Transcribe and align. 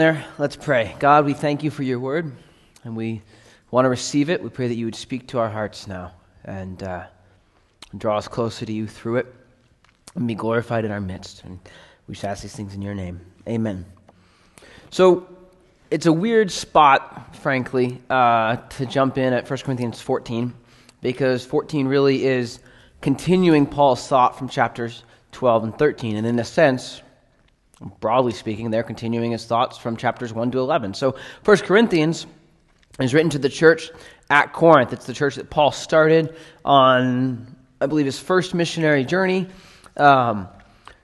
There, 0.00 0.24
let's 0.38 0.56
pray. 0.56 0.96
God, 0.98 1.26
we 1.26 1.34
thank 1.34 1.62
you 1.62 1.70
for 1.70 1.82
your 1.82 2.00
word, 2.00 2.32
and 2.84 2.96
we 2.96 3.20
want 3.70 3.84
to 3.84 3.90
receive 3.90 4.30
it. 4.30 4.42
We 4.42 4.48
pray 4.48 4.66
that 4.66 4.74
you 4.74 4.86
would 4.86 4.94
speak 4.94 5.28
to 5.28 5.38
our 5.38 5.50
hearts 5.50 5.86
now 5.86 6.12
and 6.42 6.82
uh, 6.82 7.04
draw 7.98 8.16
us 8.16 8.26
closer 8.26 8.64
to 8.64 8.72
you 8.72 8.86
through 8.86 9.16
it 9.16 9.34
and 10.14 10.26
be 10.26 10.34
glorified 10.34 10.86
in 10.86 10.90
our 10.90 11.02
midst. 11.02 11.44
And 11.44 11.60
we 12.08 12.14
shall 12.14 12.30
ask 12.30 12.40
these 12.40 12.56
things 12.56 12.74
in 12.74 12.80
your 12.80 12.94
name. 12.94 13.20
Amen. 13.46 13.84
So, 14.88 15.28
it's 15.90 16.06
a 16.06 16.12
weird 16.14 16.50
spot, 16.50 17.36
frankly, 17.36 18.00
uh, 18.08 18.56
to 18.56 18.86
jump 18.86 19.18
in 19.18 19.34
at 19.34 19.50
1 19.50 19.58
Corinthians 19.58 20.00
14, 20.00 20.54
because 21.02 21.44
14 21.44 21.86
really 21.86 22.24
is 22.24 22.60
continuing 23.02 23.66
Paul's 23.66 24.08
thought 24.08 24.38
from 24.38 24.48
chapters 24.48 25.04
12 25.32 25.64
and 25.64 25.78
13. 25.78 26.16
And 26.16 26.26
in 26.26 26.38
a 26.38 26.44
sense, 26.46 27.02
broadly 27.80 28.32
speaking, 28.32 28.70
they're 28.70 28.82
continuing 28.82 29.32
his 29.32 29.46
thoughts 29.46 29.78
from 29.78 29.96
chapters 29.96 30.32
1 30.32 30.50
to 30.52 30.58
11. 30.58 30.94
So, 30.94 31.16
1 31.44 31.56
Corinthians 31.58 32.26
is 33.00 33.14
written 33.14 33.30
to 33.30 33.38
the 33.38 33.48
church 33.48 33.90
at 34.28 34.52
Corinth. 34.52 34.92
It's 34.92 35.06
the 35.06 35.14
church 35.14 35.36
that 35.36 35.50
Paul 35.50 35.72
started 35.72 36.36
on, 36.64 37.56
I 37.80 37.86
believe, 37.86 38.06
his 38.06 38.18
first 38.18 38.54
missionary 38.54 39.04
journey. 39.04 39.48
Um, 39.96 40.48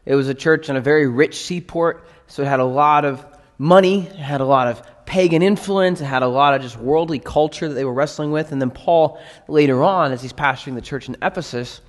it 0.04 0.14
was 0.14 0.28
a 0.28 0.34
church 0.34 0.68
in 0.68 0.76
a 0.76 0.80
very 0.80 1.08
rich 1.08 1.38
seaport, 1.44 2.08
so 2.26 2.42
it 2.42 2.46
had 2.46 2.60
a 2.60 2.64
lot 2.64 3.04
of 3.04 3.24
money, 3.58 4.06
it 4.06 4.16
had 4.16 4.40
a 4.40 4.44
lot 4.44 4.68
of 4.68 4.82
pagan 5.06 5.42
influence, 5.42 6.00
it 6.00 6.04
had 6.04 6.22
a 6.22 6.28
lot 6.28 6.54
of 6.54 6.62
just 6.62 6.76
worldly 6.76 7.18
culture 7.18 7.68
that 7.68 7.74
they 7.74 7.84
were 7.84 7.94
wrestling 7.94 8.30
with. 8.30 8.52
And 8.52 8.60
then 8.60 8.70
Paul, 8.70 9.20
later 9.48 9.82
on, 9.82 10.12
as 10.12 10.20
he's 10.20 10.32
pastoring 10.32 10.74
the 10.74 10.82
church 10.82 11.08
in 11.08 11.16
Ephesus, 11.22 11.80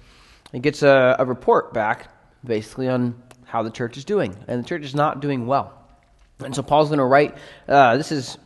he 0.52 0.60
gets 0.60 0.82
a, 0.82 1.18
a 1.20 1.26
report 1.26 1.74
back, 1.74 2.10
basically, 2.44 2.88
on 2.88 3.22
how 3.48 3.64
the 3.64 3.72
church 3.72 3.98
is 3.98 4.06
doing. 4.06 4.36
And 4.48 4.64
the 4.64 4.68
church 4.68 4.84
is 4.84 4.94
not 4.94 5.22
doing 5.22 5.48
well. 5.48 5.74
And 6.40 6.54
so 6.54 6.62
Paul's 6.62 6.90
going 6.90 7.00
to 7.00 7.06
write, 7.06 7.36
uh, 7.68 7.98
this 7.98 8.12
is, 8.12 8.38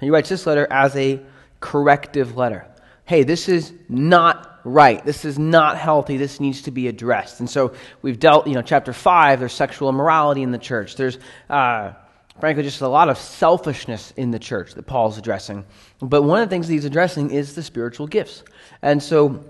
he 0.00 0.10
writes 0.10 0.28
this 0.28 0.46
letter 0.46 0.66
as 0.70 0.96
a 0.96 1.20
corrective 1.60 2.36
letter. 2.36 2.66
Hey, 3.04 3.22
this 3.22 3.48
is 3.48 3.72
not 3.88 4.60
right. 4.64 5.04
This 5.04 5.24
is 5.24 5.38
not 5.38 5.78
healthy. 5.78 6.16
This 6.16 6.40
needs 6.40 6.62
to 6.62 6.70
be 6.70 6.88
addressed. 6.88 7.40
And 7.40 7.48
so 7.48 7.74
we've 8.02 8.18
dealt, 8.18 8.46
you 8.46 8.54
know, 8.54 8.62
chapter 8.62 8.92
5, 8.92 9.38
there's 9.38 9.52
sexual 9.52 9.88
immorality 9.88 10.42
in 10.42 10.50
the 10.50 10.58
church. 10.58 10.96
There's, 10.96 11.18
uh, 11.48 11.92
frankly, 12.40 12.62
just 12.62 12.80
a 12.80 12.88
lot 12.88 13.08
of 13.08 13.18
selfishness 13.18 14.12
in 14.16 14.30
the 14.30 14.38
church 14.38 14.74
that 14.74 14.86
Paul's 14.86 15.18
addressing. 15.18 15.64
But 16.00 16.22
one 16.22 16.42
of 16.42 16.48
the 16.48 16.54
things 16.54 16.68
he's 16.68 16.84
addressing 16.84 17.30
is 17.30 17.54
the 17.54 17.62
spiritual 17.62 18.06
gifts. 18.06 18.44
And 18.82 19.02
so 19.02 19.44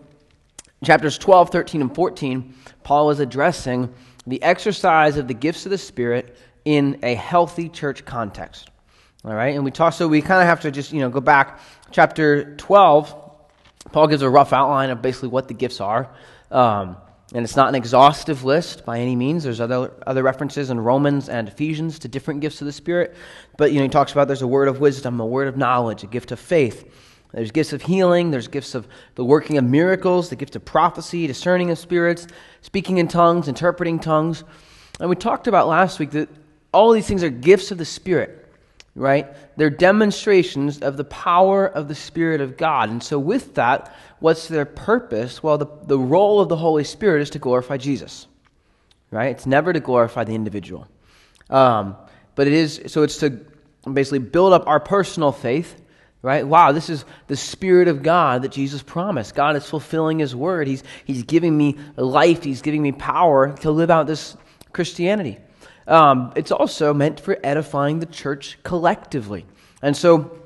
chapters 0.85 1.19
12, 1.19 1.51
13, 1.51 1.81
and 1.81 1.95
14, 1.95 2.55
Paul 2.83 3.11
is 3.11 3.21
addressing 3.21 3.93
the 4.29 4.43
exercise 4.43 5.17
of 5.17 5.29
the 5.29 5.35
gifts 5.35 5.67
of 5.67 5.71
the 5.71 5.79
Spirit 5.79 6.37
in 6.65 6.99
a 7.03 7.15
healthy 7.15 7.69
church 7.69 8.05
context. 8.05 8.71
All 9.25 9.35
right, 9.35 9.55
and 9.55 9.65
we 9.65 9.71
talk, 9.71 9.95
so 9.95 10.07
we 10.07 10.23
kind 10.23 10.41
of 10.41 10.47
have 10.47 10.61
to 10.61 10.71
just, 10.71 10.93
you 10.93 11.01
know, 11.01 11.11
go 11.11 11.21
back. 11.21 11.61
Chapter 11.91 12.55
12, 12.57 13.15
Paul 13.93 14.07
gives 14.07 14.23
a 14.23 14.31
rough 14.31 14.53
outline 14.53 14.91
of 14.91 15.03
basically 15.03 15.29
what 15.29 15.49
the 15.49 15.55
gifts 15.55 15.81
are. 15.81 16.09
Um, 16.51 16.97
and 17.35 17.45
it's 17.45 17.57
not 17.57 17.69
an 17.69 17.75
exhaustive 17.75 18.45
list 18.45 18.87
by 18.87 19.01
any 19.01 19.15
means. 19.15 19.45
There's 19.45 19.61
other, 19.61 19.93
other 20.07 20.23
references 20.23 20.71
in 20.71 20.81
Romans 20.81 21.29
and 21.29 21.49
Ephesians 21.49 21.99
to 22.01 22.09
different 22.09 22.41
gifts 22.41 22.63
of 22.63 22.67
the 22.67 22.73
Spirit. 22.73 23.15
But, 23.59 23.73
you 23.73 23.79
know, 23.79 23.85
he 23.85 23.91
talks 23.91 24.13
about 24.13 24.29
there's 24.29 24.43
a 24.43 24.47
word 24.47 24.69
of 24.69 24.81
wisdom, 24.81 25.21
a 25.21 25.27
word 25.27 25.49
of 25.49 25.57
knowledge, 25.57 26.05
a 26.05 26.07
gift 26.07 26.33
of 26.33 26.41
faith. 26.41 26.91
There's 27.33 27.51
gifts 27.51 27.73
of 27.73 27.83
healing, 27.83 28.31
there's 28.31 28.49
gifts 28.49 28.75
of 28.75 28.89
the 29.15 29.25
working 29.25 29.59
of 29.59 29.65
miracles, 29.65 30.31
the 30.31 30.37
gift 30.37 30.57
of 30.57 30.65
prophecy, 30.65 31.27
discerning 31.27 31.71
of 31.71 31.79
spirits, 31.79 32.27
speaking 32.63 32.99
in 32.99 33.09
tongues, 33.09 33.49
interpreting 33.49 33.99
tongues. 33.99 34.45
And 34.99 35.11
we 35.11 35.17
talked 35.17 35.47
about 35.47 35.69
last 35.69 35.99
week 35.99 36.13
that 36.13 36.29
all 36.73 36.93
these 36.93 37.07
things 37.07 37.23
are 37.23 37.31
gifts 37.31 37.71
of 37.71 37.79
the 37.79 37.85
Spirit, 37.85 38.47
right? 38.95 39.27
They're 39.57 39.69
demonstrations 39.69 40.81
of 40.81 40.97
the 40.97 41.05
power 41.05 41.67
of 41.67 41.89
the 41.89 41.95
Spirit 41.95 42.41
of 42.41 42.57
God. 42.57 42.89
And 42.89 43.03
so, 43.03 43.19
with 43.19 43.55
that, 43.57 43.95
what's 44.21 44.49
their 44.49 44.65
purpose? 44.65 45.43
Well, 45.43 45.59
the, 45.59 45.67
the 45.85 45.99
role 45.99 46.41
of 46.41 46.49
the 46.49 46.57
Holy 46.57 46.85
Spirit 46.85 47.21
is 47.21 47.31
to 47.31 47.39
glorify 47.39 47.77
Jesus, 47.77 48.27
right? 49.11 49.31
It's 49.31 49.47
never 49.47 49.73
to 49.75 49.81
glorify 49.81 50.25
the 50.25 50.35
individual. 50.35 50.89
Um, 51.51 51.95
but 52.35 52.47
it 52.47 52.55
is, 52.55 52.83
so 52.87 53.03
it's 53.03 53.19
to 53.19 53.39
basically 53.91 54.19
build 54.19 54.55
up 54.55 54.67
our 54.67 54.81
personal 54.81 55.33
faith 55.33 55.83
right? 56.23 56.47
Wow, 56.47 56.73
this 56.73 56.91
is 56.91 57.05
the 57.27 57.37
Spirit 57.37 57.89
of 57.89 58.03
God 58.03 58.43
that 58.43 58.53
Jesus 58.53 58.83
promised. 58.83 59.35
God 59.35 59.57
is 59.57 59.69
fulfilling 59.69 60.19
His 60.19 60.35
word. 60.35 60.67
He's, 60.67 60.83
he's 61.05 61.23
giving 61.23 61.57
me 61.57 61.77
life, 61.97 62.45
He's 62.45 62.63
giving 62.63 62.83
me 62.83 62.93
power 62.93 63.57
to 63.59 63.71
live 63.71 63.91
out 63.91 64.07
this 64.07 64.37
Christianity. 64.73 65.39
Um, 65.87 66.33
it's 66.37 66.53
also 66.53 66.93
meant 66.93 67.21
for 67.21 67.39
edifying 67.43 68.01
the 68.01 68.07
church 68.07 68.59
collectively. 68.63 69.47
And 69.81 69.97
so, 69.97 70.39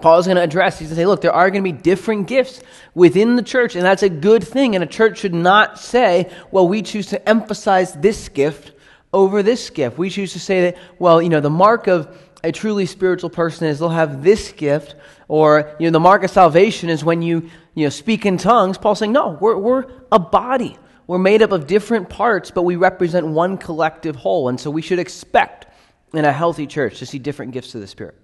Paul 0.00 0.18
is 0.18 0.26
going 0.26 0.36
to 0.36 0.42
address, 0.42 0.78
he's 0.78 0.88
going 0.88 0.96
to 0.96 1.02
say, 1.02 1.06
look, 1.06 1.20
there 1.20 1.32
are 1.32 1.50
going 1.50 1.62
to 1.62 1.72
be 1.72 1.76
different 1.76 2.26
gifts 2.26 2.60
within 2.94 3.36
the 3.36 3.42
church, 3.42 3.76
and 3.76 3.84
that's 3.84 4.02
a 4.02 4.08
good 4.08 4.44
thing. 4.44 4.74
And 4.74 4.84
a 4.84 4.86
church 4.86 5.18
should 5.18 5.34
not 5.34 5.78
say, 5.78 6.30
well, 6.50 6.68
we 6.68 6.82
choose 6.82 7.06
to 7.08 7.28
emphasize 7.28 7.94
this 7.94 8.28
gift 8.28 8.72
over 9.12 9.42
this 9.42 9.70
gift. 9.70 9.96
We 9.96 10.10
choose 10.10 10.32
to 10.34 10.40
say 10.40 10.62
that, 10.62 10.76
well, 10.98 11.22
you 11.22 11.28
know, 11.28 11.40
the 11.40 11.50
mark 11.50 11.86
of 11.86 12.14
a 12.46 12.52
truly 12.52 12.86
spiritual 12.86 13.28
person 13.28 13.66
is 13.66 13.80
they'll 13.80 13.88
have 13.88 14.22
this 14.22 14.52
gift, 14.52 14.94
or 15.26 15.74
you 15.80 15.86
know, 15.86 15.90
the 15.90 16.00
mark 16.00 16.22
of 16.22 16.30
salvation 16.30 16.88
is 16.88 17.02
when 17.02 17.20
you 17.20 17.50
you 17.74 17.84
know 17.84 17.88
speak 17.88 18.24
in 18.24 18.38
tongues. 18.38 18.78
Paul's 18.78 19.00
saying, 19.00 19.12
no, 19.12 19.30
we're 19.40 19.56
we're 19.56 19.86
a 20.12 20.20
body. 20.20 20.78
We're 21.08 21.18
made 21.18 21.42
up 21.42 21.50
of 21.50 21.66
different 21.66 22.08
parts, 22.08 22.52
but 22.52 22.62
we 22.62 22.76
represent 22.76 23.26
one 23.26 23.58
collective 23.58 24.14
whole, 24.14 24.48
and 24.48 24.60
so 24.60 24.70
we 24.70 24.80
should 24.80 25.00
expect 25.00 25.66
in 26.12 26.24
a 26.24 26.32
healthy 26.32 26.68
church 26.68 27.00
to 27.00 27.06
see 27.06 27.18
different 27.18 27.52
gifts 27.52 27.74
of 27.74 27.80
the 27.80 27.86
Spirit. 27.88 28.14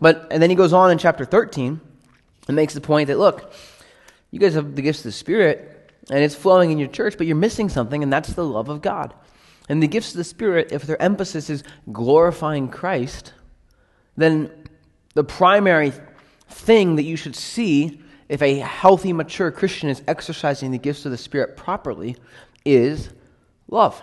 But 0.00 0.28
and 0.30 0.40
then 0.40 0.50
he 0.50 0.56
goes 0.56 0.72
on 0.72 0.92
in 0.92 0.98
chapter 0.98 1.24
13 1.24 1.80
and 2.46 2.56
makes 2.56 2.74
the 2.74 2.80
point 2.80 3.08
that 3.08 3.18
look, 3.18 3.52
you 4.30 4.38
guys 4.38 4.54
have 4.54 4.76
the 4.76 4.82
gifts 4.82 5.00
of 5.00 5.04
the 5.04 5.12
Spirit, 5.12 5.92
and 6.10 6.22
it's 6.22 6.36
flowing 6.36 6.70
in 6.70 6.78
your 6.78 6.88
church, 6.88 7.18
but 7.18 7.26
you're 7.26 7.34
missing 7.34 7.68
something, 7.68 8.04
and 8.04 8.12
that's 8.12 8.32
the 8.34 8.44
love 8.44 8.68
of 8.68 8.82
God. 8.82 9.14
And 9.68 9.82
the 9.82 9.88
gifts 9.88 10.12
of 10.12 10.16
the 10.16 10.24
Spirit, 10.24 10.70
if 10.70 10.84
their 10.84 11.00
emphasis 11.02 11.50
is 11.50 11.64
glorifying 11.90 12.68
Christ, 12.68 13.32
then 14.18 14.50
the 15.14 15.24
primary 15.24 15.92
thing 16.48 16.96
that 16.96 17.04
you 17.04 17.16
should 17.16 17.36
see 17.36 18.02
if 18.28 18.42
a 18.42 18.56
healthy, 18.56 19.12
mature 19.12 19.50
Christian 19.50 19.88
is 19.88 20.02
exercising 20.06 20.70
the 20.70 20.78
gifts 20.78 21.06
of 21.06 21.12
the 21.12 21.16
Spirit 21.16 21.56
properly 21.56 22.16
is 22.64 23.08
love. 23.68 24.02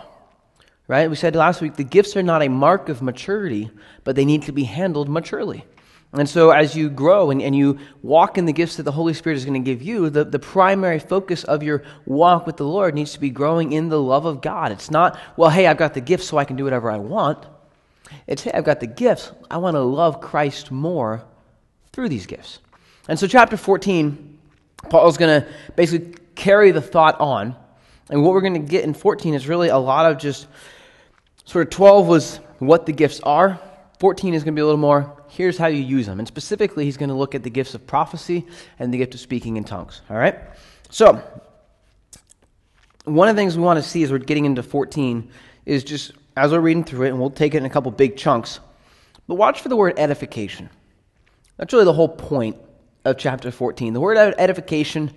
Right? 0.88 1.08
We 1.08 1.16
said 1.16 1.36
last 1.36 1.60
week 1.60 1.76
the 1.76 1.84
gifts 1.84 2.16
are 2.16 2.22
not 2.22 2.42
a 2.42 2.48
mark 2.48 2.88
of 2.88 3.02
maturity, 3.02 3.70
but 4.04 4.16
they 4.16 4.24
need 4.24 4.42
to 4.42 4.52
be 4.52 4.64
handled 4.64 5.08
maturely. 5.08 5.64
And 6.12 6.28
so, 6.28 6.50
as 6.50 6.74
you 6.74 6.88
grow 6.88 7.30
and, 7.30 7.42
and 7.42 7.54
you 7.54 7.78
walk 8.02 8.38
in 8.38 8.46
the 8.46 8.52
gifts 8.52 8.76
that 8.76 8.84
the 8.84 8.92
Holy 8.92 9.12
Spirit 9.12 9.36
is 9.36 9.44
going 9.44 9.62
to 9.62 9.70
give 9.70 9.82
you, 9.82 10.08
the, 10.08 10.24
the 10.24 10.38
primary 10.38 10.98
focus 10.98 11.44
of 11.44 11.62
your 11.62 11.82
walk 12.06 12.46
with 12.46 12.56
the 12.56 12.64
Lord 12.64 12.94
needs 12.94 13.12
to 13.14 13.20
be 13.20 13.28
growing 13.28 13.72
in 13.72 13.88
the 13.88 14.00
love 14.00 14.24
of 14.24 14.40
God. 14.40 14.72
It's 14.72 14.90
not, 14.90 15.18
well, 15.36 15.50
hey, 15.50 15.66
I've 15.66 15.76
got 15.76 15.94
the 15.94 16.00
gifts 16.00 16.28
so 16.28 16.38
I 16.38 16.44
can 16.44 16.56
do 16.56 16.64
whatever 16.64 16.90
I 16.90 16.98
want. 16.98 17.44
It's, 18.26 18.42
hey, 18.42 18.52
I've 18.52 18.64
got 18.64 18.80
the 18.80 18.86
gifts. 18.86 19.32
I 19.50 19.58
want 19.58 19.74
to 19.74 19.80
love 19.80 20.20
Christ 20.20 20.70
more 20.70 21.24
through 21.92 22.08
these 22.08 22.26
gifts. 22.26 22.60
And 23.08 23.18
so, 23.18 23.26
chapter 23.26 23.56
14, 23.56 24.38
Paul's 24.90 25.16
going 25.16 25.42
to 25.42 25.48
basically 25.76 26.14
carry 26.34 26.70
the 26.70 26.82
thought 26.82 27.20
on. 27.20 27.56
And 28.10 28.22
what 28.22 28.32
we're 28.32 28.40
going 28.40 28.54
to 28.54 28.60
get 28.60 28.84
in 28.84 28.94
14 28.94 29.34
is 29.34 29.48
really 29.48 29.68
a 29.68 29.78
lot 29.78 30.10
of 30.10 30.18
just 30.18 30.46
sort 31.44 31.66
of 31.66 31.70
12 31.70 32.06
was 32.06 32.36
what 32.58 32.86
the 32.86 32.92
gifts 32.92 33.20
are. 33.20 33.60
14 33.98 34.34
is 34.34 34.44
going 34.44 34.54
to 34.54 34.58
be 34.58 34.62
a 34.62 34.64
little 34.64 34.78
more 34.78 35.16
here's 35.28 35.58
how 35.58 35.66
you 35.66 35.82
use 35.82 36.06
them. 36.06 36.18
And 36.18 36.26
specifically, 36.26 36.84
he's 36.84 36.96
going 36.96 37.08
to 37.08 37.14
look 37.14 37.34
at 37.34 37.42
the 37.42 37.50
gifts 37.50 37.74
of 37.74 37.86
prophecy 37.86 38.46
and 38.78 38.92
the 38.92 38.98
gift 38.98 39.14
of 39.14 39.20
speaking 39.20 39.56
in 39.56 39.64
tongues. 39.64 40.02
All 40.10 40.16
right? 40.16 40.38
So, 40.90 41.22
one 43.04 43.28
of 43.28 43.36
the 43.36 43.40
things 43.40 43.56
we 43.56 43.62
want 43.62 43.82
to 43.82 43.88
see 43.88 44.02
as 44.02 44.10
we're 44.10 44.18
getting 44.18 44.46
into 44.46 44.62
14 44.62 45.30
is 45.64 45.84
just 45.84 46.12
as 46.36 46.52
we're 46.52 46.60
reading 46.60 46.84
through 46.84 47.06
it, 47.06 47.08
and 47.08 47.18
we'll 47.18 47.30
take 47.30 47.54
it 47.54 47.58
in 47.58 47.64
a 47.64 47.70
couple 47.70 47.90
big 47.90 48.16
chunks. 48.16 48.60
But 49.26 49.36
watch 49.36 49.60
for 49.60 49.68
the 49.68 49.76
word 49.76 49.94
edification. 49.98 50.70
That's 51.56 51.72
really 51.72 51.86
the 51.86 51.92
whole 51.92 52.08
point 52.08 52.56
of 53.04 53.16
chapter 53.16 53.50
14. 53.50 53.92
The 53.92 54.00
word 54.00 54.16
edification, 54.16 55.10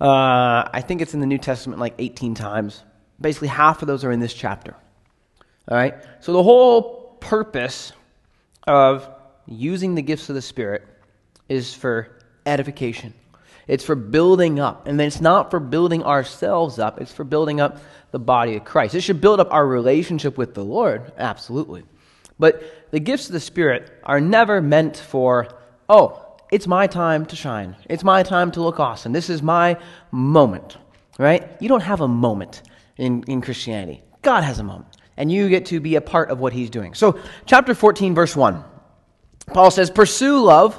uh, 0.00 0.68
I 0.72 0.82
think 0.86 1.00
it's 1.00 1.14
in 1.14 1.20
the 1.20 1.26
New 1.26 1.38
Testament 1.38 1.80
like 1.80 1.94
18 1.98 2.34
times. 2.34 2.82
Basically, 3.20 3.48
half 3.48 3.82
of 3.82 3.88
those 3.88 4.04
are 4.04 4.12
in 4.12 4.20
this 4.20 4.34
chapter. 4.34 4.74
All 5.68 5.76
right? 5.76 5.94
So 6.20 6.32
the 6.32 6.42
whole 6.42 7.16
purpose 7.20 7.92
of 8.66 9.08
using 9.46 9.94
the 9.94 10.02
gifts 10.02 10.28
of 10.28 10.34
the 10.34 10.42
Spirit 10.42 10.86
is 11.48 11.74
for 11.74 12.18
edification. 12.46 13.14
It's 13.72 13.84
for 13.84 13.94
building 13.94 14.60
up. 14.60 14.86
And 14.86 15.00
it's 15.00 15.22
not 15.22 15.50
for 15.50 15.58
building 15.58 16.02
ourselves 16.02 16.78
up, 16.78 17.00
it's 17.00 17.10
for 17.10 17.24
building 17.24 17.58
up 17.58 17.78
the 18.10 18.18
body 18.18 18.56
of 18.56 18.66
Christ. 18.66 18.94
It 18.94 19.00
should 19.00 19.22
build 19.22 19.40
up 19.40 19.50
our 19.50 19.66
relationship 19.66 20.36
with 20.36 20.52
the 20.52 20.62
Lord, 20.62 21.10
absolutely. 21.16 21.84
But 22.38 22.90
the 22.90 23.00
gifts 23.00 23.28
of 23.28 23.32
the 23.32 23.40
Spirit 23.40 23.90
are 24.04 24.20
never 24.20 24.60
meant 24.60 24.98
for, 24.98 25.48
oh, 25.88 26.36
it's 26.50 26.66
my 26.66 26.86
time 26.86 27.24
to 27.24 27.34
shine. 27.34 27.74
It's 27.88 28.04
my 28.04 28.22
time 28.22 28.52
to 28.52 28.60
look 28.60 28.78
awesome. 28.78 29.12
This 29.12 29.30
is 29.30 29.42
my 29.42 29.78
moment, 30.10 30.76
right? 31.18 31.50
You 31.58 31.70
don't 31.70 31.80
have 31.80 32.02
a 32.02 32.08
moment 32.08 32.60
in, 32.98 33.24
in 33.26 33.40
Christianity. 33.40 34.02
God 34.20 34.44
has 34.44 34.58
a 34.58 34.64
moment. 34.64 34.98
And 35.16 35.32
you 35.32 35.48
get 35.48 35.64
to 35.66 35.80
be 35.80 35.94
a 35.94 36.02
part 36.02 36.28
of 36.28 36.40
what 36.40 36.52
he's 36.52 36.68
doing. 36.68 36.92
So, 36.92 37.18
chapter 37.46 37.74
14, 37.74 38.14
verse 38.14 38.36
1. 38.36 38.62
Paul 39.46 39.70
says, 39.70 39.90
Pursue 39.90 40.42
love 40.42 40.78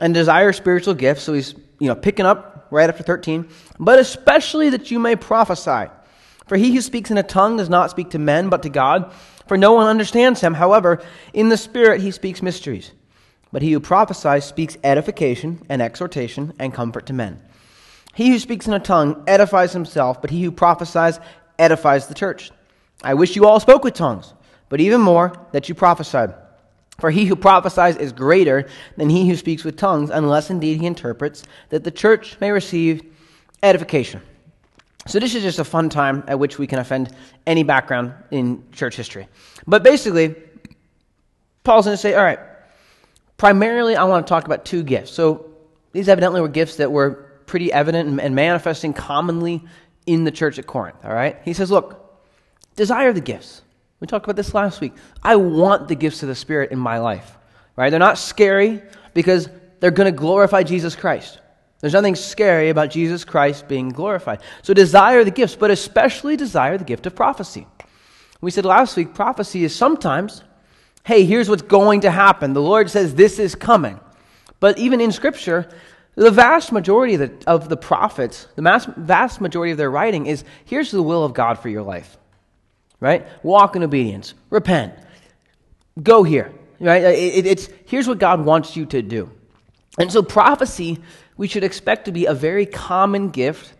and 0.00 0.12
desire 0.12 0.52
spiritual 0.52 0.94
gifts. 0.94 1.22
So 1.22 1.32
he's 1.32 1.54
you 1.84 1.90
know, 1.90 1.94
picking 1.94 2.24
up 2.24 2.66
right 2.70 2.88
after 2.88 3.02
13, 3.02 3.46
but 3.78 3.98
especially 3.98 4.70
that 4.70 4.90
you 4.90 4.98
may 4.98 5.16
prophesy. 5.16 5.90
For 6.46 6.56
he 6.56 6.74
who 6.74 6.80
speaks 6.80 7.10
in 7.10 7.18
a 7.18 7.22
tongue 7.22 7.58
does 7.58 7.68
not 7.68 7.90
speak 7.90 8.10
to 8.10 8.18
men, 8.18 8.48
but 8.48 8.62
to 8.62 8.70
God, 8.70 9.12
for 9.46 9.58
no 9.58 9.74
one 9.74 9.86
understands 9.86 10.40
him. 10.40 10.54
However, 10.54 11.02
in 11.34 11.50
the 11.50 11.58
Spirit 11.58 12.00
he 12.00 12.10
speaks 12.10 12.40
mysteries. 12.40 12.90
But 13.52 13.60
he 13.60 13.72
who 13.72 13.80
prophesies 13.80 14.46
speaks 14.46 14.78
edification 14.82 15.62
and 15.68 15.82
exhortation 15.82 16.54
and 16.58 16.72
comfort 16.72 17.06
to 17.06 17.12
men. 17.12 17.40
He 18.14 18.30
who 18.30 18.38
speaks 18.38 18.66
in 18.66 18.72
a 18.72 18.80
tongue 18.80 19.22
edifies 19.26 19.72
himself, 19.72 20.20
but 20.22 20.30
he 20.30 20.42
who 20.42 20.50
prophesies 20.50 21.20
edifies 21.58 22.06
the 22.06 22.14
church. 22.14 22.50
I 23.02 23.14
wish 23.14 23.36
you 23.36 23.46
all 23.46 23.60
spoke 23.60 23.84
with 23.84 23.94
tongues, 23.94 24.32
but 24.70 24.80
even 24.80 25.02
more 25.02 25.34
that 25.52 25.68
you 25.68 25.74
prophesied. 25.74 26.34
For 26.98 27.10
he 27.10 27.24
who 27.24 27.36
prophesies 27.36 27.96
is 27.96 28.12
greater 28.12 28.68
than 28.96 29.10
he 29.10 29.28
who 29.28 29.36
speaks 29.36 29.64
with 29.64 29.76
tongues, 29.76 30.10
unless 30.10 30.50
indeed 30.50 30.80
he 30.80 30.86
interprets, 30.86 31.42
that 31.70 31.82
the 31.84 31.90
church 31.90 32.36
may 32.40 32.50
receive 32.50 33.02
edification. 33.62 34.22
So, 35.06 35.18
this 35.18 35.34
is 35.34 35.42
just 35.42 35.58
a 35.58 35.64
fun 35.64 35.90
time 35.90 36.24
at 36.28 36.38
which 36.38 36.58
we 36.58 36.66
can 36.66 36.78
offend 36.78 37.14
any 37.46 37.62
background 37.62 38.14
in 38.30 38.64
church 38.72 38.96
history. 38.96 39.28
But 39.66 39.82
basically, 39.82 40.34
Paul's 41.62 41.84
going 41.84 41.94
to 41.94 42.00
say, 42.00 42.14
all 42.14 42.24
right, 42.24 42.38
Primarily, 43.36 43.96
I 43.96 44.04
want 44.04 44.26
to 44.26 44.28
talk 44.28 44.46
about 44.46 44.64
two 44.64 44.82
gifts. 44.82 45.10
So 45.10 45.50
these 45.92 46.08
evidently 46.08 46.40
were 46.40 46.48
gifts 46.48 46.76
that 46.76 46.90
were 46.90 47.30
pretty 47.46 47.72
evident 47.72 48.20
and, 48.20 48.34
manifesting 48.34 48.92
commonly 48.92 49.62
in 50.06 50.24
the 50.24 50.30
church 50.30 50.58
at 50.58 50.66
Corinth. 50.66 51.04
All 51.04 51.12
right? 51.12 51.36
He 51.44 51.52
says, 51.52 51.70
look, 51.70 52.22
desire 52.76 53.12
the 53.12 53.20
gifts. 53.20 53.62
We 54.00 54.06
talked 54.06 54.24
about 54.24 54.36
this 54.36 54.54
last 54.54 54.80
week. 54.80 54.92
I 55.22 55.36
want 55.36 55.88
the 55.88 55.94
gifts 55.94 56.22
of 56.22 56.28
the 56.28 56.34
Spirit 56.34 56.70
in 56.72 56.78
my 56.78 56.98
life. 56.98 57.38
Right? 57.76 57.90
They're 57.90 57.98
not 57.98 58.18
scary 58.18 58.82
because 59.14 59.48
they're 59.80 59.90
going 59.90 60.12
to 60.12 60.16
glorify 60.16 60.62
Jesus 60.62 60.94
Christ. 60.94 61.40
There's 61.80 61.92
nothing 61.92 62.14
scary 62.14 62.70
about 62.70 62.90
Jesus 62.90 63.24
Christ 63.24 63.68
being 63.68 63.90
glorified. 63.90 64.40
So 64.62 64.72
desire 64.72 65.24
the 65.24 65.30
gifts, 65.30 65.56
but 65.56 65.70
especially 65.70 66.36
desire 66.36 66.78
the 66.78 66.84
gift 66.84 67.06
of 67.06 67.14
prophecy. 67.14 67.66
We 68.40 68.50
said 68.50 68.64
last 68.64 68.96
week 68.96 69.14
prophecy 69.14 69.64
is 69.64 69.74
sometimes 69.74 70.42
hey, 71.04 71.24
here's 71.24 71.50
what's 71.50 71.62
going 71.62 72.00
to 72.00 72.10
happen. 72.10 72.54
The 72.54 72.62
Lord 72.62 72.90
says 72.90 73.14
this 73.14 73.38
is 73.38 73.54
coming. 73.54 74.00
But 74.58 74.78
even 74.78 75.00
in 75.00 75.12
Scripture, 75.12 75.68
the 76.14 76.30
vast 76.30 76.72
majority 76.72 77.14
of 77.14 77.20
the, 77.20 77.32
of 77.46 77.68
the 77.68 77.76
prophets, 77.76 78.48
the 78.56 78.62
mass, 78.62 78.86
vast 78.96 79.40
majority 79.40 79.72
of 79.72 79.78
their 79.78 79.90
writing 79.90 80.26
is 80.26 80.44
here's 80.64 80.90
the 80.90 81.02
will 81.02 81.24
of 81.24 81.34
God 81.34 81.58
for 81.58 81.68
your 81.68 81.82
life. 81.82 82.16
Right? 83.00 83.26
Walk 83.42 83.76
in 83.76 83.82
obedience. 83.82 84.34
Repent. 84.50 84.94
Go 86.02 86.22
here. 86.22 86.52
Right? 86.80 87.02
It, 87.02 87.46
it's 87.46 87.68
here's 87.86 88.08
what 88.08 88.18
God 88.18 88.44
wants 88.44 88.76
you 88.76 88.86
to 88.86 89.02
do. 89.02 89.30
And 89.98 90.10
so 90.10 90.22
prophecy 90.22 90.98
we 91.36 91.48
should 91.48 91.64
expect 91.64 92.04
to 92.04 92.12
be 92.12 92.26
a 92.26 92.34
very 92.34 92.64
common 92.64 93.30
gift 93.30 93.74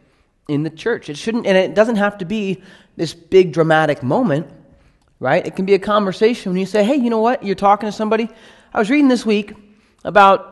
in 0.48 0.62
the 0.64 0.70
church. 0.70 1.08
It 1.08 1.16
shouldn't 1.16 1.46
and 1.46 1.56
it 1.56 1.74
doesn't 1.74 1.96
have 1.96 2.18
to 2.18 2.24
be 2.24 2.62
this 2.96 3.14
big 3.14 3.52
dramatic 3.52 4.02
moment 4.02 4.48
right? 5.24 5.46
It 5.46 5.56
can 5.56 5.64
be 5.64 5.72
a 5.72 5.78
conversation 5.78 6.52
when 6.52 6.60
you 6.60 6.66
say, 6.66 6.84
hey, 6.84 6.96
you 6.96 7.08
know 7.08 7.20
what? 7.20 7.42
You're 7.42 7.54
talking 7.54 7.88
to 7.88 7.92
somebody. 7.92 8.28
I 8.74 8.78
was 8.78 8.90
reading 8.90 9.08
this 9.08 9.24
week 9.24 9.54
about 10.04 10.50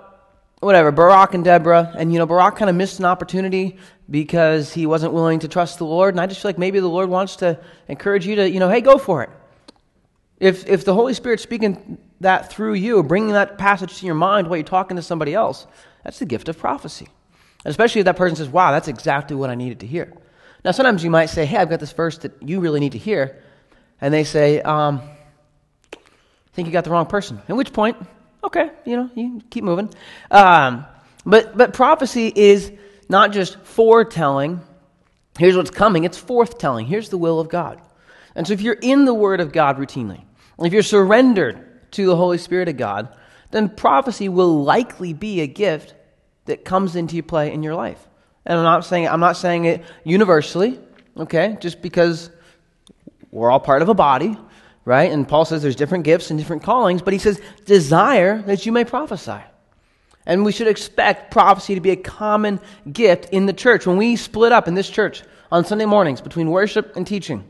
whatever, 0.61 0.91
Barak 0.91 1.35
and 1.35 1.45
Deborah, 1.45 1.93
and 1.97 2.11
you 2.11 2.19
know, 2.19 2.25
Barak 2.25 2.57
kind 2.57 2.71
of 2.71 2.77
missed 2.77 2.99
an 2.99 3.05
opportunity 3.05 3.77
because 4.13 4.75
he 4.75 4.85
wasn't 4.85 5.15
willing 5.15 5.39
to 5.39 5.49
trust 5.49 5.79
the 5.79 5.87
Lord. 5.87 6.13
And 6.13 6.21
I 6.21 6.27
just 6.27 6.43
feel 6.43 6.51
like 6.51 6.59
maybe 6.59 6.79
the 6.81 6.89
Lord 6.89 7.09
wants 7.09 7.37
to 7.37 7.59
encourage 7.89 8.27
you 8.27 8.37
to, 8.37 8.49
you 8.49 8.61
know, 8.61 8.69
hey, 8.69 8.83
go 8.83 8.99
for 8.99 9.23
it. 9.23 9.31
If, 10.39 10.69
if 10.69 10.85
the 10.85 10.93
Holy 10.93 11.15
Spirit's 11.15 11.43
speaking 11.43 11.97
that 12.21 12.53
through 12.53 12.75
you, 12.75 13.03
bringing 13.03 13.33
that 13.33 13.57
passage 13.57 13.99
to 14.01 14.07
your 14.07 14.15
mind 14.15 14.49
while 14.49 14.59
you're 14.59 14.65
talking 14.65 14.97
to 14.99 15.03
somebody 15.03 15.33
else, 15.33 15.67
that's 16.05 16.19
the 16.19 16.27
gift 16.27 16.51
of 16.51 16.59
prophecy. 16.59 17.09
And 17.65 17.71
especially 17.71 18.01
if 18.01 18.05
that 18.05 18.17
person 18.17 18.37
says, 18.37 18.51
wow, 18.51 18.71
that's 18.71 18.87
exactly 18.87 19.35
what 19.35 19.49
I 19.49 19.55
needed 19.55 19.81
to 19.81 19.87
hear. 19.87 20.13
Now, 20.63 20.73
sometimes 20.73 21.03
you 21.03 21.11
might 21.11 21.27
say, 21.27 21.47
hey, 21.47 21.57
I've 21.57 21.71
got 21.71 21.81
this 21.81 21.93
verse 21.93 22.19
that 22.19 22.33
you 22.43 22.61
really 22.61 22.81
need 22.81 22.93
to 22.93 22.99
hear 22.99 23.43
and 23.99 24.13
they 24.13 24.25
say, 24.25 24.61
um, 24.61 25.01
I 25.95 25.99
think 26.53 26.67
you 26.67 26.73
got 26.73 26.85
the 26.85 26.91
wrong 26.91 27.07
person. 27.07 27.41
At 27.49 27.57
which 27.57 27.73
point, 27.73 27.97
okay, 28.45 28.71
you 28.85 28.97
know, 28.97 29.11
you 29.15 29.41
keep 29.49 29.65
moving. 29.65 29.89
Um, 30.31 30.85
but, 31.25 31.57
but 31.57 31.73
prophecy 31.73 32.31
is 32.35 32.73
not 33.13 33.31
just 33.31 33.57
foretelling. 33.61 34.61
Here's 35.39 35.57
what's 35.57 35.71
coming, 35.71 36.03
it's 36.03 36.21
forthtelling. 36.21 36.87
Here's 36.87 37.11
the 37.11 37.19
will 37.19 37.39
of 37.39 37.49
God. 37.49 37.81
And 38.35 38.47
so 38.47 38.55
if 38.55 38.61
you're 38.61 38.79
in 38.81 39.05
the 39.05 39.15
Word 39.15 39.41
of 39.41 39.53
God 39.53 39.77
routinely, 39.77 40.25
if 40.59 40.73
you're 40.73 40.83
surrendered 40.83 41.91
to 41.93 42.07
the 42.07 42.17
Holy 42.17 42.39
Spirit 42.39 42.69
of 42.69 42.77
God, 42.77 43.15
then 43.51 43.69
prophecy 43.69 44.29
will 44.29 44.65
likely 44.65 45.13
be 45.13 45.43
a 45.43 45.47
gift 45.47 45.95
that 46.47 46.65
comes 46.65 46.97
into 46.97 47.23
play 47.23 47.53
in 47.53 47.63
your 47.63 47.75
life. 47.75 48.09
And 48.45 48.59
I'm 48.59 48.65
not 48.65 48.85
saying 48.85 49.07
I'm 49.07 49.21
not 49.21 49.37
saying 49.37 49.67
it 49.67 49.85
universally, 50.03 50.81
okay? 51.17 51.57
Just 51.61 51.83
because 51.83 52.31
we're 53.31 53.51
all 53.51 53.61
part 53.61 53.83
of 53.83 53.89
a 53.89 53.95
body, 53.95 54.37
right? 54.85 55.13
And 55.13 55.29
Paul 55.29 55.45
says 55.45 55.63
there's 55.63 55.77
different 55.77 56.05
gifts 56.05 56.31
and 56.31 56.39
different 56.39 56.63
callings, 56.63 57.03
but 57.03 57.13
he 57.13 57.19
says, 57.19 57.41
desire 57.67 58.43
that 58.43 58.67
you 58.67 58.73
may 58.73 58.85
prophesy. 58.85 59.41
And 60.27 60.45
we 60.45 60.53
should 60.53 60.69
expect 60.69 61.33
prophecy 61.33 61.75
to 61.75 61.81
be 61.81 61.91
a 61.91 61.97
common 61.97 62.61
gift 62.91 63.31
in 63.31 63.47
the 63.47 63.53
church. 63.53 63.87
When 63.87 63.97
we 63.97 64.17
split 64.17 64.53
up 64.53 64.69
in 64.69 64.75
this 64.75 64.89
church 64.89 65.23
on 65.51 65.65
Sunday 65.65 65.85
mornings 65.85 66.21
between 66.21 66.51
worship 66.51 66.97
and 66.97 67.07
teaching, 67.07 67.45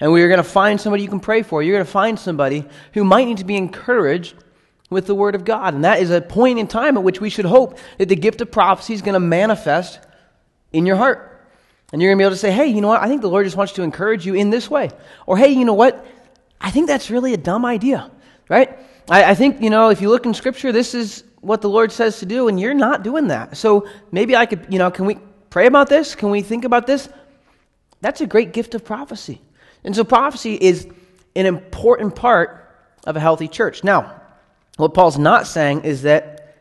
and 0.00 0.12
we 0.12 0.22
are 0.22 0.28
going 0.28 0.38
to 0.38 0.44
find 0.44 0.80
somebody 0.80 1.02
you 1.02 1.08
can 1.08 1.20
pray 1.20 1.42
for, 1.42 1.62
you're 1.62 1.74
going 1.74 1.86
to 1.86 1.90
find 1.90 2.18
somebody 2.18 2.66
who 2.92 3.02
might 3.02 3.24
need 3.24 3.38
to 3.38 3.44
be 3.44 3.56
encouraged 3.56 4.34
with 4.90 5.06
the 5.06 5.14
Word 5.14 5.34
of 5.34 5.44
God. 5.44 5.74
And 5.74 5.84
that 5.84 6.00
is 6.00 6.10
a 6.10 6.20
point 6.20 6.58
in 6.58 6.66
time 6.66 6.96
at 6.96 7.02
which 7.02 7.20
we 7.20 7.30
should 7.30 7.46
hope 7.46 7.78
that 7.98 8.08
the 8.08 8.16
gift 8.16 8.40
of 8.40 8.50
prophecy 8.50 8.92
is 8.92 9.02
going 9.02 9.14
to 9.14 9.20
manifest 9.20 9.98
in 10.72 10.86
your 10.86 10.96
heart. 10.96 11.32
And 11.92 12.02
you're 12.02 12.10
going 12.10 12.18
to 12.18 12.22
be 12.22 12.26
able 12.26 12.34
to 12.34 12.38
say, 12.38 12.50
hey, 12.50 12.66
you 12.66 12.80
know 12.80 12.88
what? 12.88 13.00
I 13.00 13.08
think 13.08 13.22
the 13.22 13.30
Lord 13.30 13.46
just 13.46 13.56
wants 13.56 13.72
to 13.74 13.82
encourage 13.82 14.26
you 14.26 14.34
in 14.34 14.50
this 14.50 14.68
way. 14.68 14.90
Or, 15.26 15.38
hey, 15.38 15.48
you 15.48 15.64
know 15.64 15.74
what? 15.74 16.04
I 16.60 16.70
think 16.70 16.88
that's 16.88 17.10
really 17.10 17.32
a 17.32 17.38
dumb 17.38 17.64
idea, 17.64 18.10
right? 18.48 18.78
I, 19.08 19.30
I 19.30 19.34
think, 19.34 19.62
you 19.62 19.70
know, 19.70 19.88
if 19.88 20.02
you 20.02 20.10
look 20.10 20.26
in 20.26 20.34
Scripture, 20.34 20.72
this 20.72 20.94
is 20.94 21.24
what 21.40 21.60
the 21.60 21.68
Lord 21.68 21.92
says 21.92 22.18
to 22.20 22.26
do, 22.26 22.48
and 22.48 22.58
you're 22.58 22.74
not 22.74 23.02
doing 23.02 23.28
that. 23.28 23.56
So 23.56 23.88
maybe 24.10 24.34
I 24.36 24.46
could, 24.46 24.66
you 24.68 24.78
know, 24.78 24.90
can 24.90 25.06
we 25.06 25.18
pray 25.50 25.66
about 25.66 25.88
this? 25.88 26.14
Can 26.14 26.30
we 26.30 26.42
think 26.42 26.64
about 26.64 26.86
this? 26.86 27.08
That's 28.00 28.20
a 28.20 28.26
great 28.26 28.52
gift 28.52 28.74
of 28.74 28.84
prophecy. 28.84 29.40
And 29.84 29.94
so 29.94 30.04
prophecy 30.04 30.54
is 30.54 30.86
an 31.34 31.46
important 31.46 32.16
part 32.16 32.74
of 33.06 33.16
a 33.16 33.20
healthy 33.20 33.48
church. 33.48 33.84
Now, 33.84 34.20
what 34.76 34.94
Paul's 34.94 35.18
not 35.18 35.46
saying 35.46 35.84
is 35.84 36.02
that 36.02 36.54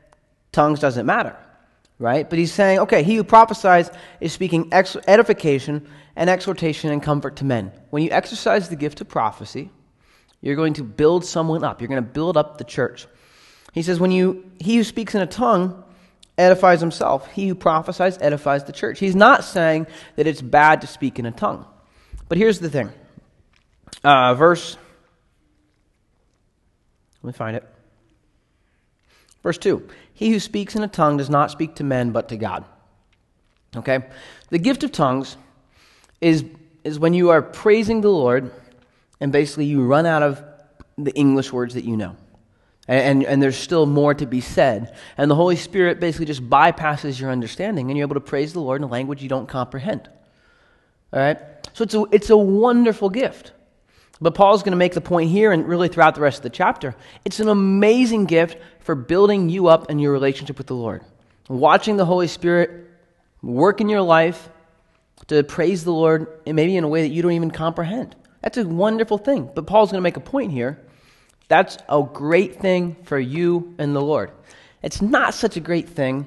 tongues 0.51 0.79
doesn't 0.79 1.05
matter 1.05 1.36
right? 2.00 2.29
But 2.29 2.39
he's 2.39 2.53
saying, 2.53 2.79
okay, 2.79 3.03
he 3.03 3.15
who 3.15 3.24
prophesies 3.24 3.89
is 4.20 4.34
speaking 4.34 4.70
edification 4.72 5.88
and 6.15 6.29
exhortation 6.29 6.91
and 6.91 7.01
comfort 7.01 7.38
to 7.38 7.46
men. 7.46 7.72
When 7.89 8.03
you 8.03 8.12
exercise 8.12 8.70
the 8.70 8.75
gift 8.75 9.01
of 9.01 9.08
prophecy, 9.08 9.70
you're 10.41 10.55
going 10.55 10.74
to 10.74 10.84
build 10.84 11.25
someone 11.25 11.63
up. 11.63 11.82
You're 11.82 11.88
going 11.88 12.03
to 12.03 12.10
build 12.10 12.38
up 12.38 12.58
the 12.58 12.63
church. 12.63 13.08
He 13.75 13.84
says, 13.84 14.00
when 14.00 14.10
you, 14.12 14.50
he 14.60 14.77
who 14.77 14.84
speaks 14.84 15.13
in 15.13 15.22
a 15.22 15.27
tongue 15.27 15.84
edifies 16.38 16.82
himself. 16.82 17.32
He 17.32 17.48
who 17.48 17.55
prophesies 17.55 18.17
edifies 18.20 18.63
the 18.63 18.74
church. 18.74 19.00
He's 19.00 19.15
not 19.15 19.44
saying 19.44 19.88
that 20.15 20.27
it's 20.27 20.41
bad 20.41 20.82
to 20.82 20.88
speak 20.88 21.20
in 21.20 21.25
a 21.25 21.32
tongue. 21.32 21.65
But 22.27 22.38
here's 22.38 22.60
the 22.60 22.70
thing. 22.70 22.91
Uh, 24.03 24.34
verse, 24.34 24.77
let 27.22 27.27
me 27.27 27.34
find 27.34 27.55
it. 27.55 27.67
Verse 29.44 29.58
2 29.58 29.88
He 30.13 30.32
who 30.32 30.39
speaks 30.39 30.75
in 30.75 30.84
a 30.84 30.88
tongue 30.88 31.17
does 31.17 31.29
not 31.29 31.51
speak 31.51 31.75
to 31.75 31.84
men, 31.84 32.12
but 32.12 32.29
to 32.29 32.38
God. 32.38 32.65
Okay? 33.75 34.05
The 34.50 34.60
gift 34.60 34.84
of 34.84 34.91
tongues 34.91 35.38
is, 36.22 36.46
is 36.84 37.00
when 37.00 37.13
you 37.13 37.29
are 37.29 37.41
praising 37.41 38.01
the 38.01 38.10
Lord 38.10 38.51
and 39.20 39.32
basically 39.32 39.65
you 39.65 39.86
run 39.86 40.05
out 40.05 40.24
of 40.24 40.44
the 40.98 41.13
English 41.13 41.51
words 41.51 41.74
that 41.74 41.84
you 41.84 41.98
know. 41.98 42.15
And, 42.88 43.24
and, 43.24 43.42
there's 43.42 43.58
still 43.58 43.88
more 43.88 44.13
to 44.13 44.27
be 44.27 44.42
said. 44.42 44.96
And 45.18 45.32
the 45.32 45.36
Holy 45.36 45.56
Spirit 45.56 46.00
basically 46.00 46.27
just 46.27 46.48
bypasses 46.48 47.20
your 47.20 47.32
understanding, 47.32 47.89
and 47.89 47.98
you're 47.98 48.06
able 48.06 48.13
to 48.13 48.20
praise 48.20 48.54
the 48.54 48.60
Lord 48.60 48.80
in 48.80 48.84
a 48.84 48.92
language 48.92 49.24
you 49.24 49.30
don't 49.30 49.48
comprehend. 49.48 50.08
All 51.12 51.20
right? 51.20 51.39
So 51.74 51.84
it's 51.84 51.96
a, 51.96 52.04
it's 52.12 52.30
a 52.30 52.38
wonderful 52.38 53.10
gift. 53.10 53.54
But 54.22 54.36
Paul's 54.36 54.63
going 54.63 54.72
to 54.72 54.77
make 54.77 54.94
the 54.94 55.01
point 55.01 55.30
here 55.30 55.51
and 55.51 55.68
really 55.68 55.88
throughout 55.88 56.15
the 56.15 56.22
rest 56.22 56.38
of 56.38 56.44
the 56.44 56.50
chapter. 56.50 56.96
It's 57.25 57.39
an 57.39 57.50
amazing 57.50 58.25
gift 58.25 58.58
for 58.80 58.96
building 58.96 59.50
you 59.50 59.68
up 59.68 59.89
in 59.89 60.00
your 60.00 60.12
relationship 60.12 60.58
with 60.58 60.68
the 60.68 60.75
Lord. 60.75 61.04
Watching 61.50 61.98
the 61.98 62.06
Holy 62.06 62.27
Spirit 62.27 62.89
work 63.42 63.82
in 63.82 63.89
your 63.89 64.01
life 64.01 64.50
to 65.27 65.44
praise 65.44 65.84
the 65.84 65.92
Lord, 65.92 66.27
maybe 66.46 66.77
in 66.77 66.84
a 66.84 66.88
way 66.88 67.01
that 67.01 67.13
you 67.13 67.22
don't 67.22 67.34
even 67.34 67.51
comprehend. 67.51 68.15
That's 68.42 68.58
a 68.58 68.65
wonderful 68.65 69.18
thing. 69.18 69.50
But 69.54 69.68
Paul's 69.68 69.92
going 69.92 70.00
to 70.00 70.04
make 70.04 70.18
a 70.18 70.22
point 70.22 70.51
here. 70.51 70.80
That's 71.48 71.78
a 71.88 72.02
great 72.02 72.60
thing 72.60 72.96
for 73.04 73.20
you 73.20 73.75
and 73.78 73.96
the 73.96 74.02
Lord. 74.02 74.32
It's 74.82 75.02
not 75.02 75.34
such 75.34 75.58
a 75.58 75.60
great 75.60 75.90
thing 75.90 76.25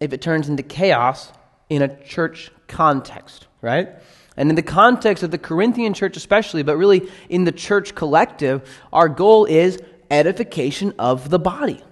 if 0.00 0.12
it 0.12 0.20
turns 0.20 0.48
into 0.48 0.62
chaos 0.62 1.32
in 1.68 1.82
a 1.82 2.02
church 2.04 2.50
context, 2.68 3.46
right? 3.62 3.88
And 4.36 4.48
in 4.48 4.56
the 4.56 4.62
context 4.62 5.22
of 5.22 5.30
the 5.30 5.38
Corinthian 5.38 5.92
church, 5.92 6.16
especially, 6.16 6.62
but 6.62 6.76
really 6.76 7.08
in 7.28 7.44
the 7.44 7.52
church 7.52 7.94
collective, 7.94 8.68
our 8.92 9.08
goal 9.08 9.44
is 9.44 9.78
edification 10.10 10.94
of 10.98 11.30
the 11.30 11.38
body. 11.38 11.82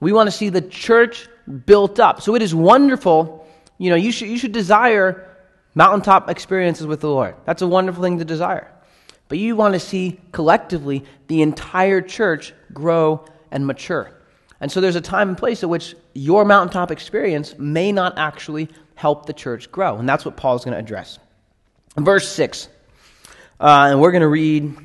We 0.00 0.12
want 0.12 0.28
to 0.28 0.30
see 0.30 0.48
the 0.48 0.62
church 0.62 1.28
built 1.66 2.00
up. 2.00 2.22
So 2.22 2.34
it 2.34 2.42
is 2.42 2.54
wonderful. 2.54 3.46
You 3.78 3.90
know, 3.90 3.96
you 3.96 4.12
should, 4.12 4.28
you 4.28 4.38
should 4.38 4.52
desire 4.52 5.26
mountaintop 5.74 6.30
experiences 6.30 6.86
with 6.86 7.00
the 7.00 7.08
Lord. 7.08 7.34
That's 7.44 7.62
a 7.62 7.68
wonderful 7.68 8.02
thing 8.02 8.18
to 8.18 8.24
desire. 8.24 8.72
But 9.30 9.38
you 9.38 9.54
want 9.54 9.74
to 9.74 9.80
see 9.80 10.20
collectively 10.32 11.04
the 11.28 11.40
entire 11.40 12.02
church 12.02 12.52
grow 12.72 13.24
and 13.52 13.64
mature. 13.64 14.10
And 14.60 14.72
so 14.72 14.80
there's 14.80 14.96
a 14.96 15.00
time 15.00 15.28
and 15.28 15.38
place 15.38 15.62
at 15.62 15.68
which 15.68 15.94
your 16.14 16.44
mountaintop 16.44 16.90
experience 16.90 17.56
may 17.56 17.92
not 17.92 18.18
actually 18.18 18.68
help 18.96 19.26
the 19.26 19.32
church 19.32 19.70
grow. 19.70 19.98
And 19.98 20.08
that's 20.08 20.24
what 20.24 20.36
Paul's 20.36 20.64
going 20.64 20.72
to 20.72 20.80
address. 20.80 21.20
Verse 21.96 22.28
6. 22.28 22.68
Uh, 23.60 23.90
and 23.92 24.00
we're 24.00 24.10
going 24.10 24.22
to 24.22 24.28
read 24.28 24.76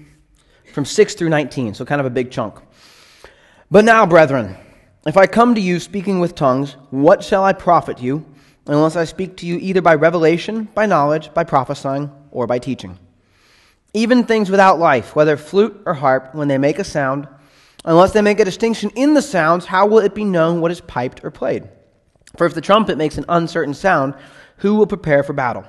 from 0.73 0.85
6 0.85 1.15
through 1.15 1.29
19, 1.29 1.73
so 1.73 1.83
kind 1.83 1.99
of 1.99 2.05
a 2.05 2.11
big 2.11 2.29
chunk. 2.29 2.59
But 3.71 3.83
now, 3.83 4.05
brethren, 4.05 4.55
if 5.07 5.17
I 5.17 5.25
come 5.25 5.55
to 5.55 5.61
you 5.61 5.79
speaking 5.79 6.19
with 6.19 6.35
tongues, 6.35 6.73
what 6.91 7.23
shall 7.23 7.43
I 7.43 7.53
profit 7.53 7.99
you, 7.99 8.23
unless 8.67 8.95
I 8.95 9.05
speak 9.05 9.37
to 9.37 9.47
you 9.47 9.57
either 9.57 9.81
by 9.81 9.95
revelation, 9.95 10.69
by 10.75 10.85
knowledge, 10.85 11.33
by 11.33 11.45
prophesying, 11.45 12.11
or 12.29 12.45
by 12.45 12.59
teaching? 12.59 12.99
Even 13.95 14.25
things 14.25 14.51
without 14.51 14.77
life, 14.77 15.15
whether 15.15 15.37
flute 15.37 15.81
or 15.85 15.93
harp, 15.93 16.35
when 16.35 16.49
they 16.49 16.57
make 16.57 16.79
a 16.79 16.83
sound, 16.83 17.29
unless 17.85 18.11
they 18.11 18.21
make 18.21 18.41
a 18.41 18.45
distinction 18.45 18.89
in 18.89 19.13
the 19.13 19.21
sounds, 19.21 19.65
how 19.65 19.87
will 19.87 19.99
it 19.99 20.13
be 20.13 20.25
known 20.25 20.59
what 20.59 20.69
is 20.69 20.81
piped 20.81 21.23
or 21.23 21.31
played? 21.31 21.69
For 22.35 22.45
if 22.45 22.53
the 22.53 22.59
trumpet 22.59 22.97
makes 22.97 23.17
an 23.17 23.23
uncertain 23.29 23.73
sound, 23.73 24.15
who 24.57 24.75
will 24.75 24.85
prepare 24.85 25.23
for 25.23 25.31
battle? 25.31 25.63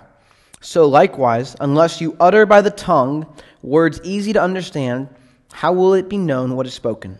So 0.61 0.89
likewise, 0.89 1.55
unless 1.61 2.01
you 2.01 2.17
utter 2.19 2.47
by 2.47 2.63
the 2.63 2.71
tongue 2.73 3.33
words 3.63 4.01
easy 4.03 4.33
to 4.33 4.43
understand, 4.43 5.09
how 5.53 5.73
will 5.73 5.95
it 5.95 6.09
be 6.09 6.19
known 6.19 6.57
what 6.57 6.67
is 6.67 6.75
spoken? 6.75 7.19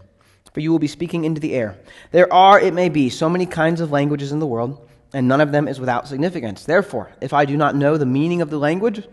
For 0.53 0.59
you 0.59 0.73
will 0.73 0.81
be 0.81 0.89
speaking 0.89 1.25
into 1.25 1.41
the 1.41 1.55
air. 1.55 1.79
There 2.11 2.33
are, 2.33 2.59
it 2.59 2.75
may 2.75 2.89
be, 2.89 3.11
so 3.11 3.31
many 3.31 3.47
kinds 3.47 3.81
of 3.81 3.93
languages 3.93 4.33
in 4.33 4.41
the 4.41 4.47
world, 4.47 4.89
and 5.13 5.29
none 5.29 5.41
of 5.41 5.53
them 5.53 5.69
is 5.69 5.79
without 5.79 6.09
significance. 6.09 6.65
Therefore, 6.65 7.13
if 7.21 7.33
I 7.33 7.45
do 7.45 7.57
not 7.57 7.77
know 7.77 7.97
the 7.97 8.05
meaning 8.05 8.43
of 8.43 8.51
the 8.51 8.59
language, 8.59 9.07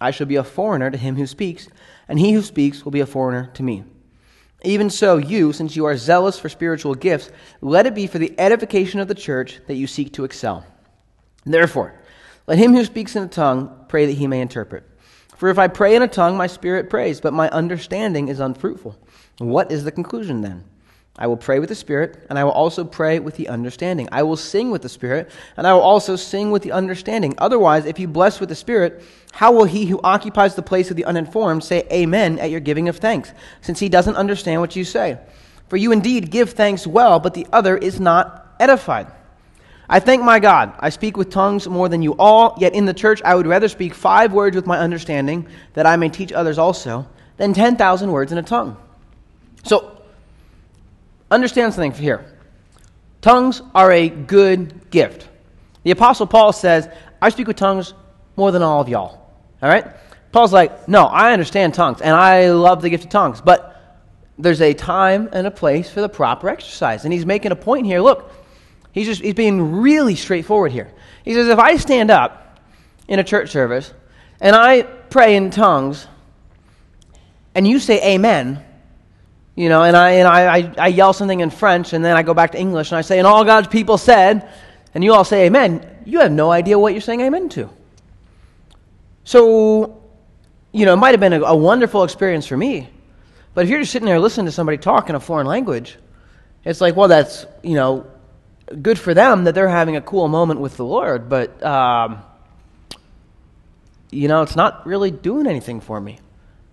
I 0.00 0.10
shall 0.10 0.26
be 0.26 0.36
a 0.36 0.44
foreigner 0.44 0.90
to 0.90 0.98
him 0.98 1.16
who 1.16 1.26
speaks, 1.26 1.68
and 2.06 2.18
he 2.18 2.32
who 2.32 2.42
speaks 2.42 2.84
will 2.84 2.92
be 2.92 3.00
a 3.00 3.06
foreigner 3.06 3.50
to 3.54 3.62
me. 3.62 3.84
Even 4.62 4.90
so, 4.90 5.16
you, 5.16 5.52
since 5.52 5.76
you 5.76 5.84
are 5.84 5.96
zealous 5.96 6.38
for 6.38 6.48
spiritual 6.48 6.94
gifts, 6.94 7.30
let 7.60 7.86
it 7.86 7.94
be 7.94 8.06
for 8.06 8.18
the 8.18 8.34
edification 8.38 8.98
of 8.98 9.08
the 9.08 9.14
church 9.14 9.60
that 9.66 9.76
you 9.76 9.86
seek 9.86 10.12
to 10.14 10.24
excel. 10.24 10.66
Therefore, 11.44 11.94
let 12.46 12.58
him 12.58 12.74
who 12.74 12.84
speaks 12.84 13.14
in 13.14 13.22
a 13.22 13.28
tongue 13.28 13.84
pray 13.88 14.06
that 14.06 14.16
he 14.18 14.26
may 14.26 14.40
interpret. 14.40 14.84
For 15.36 15.48
if 15.48 15.58
I 15.58 15.68
pray 15.68 15.94
in 15.94 16.02
a 16.02 16.08
tongue, 16.08 16.36
my 16.36 16.48
spirit 16.48 16.90
prays, 16.90 17.20
but 17.20 17.32
my 17.32 17.48
understanding 17.50 18.28
is 18.28 18.40
unfruitful. 18.40 18.98
What 19.38 19.70
is 19.70 19.84
the 19.84 19.92
conclusion 19.92 20.40
then? 20.40 20.64
I 21.18 21.26
will 21.26 21.36
pray 21.36 21.58
with 21.58 21.68
the 21.68 21.74
Spirit, 21.74 22.24
and 22.30 22.38
I 22.38 22.44
will 22.44 22.52
also 22.52 22.84
pray 22.84 23.18
with 23.18 23.34
the 23.34 23.48
understanding. 23.48 24.08
I 24.12 24.22
will 24.22 24.36
sing 24.36 24.70
with 24.70 24.82
the 24.82 24.88
Spirit, 24.88 25.30
and 25.56 25.66
I 25.66 25.72
will 25.72 25.80
also 25.80 26.14
sing 26.14 26.52
with 26.52 26.62
the 26.62 26.70
understanding. 26.70 27.34
Otherwise, 27.38 27.86
if 27.86 27.98
you 27.98 28.06
bless 28.06 28.38
with 28.38 28.48
the 28.48 28.54
Spirit, 28.54 29.02
how 29.32 29.50
will 29.50 29.64
he 29.64 29.86
who 29.86 30.00
occupies 30.04 30.54
the 30.54 30.62
place 30.62 30.90
of 30.90 30.96
the 30.96 31.04
uninformed 31.04 31.64
say 31.64 31.88
Amen 31.92 32.38
at 32.38 32.50
your 32.50 32.60
giving 32.60 32.88
of 32.88 32.98
thanks, 32.98 33.32
since 33.62 33.80
he 33.80 33.88
doesn't 33.88 34.14
understand 34.14 34.60
what 34.60 34.76
you 34.76 34.84
say? 34.84 35.18
For 35.68 35.76
you 35.76 35.90
indeed 35.90 36.30
give 36.30 36.50
thanks 36.50 36.86
well, 36.86 37.18
but 37.18 37.34
the 37.34 37.48
other 37.52 37.76
is 37.76 37.98
not 37.98 38.54
edified. 38.60 39.08
I 39.88 39.98
thank 39.98 40.22
my 40.22 40.38
God. 40.38 40.72
I 40.78 40.90
speak 40.90 41.16
with 41.16 41.30
tongues 41.30 41.66
more 41.66 41.88
than 41.88 42.00
you 42.00 42.14
all, 42.16 42.54
yet 42.60 42.74
in 42.74 42.84
the 42.84 42.94
church 42.94 43.20
I 43.24 43.34
would 43.34 43.46
rather 43.46 43.68
speak 43.68 43.92
five 43.92 44.32
words 44.32 44.54
with 44.54 44.66
my 44.66 44.78
understanding, 44.78 45.48
that 45.74 45.84
I 45.84 45.96
may 45.96 46.10
teach 46.10 46.32
others 46.32 46.58
also, 46.58 47.08
than 47.38 47.54
10,000 47.54 48.12
words 48.12 48.30
in 48.30 48.38
a 48.38 48.42
tongue. 48.42 48.76
So, 49.64 49.97
understand 51.30 51.74
something 51.74 51.92
here. 51.92 52.24
Tongues 53.20 53.62
are 53.74 53.90
a 53.90 54.08
good 54.08 54.90
gift. 54.90 55.28
The 55.82 55.90
Apostle 55.90 56.26
Paul 56.26 56.52
says, 56.52 56.88
I 57.20 57.30
speak 57.30 57.46
with 57.46 57.56
tongues 57.56 57.94
more 58.36 58.52
than 58.52 58.62
all 58.62 58.80
of 58.80 58.88
y'all. 58.88 59.32
All 59.62 59.68
right? 59.68 59.86
Paul's 60.32 60.52
like, 60.52 60.88
no, 60.88 61.06
I 61.06 61.32
understand 61.32 61.74
tongues, 61.74 62.00
and 62.00 62.14
I 62.14 62.50
love 62.50 62.82
the 62.82 62.90
gift 62.90 63.04
of 63.04 63.10
tongues, 63.10 63.40
but 63.40 63.74
there's 64.38 64.60
a 64.60 64.72
time 64.74 65.28
and 65.32 65.46
a 65.46 65.50
place 65.50 65.90
for 65.90 66.00
the 66.00 66.08
proper 66.08 66.48
exercise. 66.48 67.04
And 67.04 67.12
he's 67.12 67.26
making 67.26 67.50
a 67.50 67.56
point 67.56 67.86
here. 67.86 68.00
Look, 68.00 68.30
he's 68.92 69.06
just 69.06 69.20
he's 69.20 69.34
being 69.34 69.80
really 69.80 70.14
straightforward 70.14 70.70
here. 70.70 70.92
He 71.24 71.34
says, 71.34 71.48
if 71.48 71.58
I 71.58 71.76
stand 71.76 72.10
up 72.10 72.60
in 73.08 73.18
a 73.18 73.24
church 73.24 73.50
service 73.50 73.92
and 74.40 74.54
I 74.54 74.82
pray 74.82 75.34
in 75.34 75.50
tongues, 75.50 76.06
and 77.54 77.66
you 77.66 77.80
say 77.80 78.14
amen, 78.14 78.64
you 79.58 79.68
know, 79.68 79.82
and 79.82 79.96
I, 79.96 80.10
and 80.12 80.28
I, 80.28 80.72
I, 80.84 80.86
yell 80.86 81.12
something 81.12 81.40
in 81.40 81.50
French, 81.50 81.92
and 81.92 82.04
then 82.04 82.16
I 82.16 82.22
go 82.22 82.32
back 82.32 82.52
to 82.52 82.60
English, 82.60 82.92
and 82.92 82.98
I 82.98 83.00
say, 83.00 83.18
and 83.18 83.26
all 83.26 83.44
God's 83.44 83.66
people 83.66 83.98
said, 83.98 84.48
and 84.94 85.02
you 85.02 85.12
all 85.12 85.24
say 85.24 85.46
amen, 85.46 85.84
you 86.04 86.20
have 86.20 86.30
no 86.30 86.52
idea 86.52 86.78
what 86.78 86.92
you're 86.92 87.00
saying 87.00 87.22
amen 87.22 87.48
to. 87.48 87.68
So, 89.24 90.00
you 90.70 90.86
know, 90.86 90.92
it 90.92 90.98
might 90.98 91.10
have 91.10 91.18
been 91.18 91.32
a, 91.32 91.40
a 91.40 91.56
wonderful 91.56 92.04
experience 92.04 92.46
for 92.46 92.56
me, 92.56 92.88
but 93.52 93.64
if 93.64 93.68
you're 93.68 93.80
just 93.80 93.90
sitting 93.90 94.06
there 94.06 94.20
listening 94.20 94.46
to 94.46 94.52
somebody 94.52 94.78
talk 94.78 95.08
in 95.08 95.16
a 95.16 95.20
foreign 95.20 95.48
language, 95.48 95.98
it's 96.64 96.80
like, 96.80 96.94
well, 96.94 97.08
that's, 97.08 97.44
you 97.64 97.74
know, 97.74 98.06
good 98.80 98.96
for 98.96 99.12
them 99.12 99.42
that 99.42 99.56
they're 99.56 99.66
having 99.66 99.96
a 99.96 100.00
cool 100.00 100.28
moment 100.28 100.60
with 100.60 100.76
the 100.76 100.84
Lord, 100.84 101.28
but, 101.28 101.60
um, 101.64 102.22
you 104.12 104.28
know, 104.28 104.42
it's 104.42 104.54
not 104.54 104.86
really 104.86 105.10
doing 105.10 105.48
anything 105.48 105.80
for 105.80 106.00
me, 106.00 106.20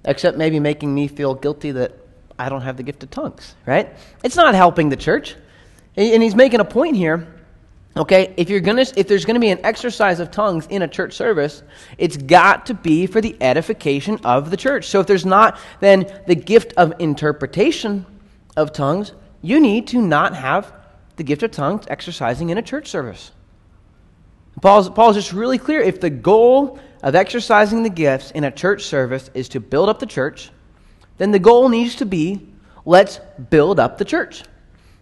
except 0.03 0.37
maybe 0.37 0.59
making 0.59 0.93
me 0.93 1.07
feel 1.07 1.33
guilty 1.33 1.71
that 1.71 2.04
I 2.37 2.49
don't 2.49 2.61
have 2.61 2.77
the 2.77 2.83
gift 2.83 3.03
of 3.03 3.11
tongues, 3.11 3.55
right? 3.65 3.95
It's 4.23 4.35
not 4.35 4.55
helping 4.55 4.89
the 4.89 4.97
church. 4.97 5.35
And 5.95 6.21
he's 6.21 6.35
making 6.35 6.59
a 6.59 6.65
point 6.65 6.95
here. 6.95 7.27
Okay, 7.97 8.33
if 8.35 8.49
you're 8.49 8.59
gonna, 8.59 8.85
if 8.97 9.07
there's 9.07 9.23
gonna 9.23 9.39
be 9.39 9.49
an 9.49 9.65
exercise 9.65 10.19
of 10.19 10.29
tongues 10.29 10.67
in 10.67 10.81
a 10.81 10.87
church 10.87 11.13
service, 11.13 11.63
it's 11.97 12.17
got 12.17 12.65
to 12.65 12.73
be 12.73 13.07
for 13.07 13.21
the 13.21 13.37
edification 13.41 14.19
of 14.25 14.51
the 14.51 14.57
church. 14.57 14.87
So 14.87 14.99
if 14.99 15.07
there's 15.07 15.25
not 15.25 15.57
then 15.79 16.05
the 16.27 16.35
gift 16.35 16.73
of 16.75 16.93
interpretation 16.99 18.05
of 18.57 18.73
tongues, 18.73 19.13
you 19.41 19.61
need 19.61 19.87
to 19.87 20.01
not 20.01 20.35
have 20.35 20.73
the 21.15 21.23
gift 21.23 21.43
of 21.43 21.51
tongues 21.51 21.85
exercising 21.87 22.49
in 22.49 22.57
a 22.57 22.61
church 22.61 22.87
service. 22.87 23.31
Paul's, 24.61 24.89
Paul's 24.89 25.15
just 25.15 25.31
really 25.31 25.57
clear. 25.57 25.79
If 25.79 26.01
the 26.01 26.09
goal 26.09 26.79
of 27.03 27.15
exercising 27.15 27.83
the 27.83 27.89
gifts 27.89 28.31
in 28.31 28.43
a 28.43 28.51
church 28.51 28.83
service 28.83 29.29
is 29.33 29.47
to 29.49 29.59
build 29.59 29.87
up 29.87 29.99
the 29.99 30.05
church, 30.05 30.51
then 31.17 31.31
the 31.31 31.39
goal 31.39 31.69
needs 31.69 31.95
to 31.95 32.05
be 32.05 32.47
let's 32.85 33.19
build 33.49 33.79
up 33.79 33.97
the 33.97 34.05
church. 34.05 34.43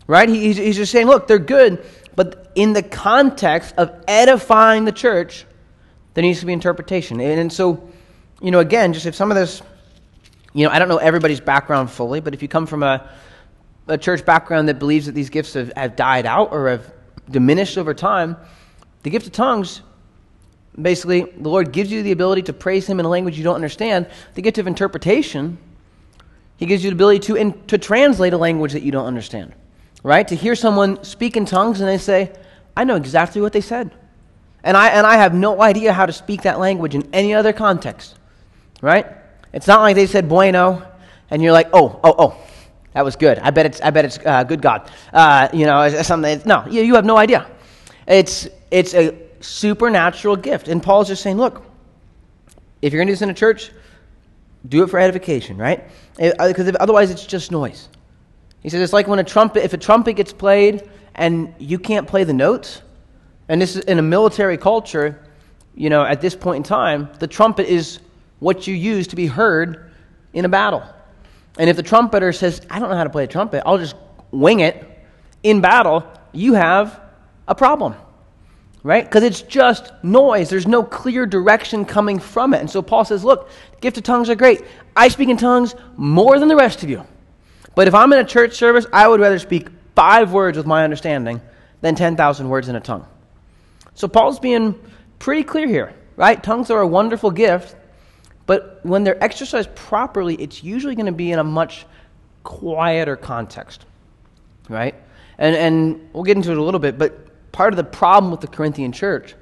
Right? 0.08 0.28
He's, 0.28 0.58
he's 0.58 0.76
just 0.76 0.92
saying, 0.92 1.08
look, 1.08 1.28
they're 1.28 1.40
good, 1.40 1.86
but 2.16 2.52
in 2.56 2.74
the 2.74 2.84
context 2.84 3.76
of 3.78 4.04
edifying 4.08 4.86
the 4.86 4.92
church, 4.92 5.46
there 6.14 6.22
needs 6.22 6.42
to 6.42 6.46
be 6.46 6.54
interpretation. 6.54 7.20
And, 7.20 7.40
and 7.40 7.54
so, 7.54 7.90
you 8.42 8.52
know, 8.52 8.60
again, 8.60 8.94
just 8.94 9.06
if 9.06 9.16
some 9.16 9.32
of 9.32 9.36
this, 9.36 9.62
you 10.54 10.66
know, 10.66 10.72
I 10.72 10.80
don't 10.80 10.90
know 10.90 10.98
everybody's 10.98 11.40
background 11.40 11.90
fully, 11.90 12.20
but 12.20 12.34
if 12.34 12.42
you 12.42 12.48
come 12.48 12.66
from 12.66 12.84
a, 12.84 13.10
a 13.88 13.98
church 13.98 14.26
background 14.26 14.68
that 14.68 14.78
believes 14.78 15.06
that 15.06 15.14
these 15.14 15.30
gifts 15.30 15.54
have, 15.54 15.72
have 15.76 15.96
died 15.96 16.26
out 16.26 16.52
or 16.52 16.70
have 16.70 16.94
diminished 17.30 17.78
over 17.78 17.94
time, 17.94 18.36
the 19.04 19.10
gift 19.10 19.26
of 19.26 19.32
tongues 19.32 19.82
basically, 20.80 21.22
the 21.22 21.50
Lord 21.50 21.72
gives 21.72 21.92
you 21.92 22.04
the 22.04 22.12
ability 22.12 22.44
to 22.44 22.54
praise 22.54 22.88
Him 22.88 23.00
in 23.00 23.06
a 23.06 23.10
language 23.10 23.38
you 23.38 23.44
don't 23.44 23.56
understand. 23.56 24.08
The 24.34 24.42
gift 24.42 24.58
of 24.58 24.68
interpretation 24.68 25.58
he 26.64 26.68
gives 26.68 26.82
you 26.82 26.92
the 26.92 26.96
ability 26.96 27.20
to, 27.20 27.36
in, 27.36 27.62
to 27.66 27.78
translate 27.78 28.32
a 28.32 28.38
language 28.38 28.72
that 28.72 28.84
you 28.84 28.92
don't 28.94 29.06
understand, 29.06 29.52
right? 30.02 30.26
To 30.30 30.34
hear 30.34 30.56
someone 30.56 31.04
speak 31.04 31.36
in 31.36 31.46
tongues 31.46 31.82
and 31.82 31.90
they 31.90 31.98
say, 31.98 32.32
I 32.78 32.86
know 32.86 32.96
exactly 32.96 33.42
what 33.42 33.52
they 33.52 33.60
said. 33.60 33.92
And 34.64 34.78
I, 34.78 34.88
and 34.88 35.06
I 35.06 35.18
have 35.18 35.34
no 35.34 35.62
idea 35.62 35.92
how 35.92 36.06
to 36.06 36.14
speak 36.14 36.44
that 36.44 36.60
language 36.60 36.96
in 36.96 37.10
any 37.12 37.34
other 37.34 37.52
context, 37.52 38.18
right? 38.82 39.06
It's 39.52 39.68
not 39.68 39.82
like 39.82 39.98
they 39.98 40.08
said 40.08 40.30
bueno, 40.30 40.82
and 41.30 41.44
you're 41.44 41.52
like, 41.52 41.68
oh, 41.74 42.00
oh, 42.02 42.16
oh, 42.18 42.42
that 42.94 43.04
was 43.04 43.18
good. 43.18 43.40
I 43.40 43.50
bet 43.50 43.66
it's, 43.66 43.82
I 43.82 43.90
bet 43.90 44.06
it's 44.06 44.20
uh, 44.26 44.46
good 44.46 44.62
God. 44.62 44.90
Uh, 45.12 45.50
you 45.52 45.66
know, 45.66 45.90
something. 46.02 46.44
No, 46.46 46.66
you, 46.70 46.82
you 46.82 46.96
have 46.96 47.04
no 47.04 47.18
idea. 47.18 47.46
It's, 48.08 48.48
it's 48.72 48.94
a 48.94 49.20
supernatural 49.42 50.38
gift. 50.38 50.70
And 50.70 50.82
Paul's 50.82 51.10
just 51.10 51.24
saying, 51.24 51.36
look, 51.36 51.62
if 52.82 52.94
you're 52.94 53.02
going 53.02 53.08
to 53.08 53.12
do 53.12 53.16
this 53.16 53.22
in 53.22 53.30
a 53.30 53.34
church, 53.34 53.72
do 54.68 54.84
it 54.84 54.90
for 54.90 55.00
edification, 55.00 55.58
right? 55.58 55.84
Because 56.18 56.68
uh, 56.68 56.74
otherwise 56.80 57.12
it's 57.12 57.26
just 57.26 57.52
noise. 57.52 57.90
He 58.62 58.70
says 58.70 58.82
it's 58.82 58.94
like 58.94 59.08
when 59.08 59.20
a 59.20 59.24
trumpet, 59.24 59.64
if 59.64 59.74
a 59.74 59.78
trumpet 59.78 60.14
gets 60.14 60.32
played 60.32 60.90
and 61.16 61.54
you 61.60 61.78
can't 61.78 62.08
play 62.08 62.24
the 62.24 62.34
notes, 62.34 62.82
and 63.50 63.62
this 63.62 63.76
is 63.76 63.84
in 63.84 64.00
a 64.00 64.02
military 64.02 64.58
culture, 64.58 65.20
you 65.76 65.90
know, 65.90 66.04
at 66.04 66.22
this 66.22 66.36
point 66.36 66.58
in 66.58 66.64
time, 66.64 67.10
the 67.20 67.28
trumpet 67.28 67.68
is 67.68 68.00
what 68.40 68.68
you 68.68 68.74
use 68.74 69.08
to 69.08 69.16
be 69.16 69.28
heard 69.28 69.92
in 70.34 70.46
a 70.46 70.50
battle. 70.50 70.84
And 71.58 71.70
if 71.70 71.76
the 71.76 71.84
trumpeter 71.84 72.32
says, 72.32 72.62
I 72.70 72.80
don't 72.80 72.90
know 72.90 72.96
how 72.96 73.04
to 73.04 73.10
play 73.10 73.26
a 73.26 73.28
trumpet, 73.28 73.64
I'll 73.66 73.78
just 73.78 73.96
wing 74.32 74.62
it 74.62 74.90
in 75.44 75.62
battle, 75.62 76.08
you 76.32 76.54
have 76.54 77.00
a 77.48 77.54
problem 77.54 77.96
right? 78.84 79.06
Because 79.06 79.24
it's 79.24 79.42
just 79.42 79.92
noise. 80.04 80.50
There's 80.50 80.68
no 80.68 80.84
clear 80.84 81.26
direction 81.26 81.86
coming 81.86 82.20
from 82.20 82.54
it. 82.54 82.60
And 82.60 82.70
so 82.70 82.82
Paul 82.82 83.06
says, 83.06 83.24
look, 83.24 83.50
gift 83.80 83.98
of 83.98 84.04
tongues 84.04 84.30
are 84.30 84.36
great. 84.36 84.62
I 84.96 85.08
speak 85.08 85.30
in 85.30 85.38
tongues 85.38 85.74
more 85.96 86.38
than 86.38 86.50
the 86.50 86.56
rest 86.56 86.84
of 86.84 86.90
you. 86.90 87.06
But 87.76 87.88
if 87.88 87.96
I'm 87.96 88.12
in 88.14 88.20
a 88.20 88.26
church 88.26 88.56
service, 88.56 88.86
I 88.92 89.08
would 89.08 89.20
rather 89.20 89.40
speak 89.40 89.70
five 89.96 90.34
words 90.34 90.58
with 90.58 90.68
my 90.68 90.84
understanding 90.84 91.42
than 91.82 91.96
10,000 91.96 92.50
words 92.50 92.68
in 92.68 92.76
a 92.76 92.80
tongue. 92.80 93.08
So 93.96 94.08
Paul's 94.08 94.40
being 94.40 94.80
pretty 95.18 95.44
clear 95.44 95.68
here, 95.68 95.94
right? 96.16 96.42
Tongues 96.42 96.70
are 96.70 96.82
a 96.82 96.88
wonderful 96.88 97.32
gift, 97.32 97.76
but 98.46 98.80
when 98.84 99.04
they're 99.04 99.22
exercised 99.24 99.74
properly, 99.76 100.36
it's 100.36 100.64
usually 100.64 100.96
going 100.96 101.06
to 101.06 101.12
be 101.12 101.32
in 101.32 101.40
a 101.40 101.44
much 101.44 101.86
quieter 102.44 103.16
context, 103.16 103.86
right? 104.68 104.96
And, 105.38 105.56
and 105.56 106.10
we'll 106.14 106.24
get 106.24 106.36
into 106.36 106.52
it 106.52 106.58
a 106.58 106.64
little 106.64 106.80
bit, 106.80 106.98
but 106.98 107.23
part 107.54 107.72
of 107.72 107.78
the 107.78 107.84
problem 107.86 108.32
with 108.32 108.42
the 108.42 108.48
Corinthian 108.48 108.92
church 108.92 109.36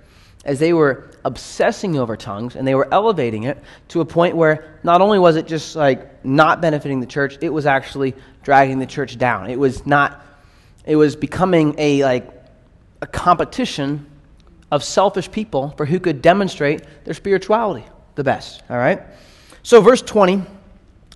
is 0.46 0.60
they 0.60 0.74
were 0.74 1.10
obsessing 1.24 1.98
over 1.98 2.16
tongues 2.16 2.56
and 2.56 2.68
they 2.68 2.76
were 2.76 2.88
elevating 2.92 3.44
it 3.44 3.58
to 3.88 4.02
a 4.02 4.06
point 4.06 4.36
where 4.36 4.80
not 4.84 5.02
only 5.02 5.18
was 5.18 5.36
it 5.36 5.48
just 5.48 5.76
like 5.76 6.24
not 6.24 6.62
benefiting 6.62 7.00
the 7.00 7.08
church, 7.08 7.38
it 7.42 7.50
was 7.50 7.66
actually 7.66 8.14
dragging 8.44 8.78
the 8.78 8.86
church 8.86 9.18
down. 9.18 9.50
It 9.50 9.58
was 9.58 9.86
not, 9.86 10.24
it 10.86 10.96
was 10.96 11.16
becoming 11.16 11.76
a 11.78 12.04
like 12.04 12.30
a 13.02 13.08
competition 13.08 14.06
of 14.72 14.84
selfish 14.84 15.32
people 15.32 15.70
for 15.78 15.86
who 15.86 16.00
could 16.00 16.22
demonstrate 16.22 16.84
their 17.06 17.14
spirituality 17.14 17.86
the 18.16 18.24
best. 18.24 18.64
All 18.70 18.78
right? 18.78 19.02
So, 19.64 19.82
verse 19.82 20.02
20, 20.02 20.44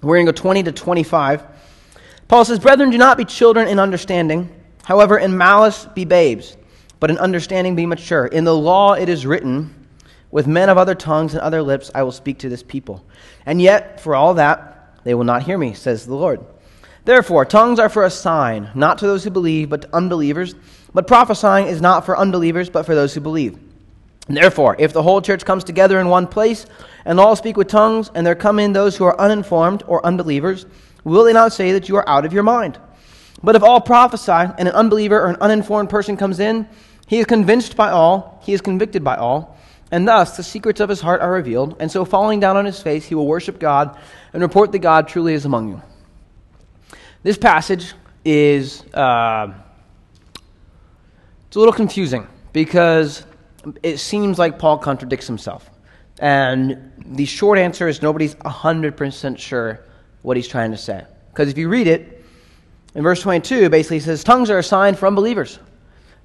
we're 0.01 0.15
going 0.15 0.25
to 0.25 0.31
go 0.31 0.35
20 0.35 0.63
to 0.63 0.71
25. 0.71 1.43
Paul 2.27 2.45
says, 2.45 2.59
Brethren, 2.59 2.89
do 2.89 2.97
not 2.97 3.17
be 3.17 3.25
children 3.25 3.67
in 3.67 3.79
understanding. 3.79 4.49
However, 4.83 5.17
in 5.17 5.37
malice 5.37 5.85
be 5.95 6.05
babes, 6.05 6.57
but 7.05 7.11
in 7.11 7.19
understanding 7.19 7.75
be 7.75 7.85
mature. 7.85 8.25
In 8.25 8.45
the 8.45 8.57
law 8.57 8.93
it 8.93 9.09
is 9.09 9.27
written, 9.27 9.71
With 10.31 10.47
men 10.47 10.69
of 10.69 10.79
other 10.79 10.95
tongues 10.95 11.33
and 11.33 11.41
other 11.41 11.61
lips 11.61 11.91
I 11.93 12.01
will 12.01 12.11
speak 12.11 12.39
to 12.39 12.49
this 12.49 12.63
people. 12.63 13.05
And 13.45 13.61
yet, 13.61 14.01
for 14.01 14.15
all 14.15 14.33
that, 14.33 14.97
they 15.03 15.13
will 15.13 15.23
not 15.23 15.43
hear 15.43 15.55
me, 15.55 15.75
says 15.75 16.07
the 16.07 16.15
Lord. 16.15 16.43
Therefore, 17.03 17.45
tongues 17.45 17.77
are 17.77 17.89
for 17.89 18.05
a 18.05 18.09
sign, 18.09 18.71
not 18.73 18.97
to 18.97 19.05
those 19.05 19.23
who 19.23 19.29
believe, 19.29 19.69
but 19.69 19.83
to 19.83 19.95
unbelievers. 19.95 20.55
But 20.95 21.05
prophesying 21.05 21.67
is 21.67 21.79
not 21.79 22.07
for 22.07 22.17
unbelievers, 22.17 22.71
but 22.71 22.87
for 22.87 22.95
those 22.95 23.13
who 23.13 23.21
believe. 23.21 23.59
Therefore, 24.27 24.75
if 24.79 24.91
the 24.91 25.03
whole 25.03 25.21
church 25.21 25.45
comes 25.45 25.63
together 25.63 25.99
in 25.99 26.09
one 26.09 26.25
place, 26.25 26.65
and 27.05 27.19
all 27.19 27.35
speak 27.35 27.55
with 27.55 27.67
tongues, 27.67 28.09
and 28.15 28.25
there 28.25 28.33
come 28.33 28.57
in 28.57 28.73
those 28.73 28.97
who 28.97 29.05
are 29.05 29.21
uninformed 29.21 29.83
or 29.85 30.03
unbelievers, 30.03 30.65
will 31.03 31.23
they 31.23 31.33
not 31.33 31.53
say 31.53 31.71
that 31.73 31.87
you 31.87 31.97
are 31.97 32.09
out 32.09 32.25
of 32.25 32.33
your 32.33 32.41
mind? 32.41 32.79
But 33.43 33.55
if 33.55 33.61
all 33.61 33.79
prophesy, 33.79 34.31
and 34.31 34.67
an 34.67 34.69
unbeliever 34.69 35.21
or 35.21 35.27
an 35.27 35.37
uninformed 35.39 35.91
person 35.91 36.17
comes 36.17 36.39
in, 36.39 36.67
he 37.05 37.19
is 37.19 37.25
convinced 37.25 37.75
by 37.75 37.91
all, 37.91 38.41
he 38.43 38.53
is 38.53 38.61
convicted 38.61 39.03
by 39.03 39.15
all, 39.15 39.57
and 39.91 40.07
thus 40.07 40.37
the 40.37 40.43
secrets 40.43 40.79
of 40.79 40.89
his 40.89 41.01
heart 41.01 41.21
are 41.21 41.31
revealed, 41.31 41.75
and 41.79 41.91
so 41.91 42.05
falling 42.05 42.39
down 42.39 42.57
on 42.57 42.65
his 42.65 42.81
face, 42.81 43.05
he 43.05 43.15
will 43.15 43.27
worship 43.27 43.59
God 43.59 43.97
and 44.33 44.41
report 44.41 44.71
that 44.71 44.79
God 44.79 45.07
truly 45.07 45.33
is 45.33 45.45
among 45.45 45.69
you. 45.69 45.81
This 47.23 47.37
passage 47.37 47.93
is 48.23 48.83
uh, 48.93 49.53
it's 51.47 51.55
a 51.55 51.59
little 51.59 51.73
confusing 51.73 52.27
because 52.53 53.25
it 53.81 53.97
seems 53.97 54.37
like 54.37 54.59
Paul 54.59 54.77
contradicts 54.77 55.27
himself. 55.27 55.69
And 56.19 56.91
the 57.05 57.25
short 57.25 57.57
answer 57.57 57.87
is 57.87 58.01
nobody's 58.01 58.35
100% 58.35 59.37
sure 59.37 59.85
what 60.21 60.37
he's 60.37 60.47
trying 60.47 60.71
to 60.71 60.77
say. 60.77 61.05
Because 61.29 61.49
if 61.49 61.57
you 61.57 61.69
read 61.69 61.87
it, 61.87 62.23
in 62.93 63.03
verse 63.03 63.21
22, 63.21 63.69
basically 63.69 63.99
says, 63.99 64.23
Tongues 64.23 64.49
are 64.49 64.59
a 64.59 64.63
sign 64.63 64.95
for 64.95 65.07
unbelievers. 65.07 65.59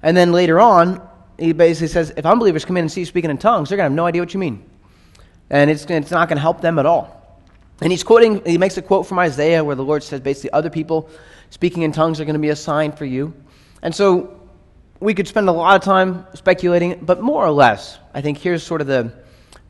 And 0.03 0.15
then 0.15 0.31
later 0.31 0.59
on, 0.59 1.07
he 1.37 1.53
basically 1.53 1.87
says, 1.87 2.13
if 2.15 2.25
unbelievers 2.25 2.65
come 2.65 2.77
in 2.77 2.83
and 2.83 2.91
see 2.91 3.01
you 3.01 3.05
speaking 3.05 3.29
in 3.29 3.37
tongues, 3.37 3.69
they're 3.69 3.77
going 3.77 3.85
to 3.85 3.91
have 3.91 3.95
no 3.95 4.05
idea 4.05 4.21
what 4.21 4.33
you 4.33 4.39
mean. 4.39 4.63
And 5.49 5.69
it's, 5.69 5.85
it's 5.85 6.11
not 6.11 6.27
going 6.27 6.37
to 6.37 6.41
help 6.41 6.61
them 6.61 6.79
at 6.79 6.85
all. 6.85 7.17
And 7.81 7.91
he's 7.91 8.03
quoting, 8.03 8.43
he 8.45 8.57
makes 8.57 8.77
a 8.77 8.81
quote 8.81 9.07
from 9.07 9.17
Isaiah 9.19 9.63
where 9.63 9.75
the 9.75 9.83
Lord 9.83 10.03
says 10.03 10.21
basically, 10.21 10.51
other 10.51 10.69
people 10.69 11.09
speaking 11.49 11.81
in 11.83 11.91
tongues 11.91 12.19
are 12.19 12.25
going 12.25 12.35
to 12.35 12.39
be 12.39 12.49
a 12.49 12.55
sign 12.55 12.91
for 12.91 13.05
you. 13.05 13.33
And 13.81 13.93
so 13.93 14.39
we 14.99 15.15
could 15.15 15.27
spend 15.27 15.49
a 15.49 15.51
lot 15.51 15.75
of 15.75 15.83
time 15.83 16.27
speculating, 16.35 16.99
but 17.03 17.21
more 17.21 17.43
or 17.43 17.51
less, 17.51 17.97
I 18.13 18.21
think 18.21 18.37
here's 18.37 18.61
sort 18.61 18.81
of 18.81 18.87
the, 18.87 19.11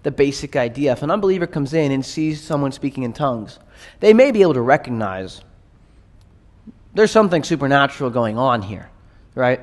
the 0.03 0.11
basic 0.11 0.57
idea. 0.57 0.91
If 0.91 1.03
an 1.03 1.09
unbeliever 1.09 1.47
comes 1.47 1.73
in 1.73 1.93
and 1.93 2.05
sees 2.05 2.41
someone 2.41 2.73
speaking 2.73 3.03
in 3.03 3.13
tongues, 3.13 3.57
they 4.01 4.13
may 4.13 4.31
be 4.31 4.41
able 4.41 4.55
to 4.55 4.61
recognize 4.61 5.41
there's 6.93 7.11
something 7.11 7.43
supernatural 7.43 8.09
going 8.09 8.37
on 8.37 8.61
here, 8.61 8.89
right? 9.35 9.61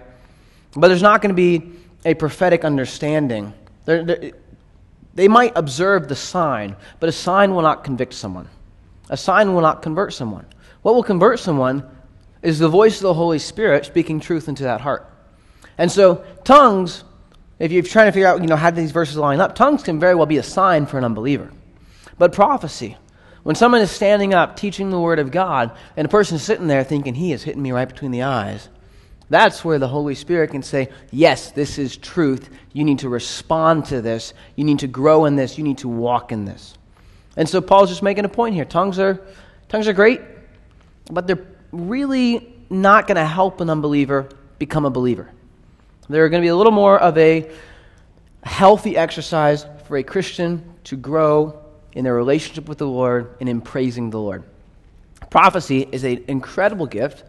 But 0.75 0.89
there's 0.89 1.03
not 1.03 1.23
going 1.23 1.35
to 1.35 1.35
be 1.35 1.73
a 2.05 2.15
prophetic 2.15 2.65
understanding. 2.65 3.53
There, 3.85 4.05
there, 4.05 4.33
they 5.15 5.29
might 5.29 5.53
observe 5.57 6.09
the 6.09 6.17
sign, 6.17 6.77
but 7.01 7.09
a 7.09 7.13
sign 7.13 7.55
will 7.55 7.63
not 7.63 7.85
convict 7.85 8.15
someone. 8.15 8.49
A 9.11 9.17
sign 9.17 9.55
will 9.55 9.63
not 9.63 9.83
convert 9.83 10.13
someone. 10.13 10.47
What 10.83 10.95
will 10.95 11.03
convert 11.03 11.41
someone 11.41 11.85
is 12.43 12.59
the 12.59 12.69
voice 12.69 12.97
of 12.99 13.03
the 13.03 13.15
Holy 13.15 13.39
Spirit 13.39 13.85
speaking 13.85 14.21
truth 14.21 14.49
into 14.49 14.63
that 14.65 14.81
heart. 14.81 15.11
And 15.77 15.91
so, 15.91 16.25
tongues, 16.45 17.05
if 17.59 17.73
you're 17.73 17.83
trying 17.83 18.07
to 18.07 18.13
figure 18.13 18.29
out, 18.29 18.41
you 18.41 18.47
know, 18.47 18.57
how 18.57 18.71
these 18.71 18.93
verses 18.93 19.17
line 19.17 19.41
up, 19.41 19.55
tongues 19.55 19.83
can 19.83 19.99
very 19.99 20.15
well 20.15 20.27
be 20.27 20.39
a 20.39 20.43
sign 20.43 20.87
for 20.87 20.99
an 20.99 21.05
unbeliever. 21.05 21.51
But 22.19 22.33
prophecy, 22.33 22.97
when 23.43 23.57
someone 23.57 23.81
is 23.81 23.91
standing 23.91 24.35
up 24.35 24.57
teaching 24.57 24.91
the 24.91 25.01
Word 25.01 25.19
of 25.19 25.31
God, 25.31 25.71
and 25.97 26.05
a 26.05 26.09
person 26.09 26.37
is 26.37 26.43
sitting 26.43 26.67
there 26.67 26.85
thinking, 26.85 27.15
he 27.15 27.33
is 27.33 27.43
hitting 27.43 27.63
me 27.63 27.73
right 27.73 27.89
between 27.89 28.11
the 28.11 28.23
eyes, 28.23 28.69
that's 29.31 29.65
where 29.65 29.79
the 29.79 29.89
Holy 29.89 30.15
Spirit 30.15 30.51
can 30.51 30.63
say, 30.63 30.89
Yes, 31.11 31.51
this 31.51 31.79
is 31.79 31.97
truth. 31.97 32.49
You 32.73 32.85
need 32.85 33.01
to 33.01 33.09
respond 33.09 33.87
to 33.87 34.01
this. 34.01 34.33
You 34.57 34.65
need 34.65 34.81
to 34.81 34.87
grow 34.87 35.27
in 35.27 35.37
this. 35.37 35.59
You 35.59 35.65
need 35.65 35.79
to 35.79 35.89
walk 35.89 36.33
in 36.33 36.45
this. 36.45 36.75
And 37.37 37.49
so 37.49 37.61
Paul's 37.61 37.91
just 37.91 38.03
making 38.03 38.25
a 38.25 38.29
point 38.29 38.55
here. 38.55 38.65
Tongues 38.65 38.99
are, 38.99 39.21
tongues 39.69 39.87
are 39.87 39.93
great, 39.93 40.21
but 41.11 41.27
they're 41.27 41.47
really 41.73 42.55
not 42.71 43.07
going 43.07 43.17
to 43.17 43.25
help 43.25 43.61
an 43.61 43.71
unbeliever 43.71 44.29
become 44.59 44.85
a 44.85 44.91
believer. 44.91 45.31
They're 46.09 46.29
going 46.29 46.43
to 46.43 46.45
be 46.45 46.51
a 46.51 46.57
little 46.57 46.73
more 46.73 46.99
of 46.99 47.17
a 47.19 47.51
healthy 48.43 48.97
exercise 48.97 49.67
for 49.85 49.99
a 49.99 50.03
Christian 50.03 50.75
to 50.85 50.97
grow 50.97 51.63
in 51.93 52.05
their 52.05 52.15
relationship 52.15 52.69
with 52.69 52.79
the 52.79 52.87
Lord 52.87 53.37
and 53.41 53.49
in 53.49 53.61
praising 53.61 54.11
the 54.11 54.19
Lord. 54.19 54.43
Prophecy 55.31 55.87
is 55.93 56.05
an 56.05 56.25
incredible 56.29 56.87
gift 56.87 57.25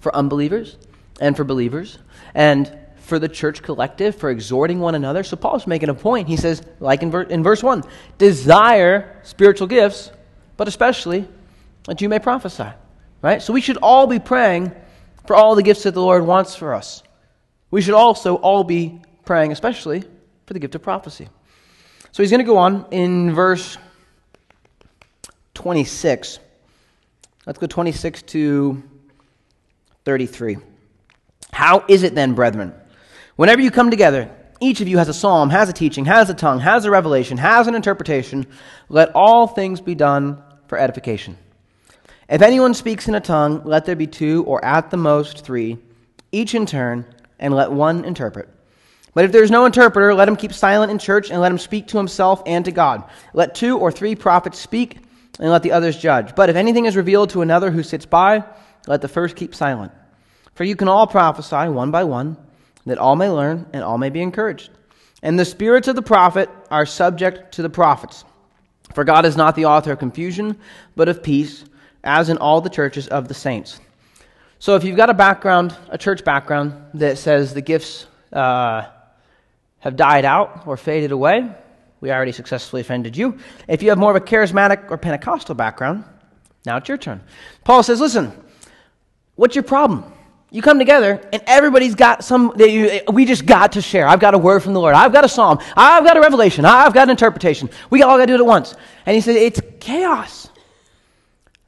for 0.00 0.14
unbelievers 0.14 0.76
and 1.20 1.36
for 1.36 1.44
believers 1.44 1.98
and 2.34 2.76
for 2.96 3.18
the 3.18 3.28
church 3.28 3.62
collective, 3.62 4.14
for 4.16 4.30
exhorting 4.30 4.78
one 4.78 4.94
another. 4.94 5.22
So 5.22 5.36
Paul's 5.36 5.66
making 5.66 5.88
a 5.88 5.94
point. 5.94 6.28
He 6.28 6.36
says, 6.36 6.62
like 6.78 7.02
in, 7.02 7.10
ver- 7.10 7.22
in 7.22 7.42
verse 7.42 7.62
1, 7.62 7.84
desire 8.18 9.20
spiritual 9.22 9.66
gifts, 9.66 10.12
but 10.56 10.68
especially 10.68 11.28
that 11.84 12.00
you 12.00 12.08
may 12.08 12.18
prophesy. 12.18 12.68
Right? 13.22 13.42
So 13.42 13.52
we 13.52 13.60
should 13.60 13.76
all 13.78 14.06
be 14.06 14.18
praying 14.18 14.72
for 15.26 15.36
all 15.36 15.54
the 15.54 15.62
gifts 15.62 15.82
that 15.82 15.92
the 15.94 16.00
Lord 16.00 16.24
wants 16.24 16.54
for 16.54 16.74
us. 16.74 17.02
We 17.70 17.82
should 17.82 17.94
also 17.94 18.36
all 18.36 18.64
be 18.64 19.00
praying, 19.24 19.52
especially 19.52 20.02
for 20.46 20.54
the 20.54 20.60
gift 20.60 20.74
of 20.74 20.82
prophecy. 20.82 21.28
So 22.12 22.22
he's 22.22 22.30
going 22.30 22.40
to 22.40 22.44
go 22.44 22.56
on 22.56 22.86
in 22.90 23.32
verse 23.32 23.76
26. 25.54 26.38
Let's 27.46 27.58
go 27.58 27.66
26 27.66 28.22
to 28.22 28.82
33. 30.04 30.69
How 31.60 31.84
is 31.88 32.04
it 32.04 32.14
then, 32.14 32.32
brethren? 32.32 32.72
Whenever 33.36 33.60
you 33.60 33.70
come 33.70 33.90
together, 33.90 34.30
each 34.60 34.80
of 34.80 34.88
you 34.88 34.96
has 34.96 35.10
a 35.10 35.12
psalm, 35.12 35.50
has 35.50 35.68
a 35.68 35.74
teaching, 35.74 36.06
has 36.06 36.30
a 36.30 36.34
tongue, 36.34 36.58
has 36.58 36.86
a 36.86 36.90
revelation, 36.90 37.36
has 37.36 37.66
an 37.66 37.74
interpretation. 37.74 38.46
Let 38.88 39.14
all 39.14 39.46
things 39.46 39.82
be 39.82 39.94
done 39.94 40.42
for 40.68 40.78
edification. 40.78 41.36
If 42.30 42.40
anyone 42.40 42.72
speaks 42.72 43.08
in 43.08 43.14
a 43.14 43.20
tongue, 43.20 43.60
let 43.66 43.84
there 43.84 43.94
be 43.94 44.06
two 44.06 44.42
or 44.44 44.64
at 44.64 44.90
the 44.90 44.96
most 44.96 45.44
three, 45.44 45.76
each 46.32 46.54
in 46.54 46.64
turn, 46.64 47.04
and 47.38 47.52
let 47.52 47.70
one 47.70 48.06
interpret. 48.06 48.48
But 49.12 49.26
if 49.26 49.32
there 49.32 49.42
is 49.42 49.50
no 49.50 49.66
interpreter, 49.66 50.14
let 50.14 50.28
him 50.28 50.36
keep 50.36 50.54
silent 50.54 50.90
in 50.90 50.98
church 50.98 51.30
and 51.30 51.42
let 51.42 51.52
him 51.52 51.58
speak 51.58 51.88
to 51.88 51.98
himself 51.98 52.42
and 52.46 52.64
to 52.64 52.72
God. 52.72 53.04
Let 53.34 53.54
two 53.54 53.76
or 53.76 53.92
three 53.92 54.14
prophets 54.14 54.58
speak 54.58 54.96
and 55.38 55.50
let 55.50 55.62
the 55.62 55.72
others 55.72 55.98
judge. 55.98 56.34
But 56.34 56.48
if 56.48 56.56
anything 56.56 56.86
is 56.86 56.96
revealed 56.96 57.28
to 57.30 57.42
another 57.42 57.70
who 57.70 57.82
sits 57.82 58.06
by, 58.06 58.44
let 58.86 59.02
the 59.02 59.08
first 59.08 59.36
keep 59.36 59.54
silent. 59.54 59.92
For 60.54 60.64
you 60.64 60.76
can 60.76 60.88
all 60.88 61.06
prophesy 61.06 61.68
one 61.68 61.90
by 61.90 62.04
one, 62.04 62.36
that 62.86 62.98
all 62.98 63.16
may 63.16 63.28
learn 63.28 63.66
and 63.72 63.82
all 63.82 63.98
may 63.98 64.10
be 64.10 64.20
encouraged. 64.20 64.70
And 65.22 65.38
the 65.38 65.44
spirits 65.44 65.88
of 65.88 65.96
the 65.96 66.02
prophet 66.02 66.48
are 66.70 66.86
subject 66.86 67.52
to 67.54 67.62
the 67.62 67.70
prophets. 67.70 68.24
For 68.94 69.04
God 69.04 69.24
is 69.24 69.36
not 69.36 69.54
the 69.54 69.66
author 69.66 69.92
of 69.92 69.98
confusion, 69.98 70.58
but 70.96 71.08
of 71.08 71.22
peace, 71.22 71.64
as 72.02 72.28
in 72.28 72.38
all 72.38 72.60
the 72.60 72.70
churches 72.70 73.08
of 73.08 73.28
the 73.28 73.34
saints. 73.34 73.80
So 74.58 74.74
if 74.76 74.84
you've 74.84 74.96
got 74.96 75.10
a 75.10 75.14
background, 75.14 75.74
a 75.88 75.98
church 75.98 76.24
background, 76.24 76.74
that 76.94 77.18
says 77.18 77.54
the 77.54 77.62
gifts 77.62 78.06
uh, 78.32 78.86
have 79.78 79.96
died 79.96 80.24
out 80.24 80.66
or 80.66 80.76
faded 80.76 81.12
away, 81.12 81.48
we 82.00 82.10
already 82.10 82.32
successfully 82.32 82.80
offended 82.80 83.16
you. 83.16 83.38
If 83.68 83.82
you 83.82 83.90
have 83.90 83.98
more 83.98 84.10
of 84.10 84.16
a 84.16 84.24
charismatic 84.24 84.90
or 84.90 84.96
Pentecostal 84.96 85.54
background, 85.54 86.04
now 86.66 86.78
it's 86.78 86.88
your 86.88 86.98
turn. 86.98 87.20
Paul 87.64 87.82
says, 87.82 88.00
listen, 88.00 88.32
what's 89.36 89.54
your 89.54 89.64
problem? 89.64 90.12
You 90.52 90.62
come 90.62 90.78
together 90.78 91.20
and 91.32 91.42
everybody's 91.46 91.94
got 91.94 92.24
some, 92.24 92.52
we 92.56 93.24
just 93.24 93.46
got 93.46 93.72
to 93.72 93.82
share. 93.82 94.08
I've 94.08 94.18
got 94.18 94.34
a 94.34 94.38
word 94.38 94.62
from 94.64 94.72
the 94.72 94.80
Lord. 94.80 94.94
I've 94.94 95.12
got 95.12 95.24
a 95.24 95.28
psalm. 95.28 95.60
I've 95.76 96.04
got 96.04 96.16
a 96.16 96.20
revelation. 96.20 96.64
I've 96.64 96.92
got 96.92 97.04
an 97.04 97.10
interpretation. 97.10 97.70
We 97.88 98.02
all 98.02 98.18
got 98.18 98.26
to 98.26 98.26
do 98.26 98.34
it 98.34 98.40
at 98.40 98.46
once. 98.46 98.74
And 99.06 99.14
he 99.14 99.20
said, 99.20 99.36
it's 99.36 99.60
chaos. 99.78 100.48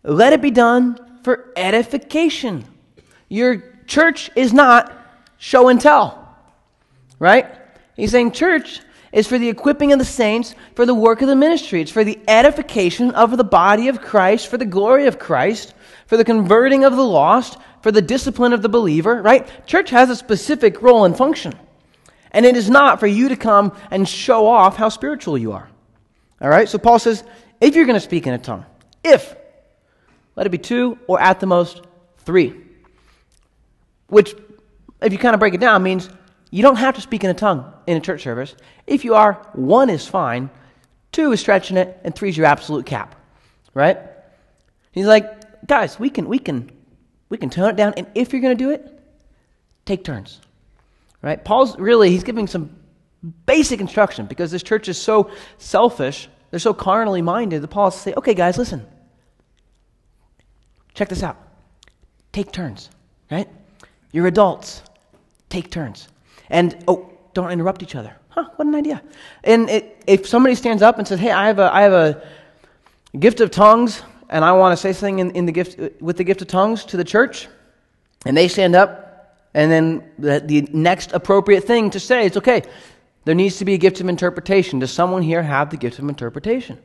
Let 0.03 0.33
it 0.33 0.43
be 0.43 0.51
done 0.51 1.21
for 1.23 1.53
edification. 1.57 2.65
Your 3.29 3.63
church 3.87 4.31
is 4.35 4.53
not 4.53 4.93
show 5.39 5.69
and 5.69 5.81
tell, 5.81 6.37
right? 7.21 7.47
He's 7.95 8.11
saying 8.11 8.33
church 8.33 8.81
is 9.13 9.29
for 9.29 9.39
the 9.39 9.49
equipping 9.49 9.93
of 9.93 9.99
the 9.99 10.05
saints, 10.05 10.55
for 10.75 10.87
the 10.87 10.95
work 10.95 11.23
of 11.23 11.29
the 11.29 11.37
ministry. 11.37 11.83
It's 11.83 11.91
for 11.91 12.03
the 12.03 12.19
edification 12.27 13.13
of 13.13 13.37
the 13.37 13.45
body 13.45 13.89
of 13.89 14.01
Christ, 14.01 14.49
for 14.49 14.57
the 14.57 14.65
glory 14.65 15.07
of 15.07 15.19
Christ, 15.19 15.75
for 16.07 16.17
the 16.17 16.25
converting 16.25 16.85
of 16.85 16.97
the 16.97 17.05
lost, 17.05 17.59
for 17.83 17.93
the 17.93 18.03
discipline 18.03 18.53
of 18.53 18.63
the 18.63 18.69
believer, 18.69 19.21
right? 19.21 19.49
Church 19.67 19.91
has 19.91 20.09
a 20.09 20.17
specific 20.17 20.81
role 20.81 21.05
and 21.05 21.17
function. 21.17 21.53
And 22.31 22.47
it 22.47 22.57
is 22.57 22.71
not 22.71 23.01
for 23.01 23.07
you 23.07 23.29
to 23.29 23.37
come 23.37 23.77
and 23.91 24.09
show 24.09 24.47
off 24.47 24.77
how 24.77 24.89
spiritual 24.89 25.37
you 25.37 25.53
are. 25.53 25.69
All 26.41 26.49
right? 26.49 26.69
So 26.69 26.79
Paul 26.79 26.99
says, 26.99 27.23
if 27.61 27.75
you're 27.75 27.85
going 27.85 27.95
to 27.97 28.01
speak 28.01 28.27
in 28.27 28.33
a 28.33 28.39
tongue, 28.39 28.65
if, 29.05 29.35
let 30.37 30.47
it 30.47 30.51
be 30.51 30.59
two 30.59 30.99
or 31.07 31.21
at 31.21 31.41
the 31.41 31.47
most 31.47 31.83
three. 32.19 32.55
Which, 34.07 34.35
if 35.01 35.13
you 35.13 35.19
kind 35.19 35.35
of 35.35 35.41
break 35.41 35.55
it 35.55 35.61
down, 35.61 35.83
means 35.83 36.09
you 36.51 36.63
don't 36.63 36.77
have 36.77 36.95
to 36.95 37.01
speak 37.01 37.25
in 37.25 37.31
a 37.31 37.35
tongue 37.35 37.73
in 37.87 37.97
a 37.97 38.01
church 38.01 38.23
service. 38.23 38.55
If 38.87 39.05
you 39.05 39.15
are, 39.15 39.35
one 39.53 39.91
is 39.91 40.07
fine, 40.07 40.51
two 41.11 41.33
is 41.33 41.41
stretching 41.41 41.77
it, 41.77 42.01
and 42.05 42.15
three 42.15 42.29
is 42.29 42.37
your 42.37 42.47
absolute 42.47 42.87
cap. 42.87 43.15
Right? 43.75 43.99
He's 44.93 45.07
like, 45.07 45.67
guys, 45.67 45.99
we 45.99 46.11
can 46.11 46.29
we 46.29 46.39
can 46.39 46.71
we 47.33 47.39
can 47.39 47.49
tone 47.49 47.71
it 47.71 47.77
down, 47.77 47.95
and 47.97 48.07
if 48.15 48.31
you're 48.31 48.43
gonna 48.43 48.55
do 48.55 48.69
it, 48.69 49.01
take 49.87 50.05
turns. 50.05 50.39
Right? 51.23 51.43
Paul's 51.43 51.79
really 51.79 52.11
he's 52.11 52.25
giving 52.25 52.47
some 52.47 52.77
basic 53.47 53.81
instruction 53.81 54.27
because 54.27 54.51
this 54.51 54.63
church 54.63 54.87
is 54.87 55.01
so 55.01 55.31
selfish, 55.57 56.29
they're 56.51 56.61
so 56.61 56.75
carnally 56.75 57.23
minded 57.23 57.63
that 57.63 57.69
Paul's 57.69 57.99
say, 57.99 58.13
okay, 58.19 58.35
guys, 58.35 58.59
listen. 58.59 58.87
Check 60.93 61.09
this 61.09 61.23
out. 61.23 61.39
Take 62.33 62.53
turns, 62.53 62.91
right? 63.31 63.49
You're 64.13 64.27
adults. 64.27 64.83
Take 65.49 65.71
turns. 65.71 66.09
And, 66.51 66.85
oh, 66.87 67.11
don't 67.33 67.51
interrupt 67.51 67.83
each 67.83 67.95
other. 67.95 68.15
Huh, 68.29 68.51
what 68.57 68.69
an 68.69 68.75
idea. 68.75 69.03
And 69.43 69.71
it, 69.71 70.05
if 70.07 70.27
somebody 70.27 70.55
stands 70.55 70.83
up 70.83 70.99
and 70.99 71.09
says, 71.09 71.19
hey, 71.19 71.31
I 71.31 71.47
have 71.47 71.59
a, 71.59 71.75
I 71.75 71.81
have 71.81 71.95
a 71.95 72.23
gift 73.19 73.41
of 73.41 73.51
tongues, 73.51 74.03
and 74.33 74.45
I 74.45 74.53
want 74.53 74.73
to 74.73 74.77
say 74.77 74.93
something 74.93 75.19
in, 75.19 75.31
in 75.33 75.47
the 75.47 75.53
gift, 75.53 75.79
with 76.01 76.17
the 76.17 76.25
gift 76.25 76.43
of 76.43 76.49
tongues 76.49 76.85
to 76.87 76.97
the 76.97 77.05
church, 77.05 77.49
and 78.25 78.37
they 78.37 78.49
stand 78.49 78.75
up, 78.75 79.39
and 79.55 79.71
then 79.71 80.11
the, 80.19 80.41
the 80.41 80.63
next 80.73 81.13
appropriate 81.13 81.65
thing 81.65 81.91
to 81.91 82.01
say 82.01 82.27
is, 82.27 82.37
okay, 82.39 82.63
there 83.25 83.35
needs 83.35 83.59
to 83.59 83.65
be 83.65 83.75
a 83.75 83.79
gift 83.79 84.01
of 84.01 84.09
interpretation. 84.09 84.79
Does 84.79 84.91
someone 84.91 85.23
here 85.23 85.43
have 85.43 85.71
the 85.71 85.77
gift 85.77 85.99
of 85.99 86.09
interpretation? 86.09 86.79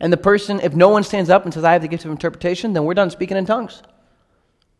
And 0.00 0.12
the 0.12 0.16
person, 0.16 0.60
if 0.60 0.74
no 0.74 0.88
one 0.88 1.04
stands 1.04 1.30
up 1.30 1.44
and 1.44 1.54
says, 1.54 1.62
I 1.62 1.72
have 1.72 1.82
the 1.82 1.88
gift 1.88 2.04
of 2.04 2.10
interpretation, 2.10 2.72
then 2.72 2.84
we're 2.84 2.94
done 2.94 3.10
speaking 3.10 3.36
in 3.36 3.46
tongues. 3.46 3.82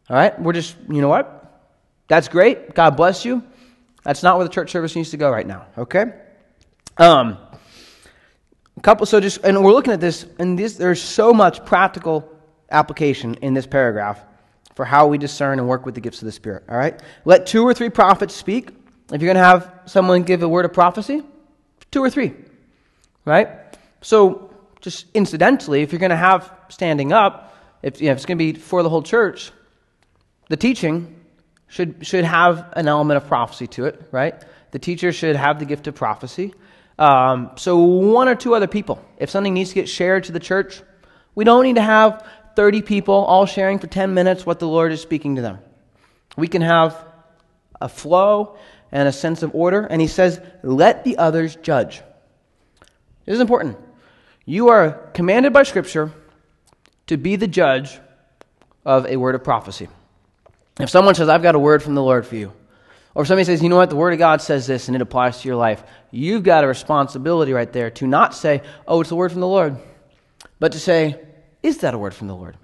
All 0.09 0.17
right? 0.17 0.39
We're 0.41 0.53
just, 0.53 0.77
you 0.89 1.01
know 1.01 1.09
what? 1.09 1.63
That's 2.09 2.29
great. 2.29 2.75
God 2.75 2.97
bless 2.97 3.25
you. 3.25 3.43
That's 4.03 4.23
not 4.23 4.37
where 4.37 4.47
the 4.47 4.53
church 4.53 4.73
service 4.73 4.97
needs 4.97 5.11
to 5.11 5.17
go 5.17 5.31
right 5.31 5.47
now, 5.47 5.67
okay? 5.79 6.07
Um, 6.97 7.39
couple, 8.83 9.07
so 9.07 9.21
just, 9.21 9.45
and 9.45 9.63
we're 9.63 9.73
looking 9.73 9.93
at 9.93 10.01
this, 10.01 10.27
and 10.39 10.59
this, 10.59 10.75
there's 10.75 11.03
so 11.03 11.33
much 11.33 11.65
practical 11.65 12.29
application 12.71 13.35
in 13.37 13.55
this 13.55 13.67
paragraph 13.67 14.23
for 14.75 14.85
how 14.85 15.07
we 15.07 15.19
discern 15.19 15.59
and 15.59 15.69
work 15.69 15.85
with 15.85 15.95
the 15.95 16.01
gifts 16.01 16.23
of 16.23 16.27
the 16.27 16.33
Spirit, 16.33 16.65
all 16.69 16.77
right? 16.77 17.01
Let 17.25 17.47
two 17.47 17.63
or 17.63 17.75
three 17.75 17.91
prophets 17.91 18.35
speak. 18.35 18.71
If 19.13 19.21
you're 19.21 19.33
going 19.33 19.43
to 19.43 19.45
have 19.45 19.73
someone 19.87 20.23
give 20.23 20.43
a 20.43 20.49
word 20.49 20.65
of 20.65 20.73
prophecy, 20.73 21.23
two 21.91 22.03
or 22.03 22.11
three, 22.11 22.35
right? 23.25 23.49
So, 24.01 24.55
just 24.81 25.07
incidentally, 25.13 25.83
if 25.83 25.93
you're 25.93 25.99
going 25.99 26.11
to 26.11 26.17
have 26.17 26.51
standing 26.69 27.13
up, 27.13 27.55
if, 27.83 28.01
you 28.01 28.07
know, 28.07 28.13
if 28.13 28.19
it's 28.19 28.27
going 28.27 28.39
to 28.39 28.53
be 28.53 28.59
for 28.59 28.83
the 28.83 28.89
whole 28.89 29.03
church, 29.03 29.53
the 30.49 30.57
teaching 30.57 31.21
should, 31.69 32.07
should 32.07 32.25
have 32.25 32.73
an 32.75 32.89
element 32.89 33.17
of 33.17 33.27
prophecy 33.27 33.67
to 33.69 33.87
it, 33.87 34.09
right? 34.11 34.35
The 34.71 34.79
teacher 34.79 35.13
should 35.13 35.37
have 35.37 35.59
the 35.59 35.65
gift 35.65 35.87
of 35.87 35.95
prophecy. 35.95 36.55
Um, 37.01 37.53
so, 37.57 37.79
one 37.79 38.29
or 38.29 38.35
two 38.35 38.55
other 38.55 38.67
people. 38.67 39.03
If 39.17 39.31
something 39.31 39.55
needs 39.55 39.71
to 39.71 39.75
get 39.75 39.89
shared 39.89 40.25
to 40.25 40.33
the 40.33 40.39
church, 40.39 40.83
we 41.35 41.45
don't 41.45 41.65
need 41.65 41.77
to 41.77 41.83
have 41.83 42.27
30 42.57 42.83
people 42.83 43.15
all 43.15 43.47
sharing 43.47 43.79
for 43.79 43.87
10 43.87 44.13
minutes 44.13 44.45
what 44.45 44.59
the 44.59 44.69
Lord 44.69 44.93
is 44.93 45.01
speaking 45.01 45.37
to 45.37 45.43
them. 45.43 45.59
We 46.37 46.47
can 46.47 46.61
have 46.61 47.03
a 47.81 47.89
flow 47.89 48.59
and 48.93 49.09
a 49.09 49.13
sense 49.13 49.43
of 49.43 49.55
order. 49.55 49.83
And 49.83 50.01
he 50.01 50.07
says, 50.07 50.41
let 50.63 51.05
the 51.05 51.17
others 51.17 51.57
judge. 51.57 52.03
This 53.25 53.35
is 53.35 53.41
important. 53.41 53.79
You 54.45 54.69
are 54.69 54.91
commanded 55.15 55.53
by 55.53 55.63
Scripture 55.63 56.13
to 57.07 57.17
be 57.17 57.37
the 57.37 57.47
judge 57.47 57.99
of 58.85 59.07
a 59.07 59.17
word 59.17 59.35
of 59.35 59.45
prophecy. 59.45 59.89
If 60.79 60.91
someone 60.91 61.15
says, 61.15 61.29
I've 61.29 61.43
got 61.43 61.55
a 61.55 61.59
word 61.59 61.83
from 61.83 61.95
the 61.95 62.03
Lord 62.03 62.27
for 62.27 62.37
you, 62.37 62.53
or 63.15 63.25
somebody 63.25 63.45
says, 63.45 63.63
you 63.63 63.69
know 63.69 63.77
what, 63.77 63.91
the 63.91 63.97
Word 63.97 64.13
of 64.13 64.19
God 64.19 64.41
says 64.41 64.67
this 64.67 64.89
and 64.89 64.95
it 64.95 65.03
applies 65.03 65.41
to 65.41 65.49
your 65.49 65.57
life, 65.57 65.83
you've 66.11 66.43
got 66.43 66.65
a 66.65 66.67
responsibility 66.67 67.53
right 67.53 67.73
there 67.73 67.91
to 67.91 68.07
not 68.07 68.35
say, 68.35 68.63
oh, 68.87 69.01
it's 69.01 69.11
a 69.11 69.17
word 69.17 69.33
from 69.33 69.41
the 69.41 69.49
Lord, 69.49 69.77
but 70.59 70.73
to 70.73 70.81
say, 70.81 71.21
is 71.63 71.79
that 71.79 71.95
a 71.95 71.99
word 71.99 72.15
from 72.15 72.29
the 72.29 72.37
Lord? 72.37 72.57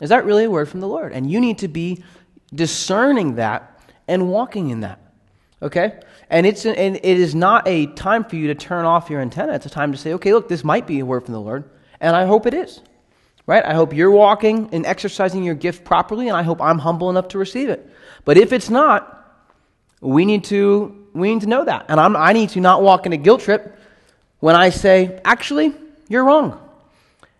Is 0.00 0.10
that 0.10 0.24
really 0.24 0.44
a 0.44 0.50
word 0.50 0.68
from 0.68 0.80
the 0.80 0.88
Lord? 0.88 1.12
And 1.12 1.30
you 1.30 1.40
need 1.40 1.58
to 1.58 1.68
be 1.68 2.04
discerning 2.54 3.34
that 3.36 3.80
and 4.06 4.30
walking 4.30 4.70
in 4.70 4.80
that. 4.80 5.00
Okay? 5.60 6.00
And, 6.30 6.46
it's, 6.46 6.64
and 6.64 6.96
it 6.96 7.04
is 7.04 7.34
not 7.34 7.66
a 7.66 7.86
time 7.86 8.24
for 8.24 8.36
you 8.36 8.48
to 8.48 8.54
turn 8.54 8.84
off 8.84 9.10
your 9.10 9.20
antenna. 9.20 9.54
It's 9.54 9.66
a 9.66 9.70
time 9.70 9.92
to 9.92 9.98
say, 9.98 10.12
okay, 10.14 10.32
look, 10.32 10.48
this 10.48 10.62
might 10.62 10.86
be 10.86 11.00
a 11.00 11.06
word 11.06 11.24
from 11.24 11.34
the 11.34 11.40
Lord, 11.40 11.68
and 12.00 12.14
I 12.14 12.26
hope 12.26 12.46
it 12.46 12.54
is. 12.54 12.80
Right? 13.46 13.64
I 13.64 13.72
hope 13.72 13.94
you're 13.94 14.10
walking 14.10 14.68
and 14.72 14.84
exercising 14.84 15.42
your 15.42 15.54
gift 15.54 15.82
properly, 15.82 16.28
and 16.28 16.36
I 16.36 16.42
hope 16.42 16.60
I'm 16.60 16.78
humble 16.78 17.08
enough 17.08 17.28
to 17.28 17.38
receive 17.38 17.70
it. 17.70 17.90
But 18.26 18.36
if 18.36 18.52
it's 18.52 18.68
not, 18.68 19.17
we 20.00 20.24
need 20.24 20.44
to, 20.44 21.06
we 21.12 21.32
need 21.32 21.42
to 21.42 21.48
know 21.48 21.64
that. 21.64 21.86
And 21.88 21.98
I'm, 21.98 22.16
I 22.16 22.32
need 22.32 22.50
to 22.50 22.60
not 22.60 22.82
walk 22.82 23.06
in 23.06 23.12
a 23.12 23.16
guilt 23.16 23.40
trip 23.40 23.76
when 24.40 24.54
I 24.54 24.70
say, 24.70 25.20
actually, 25.24 25.74
you're 26.08 26.24
wrong. 26.24 26.60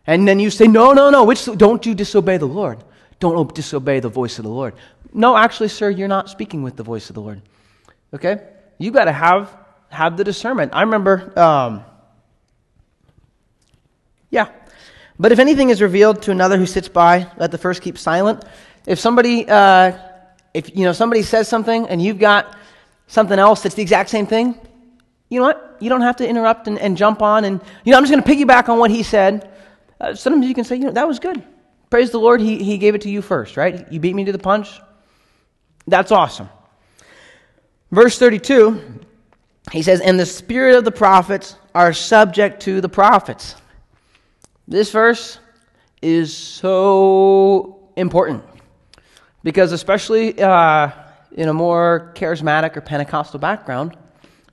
And 0.06 0.26
then 0.26 0.40
you 0.40 0.50
say, 0.50 0.66
no, 0.66 0.92
no, 0.92 1.10
no, 1.10 1.24
which, 1.24 1.44
don't 1.44 1.84
you 1.84 1.94
disobey 1.94 2.38
the 2.38 2.46
Lord. 2.46 2.82
Don't 3.20 3.54
disobey 3.54 4.00
the 4.00 4.08
voice 4.08 4.38
of 4.38 4.44
the 4.44 4.50
Lord. 4.50 4.74
No, 5.12 5.36
actually, 5.36 5.68
sir, 5.68 5.90
you're 5.90 6.08
not 6.08 6.28
speaking 6.28 6.62
with 6.62 6.76
the 6.76 6.82
voice 6.82 7.08
of 7.10 7.14
the 7.14 7.20
Lord. 7.20 7.42
Okay? 8.14 8.40
You 8.78 8.90
got 8.90 9.04
to 9.04 9.12
have 9.12 9.54
have 9.90 10.16
the 10.16 10.24
discernment. 10.24 10.72
I 10.74 10.82
remember, 10.82 11.32
um, 11.38 11.84
yeah. 14.30 14.48
But 15.18 15.32
if 15.32 15.38
anything 15.38 15.70
is 15.70 15.82
revealed 15.82 16.22
to 16.22 16.30
another 16.30 16.56
who 16.56 16.66
sits 16.66 16.88
by, 16.88 17.26
let 17.38 17.50
the 17.50 17.58
first 17.58 17.82
keep 17.82 17.98
silent. 17.98 18.44
If 18.86 18.98
somebody, 18.98 19.48
uh, 19.48 19.98
if 20.58 20.76
you 20.76 20.84
know 20.84 20.92
somebody 20.92 21.22
says 21.22 21.46
something 21.46 21.88
and 21.88 22.02
you've 22.02 22.18
got 22.18 22.56
something 23.06 23.38
else 23.38 23.62
that's 23.62 23.76
the 23.76 23.82
exact 23.82 24.10
same 24.10 24.26
thing, 24.26 24.58
you 25.28 25.38
know 25.38 25.46
what? 25.46 25.76
You 25.78 25.88
don't 25.88 26.00
have 26.02 26.16
to 26.16 26.28
interrupt 26.28 26.66
and, 26.66 26.78
and 26.80 26.96
jump 26.96 27.22
on 27.22 27.44
and 27.44 27.60
you 27.84 27.92
know 27.92 27.98
I'm 27.98 28.04
just 28.04 28.12
going 28.12 28.24
to 28.24 28.28
piggyback 28.28 28.68
on 28.68 28.78
what 28.80 28.90
he 28.90 29.04
said. 29.04 29.48
Uh, 30.00 30.14
sometimes 30.14 30.46
you 30.46 30.54
can 30.54 30.64
say, 30.64 30.74
you 30.76 30.84
know, 30.84 30.90
that 30.90 31.06
was 31.06 31.20
good. 31.20 31.42
Praise 31.90 32.10
the 32.10 32.18
Lord, 32.18 32.40
he, 32.40 32.62
he 32.62 32.76
gave 32.76 32.94
it 32.96 33.02
to 33.02 33.08
you 33.08 33.22
first, 33.22 33.56
right? 33.56 33.90
You 33.90 34.00
beat 34.00 34.14
me 34.14 34.24
to 34.24 34.32
the 34.32 34.38
punch. 34.38 34.80
That's 35.86 36.12
awesome. 36.12 36.48
Verse 37.92 38.18
32, 38.18 39.00
he 39.72 39.82
says, 39.82 40.00
And 40.00 40.18
the 40.20 40.26
spirit 40.26 40.76
of 40.76 40.84
the 40.84 40.92
prophets 40.92 41.56
are 41.74 41.92
subject 41.92 42.62
to 42.62 42.80
the 42.80 42.88
prophets. 42.88 43.54
This 44.66 44.90
verse 44.90 45.38
is 46.02 46.36
so 46.36 47.90
important 47.96 48.44
because, 49.42 49.72
especially 49.72 50.40
uh, 50.40 50.90
in 51.32 51.48
a 51.48 51.54
more 51.54 52.12
charismatic 52.14 52.76
or 52.76 52.80
Pentecostal 52.80 53.38
background, 53.38 53.96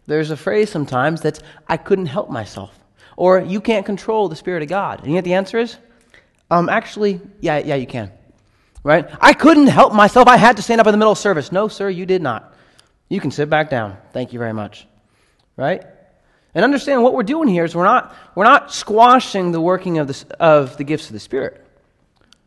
there's 0.07 0.31
a 0.31 0.37
phrase 0.37 0.69
sometimes 0.69 1.21
that's, 1.21 1.39
I 1.67 1.77
couldn't 1.77 2.05
help 2.07 2.29
myself. 2.29 2.77
Or, 3.17 3.39
you 3.39 3.61
can't 3.61 3.85
control 3.85 4.29
the 4.29 4.35
Spirit 4.35 4.63
of 4.63 4.69
God. 4.69 5.03
And 5.03 5.13
yet 5.13 5.23
the 5.23 5.33
answer 5.33 5.57
is, 5.57 5.77
um, 6.51 6.69
actually, 6.69 7.21
yeah, 7.39 7.57
yeah, 7.57 7.75
you 7.75 7.87
can. 7.87 8.11
Right? 8.83 9.09
I 9.19 9.33
couldn't 9.33 9.67
help 9.67 9.93
myself. 9.93 10.27
I 10.27 10.37
had 10.37 10.57
to 10.57 10.61
stand 10.61 10.79
up 10.79 10.85
in 10.85 10.91
the 10.91 10.97
middle 10.97 11.13
of 11.13 11.17
service. 11.17 11.51
No, 11.51 11.67
sir, 11.67 11.89
you 11.89 12.05
did 12.05 12.21
not. 12.21 12.53
You 13.09 13.19
can 13.19 13.31
sit 13.31 13.49
back 13.49 13.69
down. 13.69 13.97
Thank 14.13 14.31
you 14.31 14.37
very 14.37 14.53
much. 14.53 14.85
Right? 15.57 15.83
And 16.53 16.63
understand 16.63 17.01
what 17.01 17.13
we're 17.13 17.23
doing 17.23 17.47
here 17.47 17.65
is 17.65 17.75
we're 17.75 17.83
not, 17.83 18.15
we're 18.35 18.43
not 18.43 18.71
squashing 18.71 19.51
the 19.51 19.61
working 19.61 19.97
of 19.97 20.07
the, 20.07 20.35
of 20.39 20.77
the 20.77 20.83
gifts 20.83 21.07
of 21.07 21.13
the 21.13 21.19
Spirit. 21.19 21.64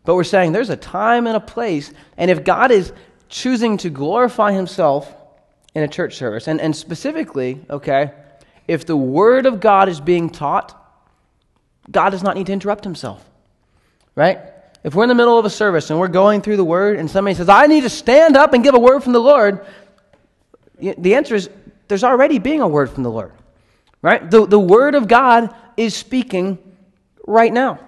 But 0.08 0.14
we're 0.14 0.24
saying 0.24 0.52
there's 0.52 0.70
a 0.70 0.76
time 0.76 1.26
and 1.26 1.36
a 1.36 1.40
place, 1.40 1.92
and 2.16 2.30
if 2.30 2.42
God 2.42 2.70
is 2.70 2.94
choosing 3.28 3.76
to 3.76 3.90
glorify 3.90 4.52
Himself 4.52 5.14
in 5.74 5.82
a 5.82 5.88
church 5.88 6.16
service, 6.16 6.48
and, 6.48 6.62
and 6.62 6.74
specifically, 6.74 7.60
okay, 7.68 8.12
if 8.66 8.86
the 8.86 8.96
Word 8.96 9.44
of 9.44 9.60
God 9.60 9.90
is 9.90 10.00
being 10.00 10.30
taught, 10.30 10.74
God 11.90 12.08
does 12.08 12.22
not 12.22 12.36
need 12.36 12.46
to 12.46 12.54
interrupt 12.54 12.84
Himself. 12.84 13.22
Right? 14.14 14.38
If 14.82 14.94
we're 14.94 15.02
in 15.02 15.10
the 15.10 15.14
middle 15.14 15.38
of 15.38 15.44
a 15.44 15.50
service 15.50 15.90
and 15.90 16.00
we're 16.00 16.08
going 16.08 16.40
through 16.40 16.56
the 16.56 16.64
Word, 16.64 16.98
and 16.98 17.10
somebody 17.10 17.34
says, 17.34 17.50
I 17.50 17.66
need 17.66 17.82
to 17.82 17.90
stand 17.90 18.34
up 18.34 18.54
and 18.54 18.64
give 18.64 18.74
a 18.74 18.80
word 18.80 19.04
from 19.04 19.12
the 19.12 19.20
Lord, 19.20 19.66
the 20.80 21.16
answer 21.16 21.34
is 21.34 21.50
there's 21.88 22.02
already 22.02 22.38
being 22.38 22.62
a 22.62 22.68
word 22.68 22.88
from 22.88 23.02
the 23.02 23.10
Lord, 23.10 23.32
right? 24.00 24.30
The, 24.30 24.46
the 24.46 24.58
word 24.58 24.94
of 24.94 25.06
God 25.06 25.54
is 25.76 25.94
speaking 25.94 26.56
right 27.26 27.52
now. 27.52 27.80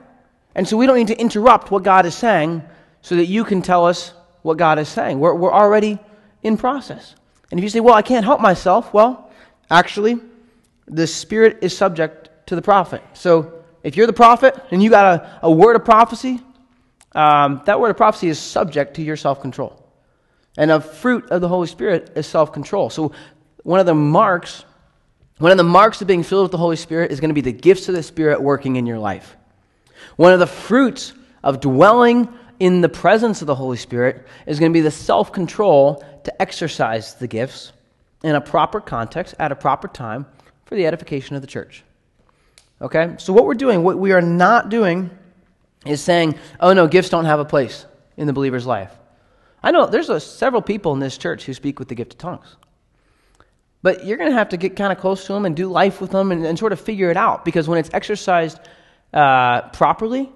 And 0.55 0.67
so 0.67 0.77
we 0.77 0.87
don't 0.87 0.97
need 0.97 1.09
to 1.09 1.21
interrupt 1.21 1.71
what 1.71 1.83
God 1.83 2.07
is 2.07 2.15
saying 2.15 2.63
so 3.03 3.17
that 3.17 3.27
you 3.27 3.45
can 3.45 3.63
tell 3.63 3.87
us 3.87 4.13
what 4.43 4.57
God 4.59 4.79
is 4.79 4.89
saying. 4.89 5.19
We're, 5.21 5.35
we're 5.35 5.53
already 5.53 5.99
in 6.43 6.57
process. 6.57 7.15
And 7.51 7.59
if 7.59 7.65
you 7.65 7.71
say, 7.71 7.81
well, 7.81 7.95
I 7.95 8.03
can't 8.03 8.25
help 8.25 8.41
myself, 8.41 8.93
well, 8.93 9.31
actually, 9.71 10.19
the 10.87 11.07
Spirit 11.07 11.59
is 11.63 11.77
subject 11.77 12.31
to 12.47 12.57
the 12.57 12.63
prophet. 12.63 13.03
So 13.13 13.63
if 13.83 13.97
you're 13.97 14.07
the 14.07 14.13
prophet 14.13 14.61
and 14.71 14.83
you 14.83 14.91
got 14.91 15.21
a, 15.21 15.39
a 15.45 15.51
word 15.51 15.77
of 15.77 15.85
prophecy, 15.85 16.41
um, 17.13 17.63
that 17.67 17.81
word 17.81 17.91
of 17.91 17.97
prophecy 17.97 18.29
is 18.29 18.39
subject 18.39 18.95
to 18.95 19.03
your 19.03 19.17
self 19.17 19.41
control. 19.41 19.77
And 20.57 20.71
a 20.71 20.81
fruit 20.81 21.31
of 21.31 21.41
the 21.41 21.49
Holy 21.49 21.69
Spirit 21.69 22.13
is 22.17 22.27
self 22.27 22.53
control. 22.53 22.91
So 22.91 23.13
one 23.63 23.81
of 23.81 23.87
the 23.87 23.95
marks, 23.95 24.65
one 25.39 25.53
of 25.53 25.59
the 25.59 25.65
marks 25.65 26.01
of 26.01 26.09
being 26.09 26.23
filled 26.23 26.45
with 26.45 26.53
the 26.53 26.59
Holy 26.59 26.77
Spirit 26.77 27.13
is 27.13 27.21
going 27.21 27.31
to 27.31 27.35
be 27.35 27.41
the 27.41 27.53
gifts 27.53 27.89
of 27.89 27.95
the 27.95 28.03
Spirit 28.03 28.41
working 28.43 28.77
in 28.77 28.87
your 28.87 28.99
life. 28.99 29.37
One 30.21 30.35
of 30.35 30.39
the 30.39 30.47
fruits 30.47 31.15
of 31.43 31.61
dwelling 31.61 32.29
in 32.59 32.83
the 32.83 32.91
presence 32.91 33.41
of 33.41 33.47
the 33.47 33.55
Holy 33.55 33.79
Spirit 33.79 34.27
is 34.47 34.59
going 34.61 34.71
to 34.71 34.77
be 34.77 34.83
the 34.83 34.91
self 34.91 35.33
control 35.33 36.05
to 36.25 36.43
exercise 36.43 37.15
the 37.15 37.27
gifts 37.27 37.73
in 38.23 38.35
a 38.35 38.41
proper 38.43 38.83
context 38.83 39.35
at 39.39 39.51
a 39.51 39.55
proper 39.55 39.89
time 39.89 40.27
for 40.67 40.75
the 40.75 40.85
edification 40.85 41.37
of 41.37 41.41
the 41.41 41.49
church. 41.49 41.83
Okay? 42.83 43.15
So, 43.17 43.33
what 43.33 43.47
we're 43.47 43.55
doing, 43.55 43.83
what 43.83 43.99
we 43.99 44.13
are 44.13 44.21
not 44.21 44.69
doing, 44.69 45.09
is 45.87 46.03
saying, 46.03 46.39
oh 46.61 46.75
no, 46.75 46.87
gifts 46.87 47.09
don't 47.09 47.25
have 47.25 47.41
a 47.41 47.47
place 47.47 47.87
in 48.19 48.27
the 48.27 48.35
believer's 48.35 48.67
life. 48.67 48.93
I 49.63 49.71
know 49.71 49.87
there's 49.87 50.11
a, 50.11 50.21
several 50.21 50.61
people 50.61 50.93
in 50.93 51.01
this 51.01 51.17
church 51.17 51.47
who 51.47 51.55
speak 51.55 51.79
with 51.79 51.89
the 51.89 51.95
gift 51.95 52.13
of 52.13 52.19
tongues. 52.19 52.57
But 53.81 54.05
you're 54.05 54.19
going 54.19 54.29
to 54.29 54.37
have 54.37 54.51
to 54.51 54.59
get 54.59 54.77
kind 54.77 54.93
of 54.93 54.99
close 54.99 55.25
to 55.29 55.33
them 55.33 55.47
and 55.47 55.57
do 55.57 55.67
life 55.67 55.99
with 55.99 56.11
them 56.11 56.31
and, 56.31 56.45
and 56.45 56.59
sort 56.59 56.75
of 56.75 56.81
figure 56.81 57.11
it 57.11 57.17
out 57.17 57.43
because 57.43 57.69
when 57.69 57.79
it's 57.79 57.89
exercised 57.95 58.61
uh, 59.13 59.63
properly, 59.71 60.31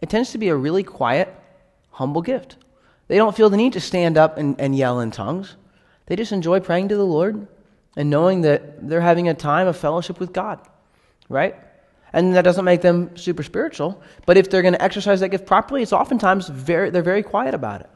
it 0.00 0.08
tends 0.08 0.32
to 0.32 0.38
be 0.38 0.48
a 0.48 0.56
really 0.56 0.82
quiet, 0.82 1.34
humble 1.90 2.22
gift. 2.22 2.56
They 3.08 3.16
don't 3.16 3.36
feel 3.36 3.50
the 3.50 3.56
need 3.56 3.72
to 3.72 3.80
stand 3.80 4.16
up 4.16 4.38
and, 4.38 4.60
and 4.60 4.76
yell 4.76 5.00
in 5.00 5.10
tongues. 5.10 5.56
They 6.06 6.16
just 6.16 6.32
enjoy 6.32 6.60
praying 6.60 6.88
to 6.88 6.96
the 6.96 7.04
Lord 7.04 7.46
and 7.96 8.08
knowing 8.08 8.42
that 8.42 8.88
they're 8.88 9.00
having 9.00 9.28
a 9.28 9.34
time 9.34 9.66
of 9.66 9.76
fellowship 9.76 10.20
with 10.20 10.32
God, 10.32 10.60
right? 11.28 11.56
And 12.12 12.34
that 12.34 12.42
doesn't 12.42 12.64
make 12.64 12.82
them 12.82 13.16
super 13.16 13.42
spiritual, 13.42 14.00
but 14.26 14.36
if 14.36 14.48
they're 14.48 14.62
going 14.62 14.74
to 14.74 14.82
exercise 14.82 15.20
that 15.20 15.28
gift 15.28 15.46
properly, 15.46 15.82
it's 15.82 15.92
oftentimes 15.92 16.48
very, 16.48 16.90
they're 16.90 17.02
very 17.02 17.22
quiet 17.22 17.54
about 17.54 17.80
it, 17.80 17.90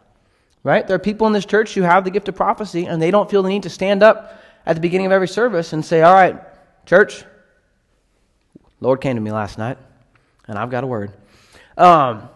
right? 0.62 0.86
There 0.86 0.96
are 0.96 1.00
people 1.00 1.26
in 1.26 1.32
this 1.32 1.46
church 1.46 1.74
who 1.74 1.82
have 1.82 2.04
the 2.04 2.10
gift 2.10 2.28
of 2.28 2.34
prophecy 2.34 2.86
and 2.86 3.00
they 3.00 3.10
don't 3.10 3.30
feel 3.30 3.42
the 3.42 3.48
need 3.48 3.64
to 3.64 3.70
stand 3.70 4.02
up 4.02 4.42
at 4.66 4.74
the 4.74 4.80
beginning 4.80 5.06
of 5.06 5.12
every 5.12 5.28
service 5.28 5.72
and 5.72 5.84
say, 5.84 6.02
All 6.02 6.14
right, 6.14 6.40
church, 6.86 7.24
Lord 8.80 9.00
came 9.00 9.14
to 9.16 9.20
me 9.20 9.32
last 9.32 9.58
night 9.58 9.78
and 10.48 10.58
I've 10.58 10.70
got 10.70 10.84
a 10.84 10.86
word. 10.86 11.12
Um, 11.76 12.28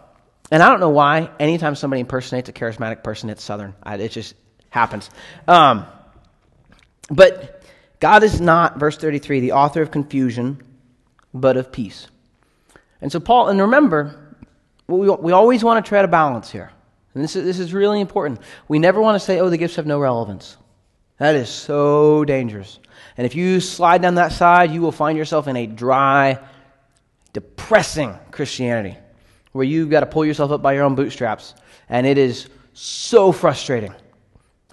and 0.51 0.63
I 0.63 0.69
don't 0.69 0.79
know 0.79 0.89
why, 0.89 1.29
anytime 1.39 1.75
somebody 1.75 2.01
impersonates 2.01 2.49
a 2.49 2.53
charismatic 2.53 3.03
person, 3.03 3.29
it's 3.29 3.43
Southern. 3.43 3.75
I, 3.83 3.95
it 3.95 4.11
just 4.11 4.33
happens. 4.69 5.09
Um, 5.47 5.85
but 7.09 7.63
God 7.99 8.23
is 8.23 8.41
not, 8.41 8.79
verse 8.79 8.97
33, 8.97 9.41
the 9.41 9.51
author 9.53 9.81
of 9.81 9.91
confusion, 9.91 10.63
but 11.33 11.57
of 11.57 11.71
peace. 11.71 12.07
And 13.01 13.11
so, 13.11 13.19
Paul, 13.19 13.49
and 13.49 13.61
remember, 13.61 14.35
we, 14.87 15.09
we 15.09 15.31
always 15.31 15.63
want 15.63 15.83
to 15.83 15.87
tread 15.87 16.05
a 16.05 16.07
balance 16.07 16.51
here. 16.51 16.71
And 17.13 17.23
this 17.23 17.35
is, 17.35 17.45
this 17.45 17.59
is 17.59 17.73
really 17.73 18.01
important. 18.01 18.39
We 18.67 18.79
never 18.79 19.01
want 19.01 19.15
to 19.15 19.19
say, 19.19 19.39
oh, 19.39 19.49
the 19.49 19.57
gifts 19.57 19.75
have 19.75 19.85
no 19.85 19.99
relevance. 19.99 20.57
That 21.17 21.35
is 21.35 21.49
so 21.49 22.23
dangerous. 22.25 22.79
And 23.17 23.25
if 23.25 23.35
you 23.35 23.59
slide 23.59 24.01
down 24.01 24.15
that 24.15 24.31
side, 24.31 24.71
you 24.71 24.81
will 24.81 24.91
find 24.91 25.17
yourself 25.17 25.47
in 25.47 25.55
a 25.57 25.67
dry, 25.67 26.39
depressing 27.33 28.17
Christianity 28.31 28.97
where 29.51 29.65
you've 29.65 29.89
got 29.89 30.01
to 30.01 30.05
pull 30.05 30.25
yourself 30.25 30.51
up 30.51 30.61
by 30.61 30.73
your 30.73 30.83
own 30.83 30.95
bootstraps. 30.95 31.55
And 31.89 32.05
it 32.05 32.17
is 32.17 32.47
so 32.73 33.31
frustrating. 33.31 33.93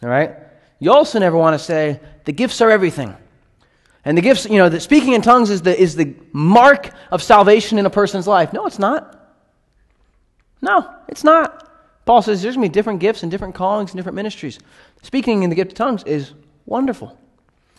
All 0.03 0.09
right? 0.09 0.37
You 0.79 0.93
also 0.93 1.19
never 1.19 1.37
want 1.37 1.55
to 1.55 1.59
say, 1.59 2.01
the 2.25 2.33
gifts 2.33 2.61
are 2.61 2.71
everything. 2.71 3.15
And 4.05 4.17
the 4.17 4.23
gifts, 4.23 4.45
you 4.45 4.59
know, 4.59 4.69
that 4.69 4.81
speaking 4.83 5.15
in 5.15 5.23
tongues 5.23 5.51
is 5.51 5.63
the, 5.63 5.79
is 5.79 5.97
the 5.97 6.15
mark 6.33 6.91
of 7.11 7.23
salvation 7.23 7.79
in 7.79 7.87
a 7.87 7.91
person's 7.91 8.27
life. 8.27 8.53
No, 8.53 8.67
it's 8.67 8.79
not. 8.79 9.35
No, 10.63 10.95
it's 11.09 11.25
not. 11.25 11.63
Paul 12.05 12.23
says 12.23 12.41
there's 12.41 12.55
going 12.55 12.69
to 12.69 12.71
be 12.71 12.73
different 12.73 13.01
gifts 13.01 13.23
and 13.23 13.33
different 13.33 13.55
callings 13.55 13.91
and 13.91 13.99
different 13.99 14.15
ministries. 14.15 14.61
Speaking 15.03 15.43
in 15.43 15.51
the 15.51 15.57
gift 15.57 15.73
of 15.73 15.79
tongues 15.79 16.05
is 16.05 16.35
wonderful. 16.67 17.19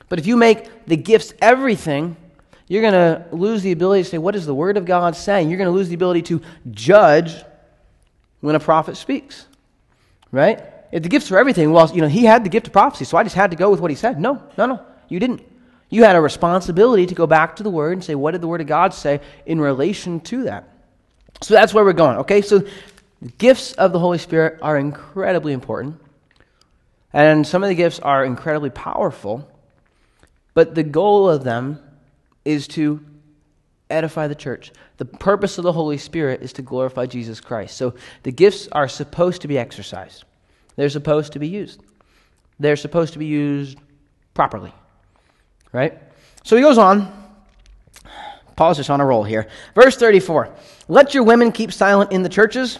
But 0.09 0.19
if 0.19 0.27
you 0.27 0.35
make 0.35 0.85
the 0.85 0.97
gifts 0.97 1.33
everything, 1.41 2.17
you're 2.67 2.81
going 2.81 2.93
to 2.93 3.25
lose 3.31 3.61
the 3.61 3.71
ability 3.71 4.03
to 4.03 4.09
say, 4.09 4.17
What 4.17 4.35
is 4.35 4.45
the 4.45 4.53
Word 4.53 4.77
of 4.77 4.85
God 4.85 5.15
saying? 5.15 5.49
You're 5.49 5.57
going 5.57 5.69
to 5.69 5.75
lose 5.75 5.87
the 5.87 5.95
ability 5.95 6.23
to 6.23 6.41
judge 6.71 7.33
when 8.41 8.55
a 8.55 8.59
prophet 8.59 8.97
speaks. 8.97 9.45
Right? 10.31 10.61
If 10.91 11.03
the 11.03 11.09
gifts 11.09 11.31
were 11.31 11.37
everything, 11.37 11.71
well, 11.71 11.89
you 11.93 12.01
know, 12.01 12.07
he 12.07 12.25
had 12.25 12.43
the 12.43 12.49
gift 12.49 12.67
of 12.67 12.73
prophecy, 12.73 13.05
so 13.05 13.17
I 13.17 13.23
just 13.23 13.35
had 13.35 13.51
to 13.51 13.57
go 13.57 13.69
with 13.69 13.79
what 13.79 13.91
he 13.91 13.95
said. 13.95 14.19
No, 14.19 14.43
no, 14.57 14.65
no, 14.65 14.81
you 15.09 15.19
didn't. 15.19 15.41
You 15.89 16.03
had 16.03 16.17
a 16.17 16.21
responsibility 16.21 17.05
to 17.05 17.15
go 17.15 17.27
back 17.27 17.55
to 17.57 17.63
the 17.63 17.69
Word 17.69 17.93
and 17.93 18.03
say, 18.03 18.15
What 18.15 18.31
did 18.31 18.41
the 18.41 18.47
Word 18.47 18.61
of 18.61 18.67
God 18.67 18.93
say 18.93 19.21
in 19.45 19.61
relation 19.61 20.19
to 20.21 20.43
that? 20.43 20.69
So 21.41 21.53
that's 21.53 21.73
where 21.73 21.85
we're 21.85 21.93
going, 21.93 22.17
okay? 22.17 22.41
So 22.41 22.59
the 23.21 23.31
gifts 23.37 23.73
of 23.73 23.93
the 23.93 23.99
Holy 23.99 24.17
Spirit 24.17 24.59
are 24.61 24.77
incredibly 24.77 25.53
important. 25.53 26.01
And 27.13 27.47
some 27.47 27.63
of 27.63 27.69
the 27.69 27.75
gifts 27.75 27.99
are 27.99 28.25
incredibly 28.25 28.69
powerful. 28.69 29.49
But 30.53 30.75
the 30.75 30.83
goal 30.83 31.29
of 31.29 31.43
them 31.43 31.79
is 32.47 32.67
to 32.69 33.03
edify 33.89 34.27
the 34.27 34.35
church. 34.35 34.71
The 34.97 35.05
purpose 35.05 35.57
of 35.57 35.63
the 35.63 35.71
Holy 35.71 35.97
Spirit 35.97 36.41
is 36.41 36.53
to 36.53 36.61
glorify 36.61 37.05
Jesus 37.05 37.41
Christ. 37.41 37.77
So 37.77 37.93
the 38.23 38.31
gifts 38.31 38.67
are 38.71 38.87
supposed 38.87 39.41
to 39.41 39.47
be 39.47 39.57
exercised, 39.57 40.23
they're 40.75 40.89
supposed 40.89 41.33
to 41.33 41.39
be 41.39 41.47
used. 41.47 41.81
They're 42.59 42.75
supposed 42.75 43.13
to 43.13 43.19
be 43.19 43.27
used 43.27 43.77
properly. 44.33 44.73
Right? 45.71 46.01
So 46.43 46.55
he 46.55 46.63
goes 46.63 46.79
on. 46.79 47.13
Paul's 48.55 48.77
just 48.77 48.89
on 48.89 48.99
a 48.99 49.05
roll 49.05 49.23
here. 49.23 49.47
Verse 49.75 49.95
34 49.95 50.49
Let 50.87 51.13
your 51.13 51.23
women 51.23 51.51
keep 51.51 51.71
silent 51.71 52.11
in 52.11 52.23
the 52.23 52.29
churches 52.29 52.79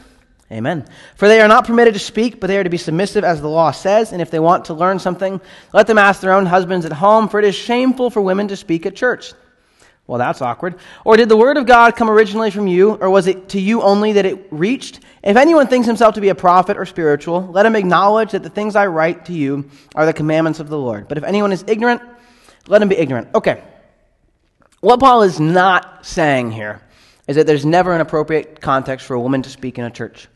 Amen. 0.49 0.86
For 1.15 1.27
they 1.27 1.41
are 1.41 1.47
not 1.47 1.67
permitted 1.67 1.93
to 1.93 1.99
speak, 1.99 2.39
but 2.39 2.47
they 2.47 2.58
are 2.58 2.63
to 2.63 2.69
be 2.69 2.77
submissive 2.77 3.25
as 3.25 3.41
the 3.41 3.49
law 3.49 3.71
says. 3.71 4.13
And 4.13 4.21
if 4.21 4.32
they 4.32 4.39
want 4.39 4.65
to 4.65 4.73
learn 4.73 4.97
something, 4.97 5.41
let 5.73 5.88
them 5.88 5.97
ask 5.97 6.21
their 6.21 6.32
own 6.32 6.45
husbands 6.45 6.86
at 6.86 6.93
home, 6.93 7.27
for 7.27 7.39
it 7.39 7.45
is 7.45 7.56
shameful 7.56 8.10
for 8.10 8.21
women 8.21 8.47
to 8.47 8.56
speak 8.56 8.86
at 8.86 8.95
church. 8.95 9.34
Well, 10.08 10.17
that's 10.17 10.41
awkward. 10.41 10.76
Or 11.04 11.17
did 11.17 11.28
the 11.28 11.36
word 11.36 11.58
of 11.58 11.65
God 11.65 11.98
come 11.98 12.10
originally 12.10 12.50
from 12.50 12.65
you, 12.65 12.93
or 12.93 13.10
was 13.10 13.28
it 13.28 13.50
to 13.50 13.60
you 13.60 13.82
only 13.82 14.13
that 14.13 14.26
it 14.26 14.48
reached? 14.52 15.02
If 15.22 15.36
anyone 15.36 15.67
thinks 15.67 15.86
himself 15.86 16.15
to 16.15 16.22
be 16.22 16.30
a 16.30 16.36
prophet 16.36 16.78
or 16.78 16.86
spiritual, 16.86 17.46
let 17.48 17.65
him 17.65 17.76
acknowledge 17.76 18.32
that 18.32 18.41
the 18.41 18.50
things 18.50 18.78
I 18.78 18.88
write 18.88 19.26
to 19.26 19.34
you 19.34 19.70
are 19.96 20.06
the 20.06 20.13
commandments 20.13 20.62
of 20.62 20.70
the 20.70 20.78
Lord. 20.78 21.10
But 21.10 21.17
if 21.17 21.26
anyone 21.26 21.52
is 21.52 21.65
ignorant, 21.67 22.02
let 22.67 22.82
him 22.82 22.88
be 22.88 22.98
ignorant. 22.98 23.36
Okay. 23.36 23.62
What 24.80 25.02
Paul 25.02 25.24
is 25.24 25.41
not 25.41 26.06
saying 26.06 26.52
here 26.52 26.82
is 27.28 27.36
that 27.36 27.46
there's 27.46 27.65
never 27.65 27.93
an 27.93 28.00
appropriate 28.00 28.62
context 28.62 29.06
for 29.06 29.15
a 29.15 29.20
woman 29.20 29.41
to 29.41 29.50
speak 29.50 29.78
in 29.78 29.84
a 29.84 29.91
church. 29.91 30.30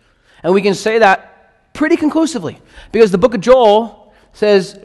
And 0.43 0.53
we 0.53 0.61
can 0.61 0.73
say 0.73 0.99
that 0.99 1.73
pretty 1.73 1.95
conclusively 1.95 2.59
because 2.91 3.11
the 3.11 3.17
book 3.17 3.33
of 3.33 3.39
Joel 3.39 4.13
says 4.33 4.77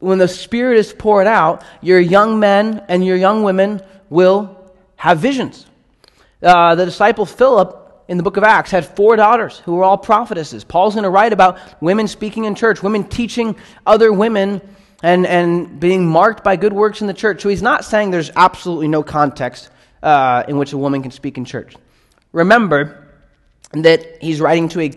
when 0.00 0.18
the 0.18 0.28
Spirit 0.28 0.78
is 0.78 0.92
poured 0.92 1.26
out, 1.26 1.64
your 1.80 2.00
young 2.00 2.40
men 2.40 2.84
and 2.88 3.04
your 3.04 3.16
young 3.16 3.42
women 3.42 3.80
will 4.14 4.72
have 4.96 5.18
visions. 5.18 5.66
Uh, 6.42 6.74
the 6.74 6.86
disciple 6.86 7.26
Philip 7.26 8.04
in 8.08 8.16
the 8.16 8.22
book 8.22 8.36
of 8.36 8.44
Acts 8.44 8.70
had 8.70 8.86
four 8.86 9.16
daughters 9.16 9.58
who 9.58 9.74
were 9.74 9.84
all 9.84 9.98
prophetesses. 9.98 10.64
Paul's 10.64 10.94
going 10.94 11.04
to 11.04 11.10
write 11.10 11.32
about 11.32 11.58
women 11.82 12.08
speaking 12.08 12.44
in 12.44 12.54
church, 12.54 12.82
women 12.82 13.04
teaching 13.04 13.56
other 13.86 14.12
women 14.12 14.62
and, 15.02 15.26
and 15.26 15.78
being 15.80 16.06
marked 16.06 16.42
by 16.42 16.56
good 16.56 16.72
works 16.72 17.00
in 17.02 17.06
the 17.06 17.14
church. 17.14 17.42
So 17.42 17.48
he's 17.50 17.62
not 17.62 17.84
saying 17.84 18.10
there's 18.10 18.30
absolutely 18.34 18.88
no 18.88 19.02
context 19.02 19.68
uh, 20.02 20.44
in 20.48 20.56
which 20.56 20.72
a 20.72 20.78
woman 20.78 21.02
can 21.02 21.10
speak 21.10 21.36
in 21.36 21.44
church. 21.44 21.74
Remember, 22.32 23.04
that 23.82 24.22
he's 24.22 24.40
writing 24.40 24.68
to 24.70 24.80
a 24.80 24.92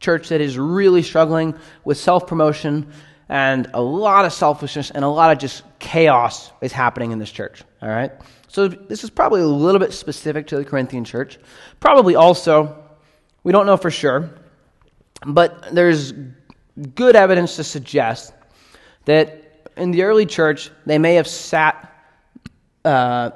church 0.00 0.28
that 0.28 0.40
is 0.40 0.58
really 0.58 1.02
struggling 1.02 1.54
with 1.84 1.98
self 1.98 2.26
promotion 2.26 2.92
and 3.28 3.68
a 3.74 3.80
lot 3.80 4.24
of 4.24 4.32
selfishness 4.32 4.90
and 4.90 5.04
a 5.04 5.08
lot 5.08 5.32
of 5.32 5.38
just 5.38 5.62
chaos 5.78 6.50
is 6.60 6.72
happening 6.72 7.12
in 7.12 7.18
this 7.18 7.30
church. 7.30 7.62
All 7.82 7.88
right? 7.88 8.12
So 8.48 8.66
this 8.66 9.04
is 9.04 9.10
probably 9.10 9.42
a 9.42 9.46
little 9.46 9.78
bit 9.78 9.92
specific 9.92 10.46
to 10.48 10.56
the 10.56 10.64
Corinthian 10.64 11.04
church. 11.04 11.38
Probably 11.80 12.16
also, 12.16 12.82
we 13.44 13.52
don't 13.52 13.66
know 13.66 13.76
for 13.76 13.90
sure, 13.90 14.30
but 15.26 15.74
there's 15.74 16.12
good 16.94 17.14
evidence 17.14 17.56
to 17.56 17.64
suggest 17.64 18.32
that 19.04 19.70
in 19.76 19.90
the 19.90 20.02
early 20.02 20.26
church, 20.26 20.70
they 20.86 20.98
may 20.98 21.14
have 21.14 21.26
sat 21.26 21.94
uh, 22.84 23.30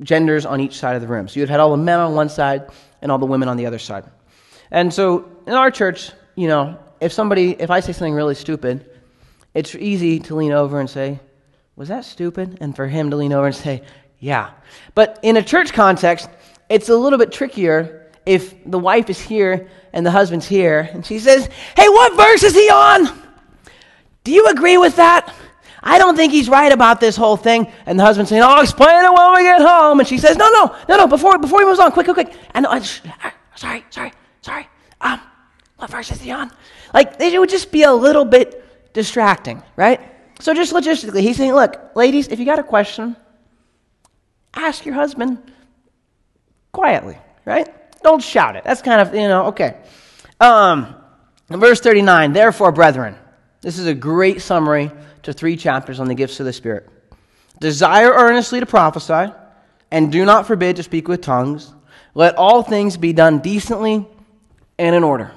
genders 0.00 0.46
on 0.46 0.60
each 0.60 0.78
side 0.78 0.96
of 0.96 1.02
the 1.02 1.08
room. 1.08 1.28
So 1.28 1.40
you'd 1.40 1.48
had 1.48 1.60
all 1.60 1.70
the 1.70 1.76
men 1.76 1.98
on 1.98 2.14
one 2.14 2.28
side 2.28 2.70
and 3.02 3.10
all 3.10 3.18
the 3.18 3.26
women 3.26 3.48
on 3.48 3.56
the 3.56 3.66
other 3.66 3.78
side. 3.78 4.04
And 4.70 4.92
so 4.92 5.30
in 5.46 5.54
our 5.54 5.70
church, 5.70 6.12
you 6.36 6.46
know, 6.46 6.78
if 7.00 7.12
somebody, 7.12 7.52
if 7.52 7.70
I 7.70 7.80
say 7.80 7.92
something 7.92 8.14
really 8.14 8.34
stupid, 8.34 8.90
it's 9.54 9.74
easy 9.74 10.20
to 10.20 10.34
lean 10.34 10.52
over 10.52 10.78
and 10.78 10.88
say, 10.88 11.20
Was 11.76 11.88
that 11.88 12.04
stupid? 12.04 12.58
And 12.60 12.76
for 12.76 12.86
him 12.86 13.10
to 13.10 13.16
lean 13.16 13.32
over 13.32 13.46
and 13.46 13.54
say, 13.54 13.82
Yeah. 14.20 14.50
But 14.94 15.18
in 15.22 15.36
a 15.36 15.42
church 15.42 15.72
context, 15.72 16.28
it's 16.68 16.88
a 16.88 16.96
little 16.96 17.18
bit 17.18 17.32
trickier 17.32 18.10
if 18.26 18.54
the 18.64 18.78
wife 18.78 19.08
is 19.08 19.20
here 19.20 19.68
and 19.92 20.04
the 20.04 20.10
husband's 20.10 20.46
here 20.46 20.88
and 20.92 21.04
she 21.04 21.18
says, 21.18 21.48
Hey, 21.76 21.88
what 21.88 22.16
verse 22.16 22.42
is 22.42 22.54
he 22.54 22.68
on? 22.70 23.06
Do 24.24 24.32
you 24.32 24.46
agree 24.48 24.76
with 24.76 24.96
that? 24.96 25.34
I 25.82 25.98
don't 25.98 26.16
think 26.16 26.32
he's 26.32 26.48
right 26.48 26.70
about 26.70 27.00
this 27.00 27.16
whole 27.16 27.36
thing. 27.36 27.72
And 27.86 27.98
the 27.98 28.04
husband's 28.04 28.28
saying, 28.28 28.42
I'll 28.42 28.60
explain 28.60 29.04
it 29.04 29.12
when 29.12 29.32
we 29.34 29.42
get 29.42 29.62
home. 29.62 30.00
And 30.00 30.08
she 30.08 30.18
says, 30.18 30.36
No, 30.36 30.48
no, 30.50 30.76
no, 30.88 30.96
no, 30.96 31.06
before, 31.06 31.38
before 31.38 31.60
he 31.60 31.66
moves 31.66 31.78
on, 31.78 31.92
quick, 31.92 32.06
quick, 32.06 32.26
quick. 32.28 32.36
And 32.52 32.66
uh, 32.66 32.80
sorry, 33.54 33.84
sorry, 33.90 34.12
sorry. 34.42 34.68
Um, 35.00 35.20
what 35.76 35.90
verse 35.90 36.10
is 36.10 36.20
he 36.20 36.30
on? 36.30 36.50
Like, 36.92 37.20
it 37.20 37.38
would 37.38 37.48
just 37.48 37.70
be 37.70 37.84
a 37.84 37.92
little 37.92 38.24
bit 38.24 38.92
distracting, 38.92 39.62
right? 39.76 40.00
So, 40.40 40.52
just 40.52 40.72
logistically, 40.72 41.20
he's 41.20 41.36
saying, 41.36 41.54
Look, 41.54 41.92
ladies, 41.94 42.28
if 42.28 42.38
you 42.38 42.44
got 42.44 42.58
a 42.58 42.64
question, 42.64 43.16
ask 44.66 44.84
your 44.84 44.94
husband 44.94 45.38
quietly, 46.72 47.18
right? 47.44 47.68
Don't 48.02 48.22
shout 48.22 48.56
it. 48.56 48.64
That's 48.64 48.82
kind 48.82 49.00
of, 49.00 49.14
you 49.14 49.28
know, 49.28 49.46
okay. 49.46 49.76
Um, 50.40 50.94
verse 51.48 51.80
39, 51.80 52.32
therefore, 52.32 52.72
brethren, 52.72 53.16
this 53.60 53.78
is 53.78 53.86
a 53.86 53.94
great 53.94 54.40
summary 54.40 54.90
to 55.22 55.32
three 55.32 55.56
chapters 55.56 56.00
on 56.00 56.08
the 56.08 56.14
gifts 56.14 56.40
of 56.40 56.46
the 56.46 56.52
Spirit. 56.52 56.88
Desire 57.60 58.10
earnestly 58.10 58.60
to 58.60 58.66
prophesy, 58.66 59.32
and 59.90 60.12
do 60.12 60.24
not 60.24 60.46
forbid 60.46 60.76
to 60.76 60.82
speak 60.82 61.08
with 61.08 61.22
tongues. 61.22 61.72
Let 62.14 62.36
all 62.36 62.62
things 62.62 62.96
be 62.96 63.12
done 63.12 63.40
decently 63.40 64.06
and 64.78 64.94
in 64.94 65.02
order. 65.02 65.32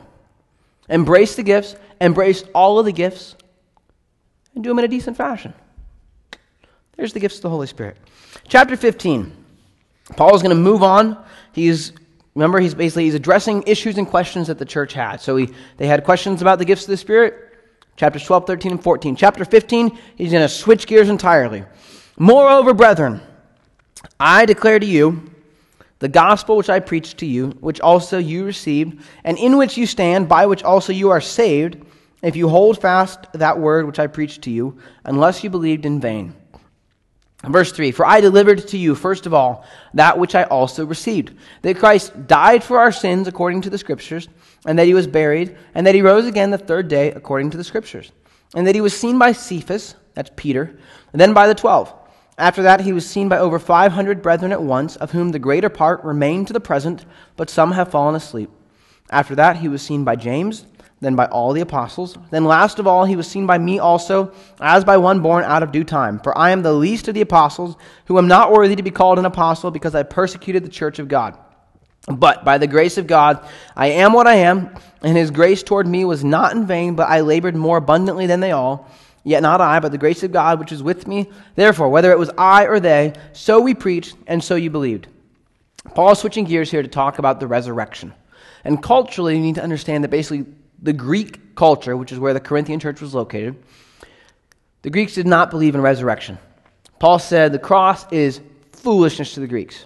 Embrace 0.90 1.36
the 1.36 1.44
gifts, 1.44 1.76
embrace 2.00 2.44
all 2.54 2.78
of 2.80 2.86
the 2.86 2.92
gifts, 2.92 3.36
and 4.54 4.64
do 4.64 4.70
them 4.70 4.80
in 4.80 4.86
a 4.86 4.90
decent 4.90 5.18
fashion. 5.18 5.54
There's 7.02 7.14
the 7.14 7.20
gifts 7.20 7.38
of 7.38 7.42
the 7.42 7.50
Holy 7.50 7.66
Spirit. 7.66 7.98
Chapter 8.48 8.78
15. 8.78 9.34
Paul 10.18 10.36
is 10.36 10.44
going 10.44 10.56
to 10.56 10.62
move 10.62 10.84
on. 10.84 11.18
He's 11.52 11.94
remember 12.36 12.60
he's 12.60 12.76
basically 12.76 13.06
he's 13.06 13.16
addressing 13.16 13.64
issues 13.66 13.98
and 13.98 14.08
questions 14.08 14.46
that 14.50 14.60
the 14.60 14.66
church 14.66 14.94
had. 14.94 15.20
So 15.20 15.36
he, 15.36 15.50
they 15.78 15.88
had 15.88 16.04
questions 16.04 16.44
about 16.44 16.60
the 16.60 16.66
gifts 16.66 16.84
of 16.84 16.90
the 16.90 16.98
Spirit. 16.98 17.58
Chapters 17.96 18.24
12, 18.24 18.46
13, 18.46 18.72
and 18.74 18.84
14. 18.84 19.16
Chapter 19.16 19.46
15, 19.46 19.98
he's 20.16 20.32
going 20.32 20.44
to 20.44 20.48
switch 20.48 20.86
gears 20.86 21.10
entirely. 21.10 21.64
Moreover, 22.20 22.72
brethren, 22.72 23.20
I 24.20 24.46
declare 24.46 24.78
to 24.78 24.86
you 24.86 25.24
the 25.98 26.08
gospel 26.08 26.56
which 26.56 26.70
I 26.70 26.80
preached 26.80 27.18
to 27.18 27.26
you, 27.26 27.48
which 27.62 27.82
also 27.82 28.20
you 28.20 28.46
received, 28.46 29.04
and 29.24 29.40
in 29.40 29.58
which 29.58 29.76
you 29.76 29.88
stand, 29.88 30.30
by 30.30 30.46
which 30.46 30.62
also 30.62 30.94
you 30.94 31.10
are 31.10 31.20
saved, 31.20 31.84
if 32.22 32.36
you 32.36 32.48
hold 32.48 32.80
fast 32.80 33.26
that 33.34 33.58
word 33.58 33.88
which 33.88 33.98
I 33.98 34.06
preached 34.06 34.44
to 34.44 34.52
you, 34.52 34.78
unless 35.04 35.44
you 35.44 35.50
believed 35.50 35.88
in 35.88 36.00
vain. 36.00 36.36
Verse 37.44 37.72
3 37.72 37.92
For 37.92 38.06
I 38.06 38.22
delivered 38.22 38.68
to 38.70 38.78
you, 38.78 38.94
first 38.94 39.26
of 39.26 39.34
all, 39.34 39.66
that 39.94 40.18
which 40.18 40.36
I 40.36 40.44
also 40.44 40.86
received 40.86 41.36
that 41.64 41.78
Christ 41.78 42.28
died 42.28 42.64
for 42.64 42.80
our 42.80 42.92
sins 42.92 43.28
according 43.28 43.62
to 43.62 43.70
the 43.70 43.78
Scriptures, 43.78 44.30
and 44.66 44.78
that 44.78 44.88
he 44.88 44.94
was 44.94 45.08
buried, 45.08 45.58
and 45.74 45.88
that 45.88 45.96
he 45.96 46.02
rose 46.02 46.28
again 46.28 46.52
the 46.52 46.58
third 46.58 46.88
day 46.88 47.12
according 47.12 47.50
to 47.52 47.58
the 47.58 47.64
Scriptures, 47.64 48.12
and 48.54 48.68
that 48.68 48.76
he 48.76 48.82
was 48.82 48.98
seen 48.98 49.18
by 49.18 49.32
Cephas, 49.32 49.96
that's 50.14 50.32
Peter, 50.36 50.78
and 51.12 51.20
then 51.20 51.34
by 51.34 51.48
the 51.48 51.56
twelve. 51.56 51.94
After 52.38 52.64
that, 52.64 52.82
he 52.82 52.94
was 52.94 53.08
seen 53.08 53.30
by 53.30 53.38
over 53.38 53.60
500 53.60 54.22
brethren 54.22 54.52
at 54.52 54.64
once, 54.64 54.96
of 54.96 55.12
whom 55.12 55.30
the 55.30 55.40
greater 55.40 55.70
part 55.70 56.04
remain 56.04 56.46
to 56.46 56.54
the 56.54 56.60
present, 56.60 57.06
but 57.38 57.50
some 57.50 57.72
have 57.72 57.92
fallen 57.92 58.16
asleep. 58.16 58.50
After 59.12 59.36
that, 59.36 59.58
he 59.58 59.68
was 59.68 59.82
seen 59.82 60.04
by 60.04 60.16
James 60.16 60.66
then 61.02 61.16
by 61.16 61.26
all 61.26 61.52
the 61.52 61.62
apostles. 61.62 62.16
Then 62.30 62.46
last 62.46 62.78
of 62.78 62.86
all, 62.86 63.06
he 63.06 63.16
was 63.16 63.28
seen 63.28 63.48
by 63.48 63.58
me 63.58 63.80
also, 63.80 64.32
as 64.62 64.86
by 64.86 64.98
one 64.98 65.20
born 65.22 65.44
out 65.44 65.64
of 65.64 65.72
due 65.72 65.84
time. 65.84 66.20
For 66.20 66.38
I 66.38 66.52
am 66.52 66.62
the 66.62 66.74
least 66.74 67.08
of 67.08 67.16
the 67.16 67.22
apostles, 67.22 67.76
who 68.06 68.20
am 68.20 68.28
not 68.28 68.52
worthy 68.52 68.76
to 68.76 68.84
be 68.84 68.92
called 68.92 69.18
an 69.18 69.26
apostle, 69.26 69.72
because 69.72 69.96
I 69.96 70.04
persecuted 70.04 70.64
the 70.64 70.70
church 70.70 71.00
of 71.00 71.08
God. 71.08 71.38
But 72.08 72.46
by 72.46 72.60
the 72.60 72.68
grace 72.68 72.98
of 72.98 73.08
God, 73.08 73.48
I 73.76 73.88
am 73.88 74.14
what 74.14 74.28
I 74.28 74.36
am, 74.36 74.76
and 75.02 75.18
his 75.18 75.32
grace 75.32 75.64
toward 75.64 75.88
me 75.88 76.06
was 76.06 76.24
not 76.24 76.54
in 76.54 76.68
vain, 76.68 76.96
but 76.96 77.10
I 77.10 77.22
labored 77.22 77.56
more 77.56 77.78
abundantly 77.78 78.28
than 78.28 78.40
they 78.40 78.52
all. 78.52 78.90
Yet 79.24 79.44
not 79.44 79.62
I, 79.62 79.80
but 79.80 79.92
the 79.92 80.00
grace 80.00 80.24
of 80.24 80.32
God 80.32 80.60
which 80.60 80.72
is 80.72 80.82
with 80.82 81.08
me. 81.08 81.30
Therefore, 81.56 81.90
whether 81.90 82.12
it 82.12 82.18
was 82.18 82.32
I 82.38 82.66
or 82.66 82.80
they, 82.80 83.14
so 83.34 83.60
we 83.60 83.74
preached, 83.74 84.16
and 84.28 84.44
so 84.44 84.56
you 84.56 84.70
believed. 84.70 85.08
Paul 85.96 86.12
is 86.12 86.20
switching 86.20 86.46
gears 86.46 86.72
here 86.72 86.82
to 86.84 86.88
talk 86.88 87.20
about 87.20 87.40
the 87.40 87.48
resurrection. 87.48 88.14
And 88.64 88.82
culturally, 88.82 89.36
you 89.36 89.42
need 89.42 89.56
to 89.56 89.64
understand 89.64 90.04
that 90.04 90.10
basically 90.10 90.46
the 90.82 90.94
Greek 90.94 91.56
culture, 91.56 91.96
which 91.96 92.12
is 92.12 92.20
where 92.20 92.34
the 92.34 92.40
Corinthian 92.40 92.80
church 92.80 93.02
was 93.02 93.14
located, 93.14 93.62
the 94.82 94.90
Greeks 94.90 95.14
did 95.14 95.28
not 95.28 95.52
believe 95.52 95.76
in 95.76 95.82
resurrection. 95.82 96.38
Paul 97.00 97.20
said 97.20 97.52
the 97.52 97.60
cross 97.60 98.12
is 98.12 98.42
foolishness 98.72 99.36
to 99.36 99.40
the 99.40 99.48
Greeks. 99.48 99.86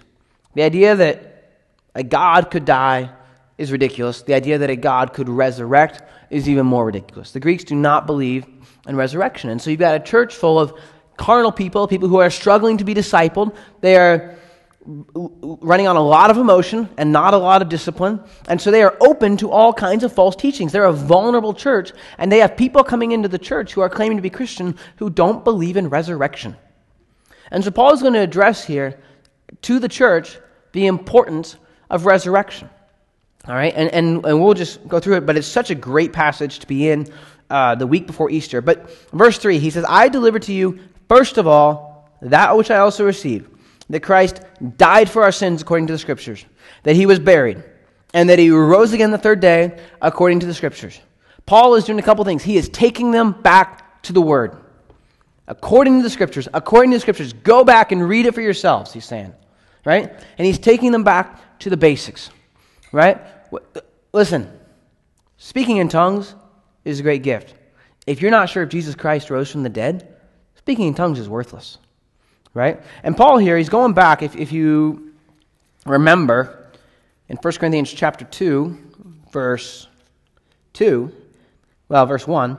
The 0.54 0.62
idea 0.62 0.96
that 0.96 1.52
a 1.94 2.02
God 2.02 2.50
could 2.50 2.64
die 2.64 3.10
is 3.58 3.72
ridiculous. 3.72 4.22
The 4.22 4.34
idea 4.34 4.58
that 4.58 4.70
a 4.70 4.76
God 4.76 5.12
could 5.12 5.28
resurrect 5.28 6.02
is 6.30 6.48
even 6.48 6.66
more 6.66 6.86
ridiculous. 6.86 7.32
The 7.32 7.40
Greeks 7.40 7.64
do 7.64 7.74
not 7.74 8.06
believe 8.06 8.46
in 8.86 8.96
resurrection. 8.96 9.50
And 9.50 9.60
so 9.60 9.70
you've 9.70 9.80
got 9.80 9.94
a 9.94 10.04
church 10.04 10.34
full 10.34 10.58
of 10.58 10.74
carnal 11.16 11.52
people, 11.52 11.86
people 11.88 12.08
who 12.08 12.18
are 12.18 12.30
struggling 12.30 12.78
to 12.78 12.84
be 12.84 12.94
discipled. 12.94 13.54
They 13.80 13.96
are 13.96 14.36
running 14.86 15.88
on 15.88 15.96
a 15.96 16.02
lot 16.02 16.30
of 16.30 16.36
emotion 16.36 16.88
and 16.96 17.12
not 17.12 17.34
a 17.34 17.38
lot 17.38 17.60
of 17.60 17.68
discipline. 17.68 18.22
And 18.48 18.60
so 18.60 18.70
they 18.70 18.82
are 18.82 18.96
open 19.00 19.36
to 19.38 19.50
all 19.50 19.72
kinds 19.72 20.04
of 20.04 20.12
false 20.12 20.36
teachings. 20.36 20.72
They're 20.72 20.84
a 20.84 20.92
vulnerable 20.92 21.54
church, 21.54 21.92
and 22.18 22.30
they 22.30 22.38
have 22.38 22.56
people 22.56 22.84
coming 22.84 23.12
into 23.12 23.28
the 23.28 23.38
church 23.38 23.72
who 23.72 23.80
are 23.80 23.88
claiming 23.88 24.18
to 24.18 24.22
be 24.22 24.30
Christian 24.30 24.76
who 24.96 25.10
don't 25.10 25.44
believe 25.44 25.76
in 25.76 25.88
resurrection. 25.88 26.56
And 27.50 27.64
so 27.64 27.70
Paul 27.70 27.92
is 27.92 28.02
going 28.02 28.14
to 28.14 28.20
address 28.20 28.64
here 28.64 29.00
to 29.62 29.78
the 29.78 29.88
church 29.88 30.38
the 30.72 30.86
importance 30.86 31.56
of 31.90 32.06
resurrection. 32.06 32.70
All 33.48 33.54
right, 33.54 33.72
and, 33.74 33.90
and, 33.90 34.24
and 34.24 34.42
we'll 34.42 34.54
just 34.54 34.86
go 34.88 34.98
through 34.98 35.16
it, 35.16 35.26
but 35.26 35.36
it's 35.36 35.46
such 35.46 35.70
a 35.70 35.74
great 35.74 36.12
passage 36.12 36.58
to 36.60 36.66
be 36.66 36.88
in 36.88 37.06
uh, 37.48 37.76
the 37.76 37.86
week 37.86 38.06
before 38.06 38.28
Easter. 38.28 38.60
But 38.60 38.90
verse 39.12 39.38
3, 39.38 39.58
he 39.58 39.70
says, 39.70 39.84
I 39.88 40.08
delivered 40.08 40.42
to 40.42 40.52
you, 40.52 40.80
first 41.08 41.38
of 41.38 41.46
all, 41.46 42.10
that 42.22 42.56
which 42.56 42.70
I 42.70 42.78
also 42.78 43.04
received 43.04 43.55
that 43.90 44.00
Christ 44.00 44.40
died 44.76 45.08
for 45.08 45.22
our 45.22 45.32
sins 45.32 45.62
according 45.62 45.86
to 45.88 45.92
the 45.92 45.98
Scriptures, 45.98 46.44
that 46.82 46.96
he 46.96 47.06
was 47.06 47.18
buried, 47.18 47.62
and 48.14 48.28
that 48.30 48.38
he 48.38 48.50
rose 48.50 48.92
again 48.92 49.10
the 49.10 49.18
third 49.18 49.40
day 49.40 49.78
according 50.00 50.40
to 50.40 50.46
the 50.46 50.54
Scriptures. 50.54 51.00
Paul 51.44 51.76
is 51.76 51.84
doing 51.84 51.98
a 51.98 52.02
couple 52.02 52.24
things. 52.24 52.42
He 52.42 52.56
is 52.56 52.68
taking 52.68 53.12
them 53.12 53.32
back 53.32 54.02
to 54.02 54.12
the 54.12 54.20
Word. 54.20 54.56
According 55.46 55.98
to 55.98 56.02
the 56.02 56.10
Scriptures, 56.10 56.48
according 56.52 56.90
to 56.90 56.96
the 56.96 57.00
Scriptures, 57.00 57.32
go 57.32 57.62
back 57.62 57.92
and 57.92 58.08
read 58.08 58.26
it 58.26 58.34
for 58.34 58.40
yourselves, 58.40 58.92
he's 58.92 59.04
saying. 59.04 59.32
Right? 59.84 60.12
And 60.38 60.46
he's 60.46 60.58
taking 60.58 60.90
them 60.90 61.04
back 61.04 61.58
to 61.60 61.70
the 61.70 61.76
basics. 61.76 62.30
Right? 62.90 63.20
Uh, 63.52 63.80
listen, 64.12 64.50
speaking 65.36 65.76
in 65.76 65.88
tongues 65.88 66.34
is 66.84 66.98
a 66.98 67.04
great 67.04 67.22
gift. 67.22 67.54
If 68.08 68.20
you're 68.20 68.32
not 68.32 68.48
sure 68.48 68.64
if 68.64 68.68
Jesus 68.68 68.96
Christ 68.96 69.30
rose 69.30 69.50
from 69.50 69.62
the 69.62 69.68
dead, 69.68 70.16
speaking 70.56 70.88
in 70.88 70.94
tongues 70.94 71.20
is 71.20 71.28
worthless 71.28 71.78
right? 72.56 72.82
And 73.02 73.14
Paul 73.14 73.36
here, 73.36 73.58
he's 73.58 73.68
going 73.68 73.92
back, 73.92 74.22
if, 74.22 74.34
if 74.34 74.50
you 74.50 75.12
remember, 75.84 76.70
in 77.28 77.36
1 77.36 77.52
Corinthians 77.54 77.92
chapter 77.92 78.24
2, 78.24 78.78
verse 79.30 79.86
2, 80.72 81.12
well, 81.90 82.06
verse 82.06 82.26
1, 82.26 82.56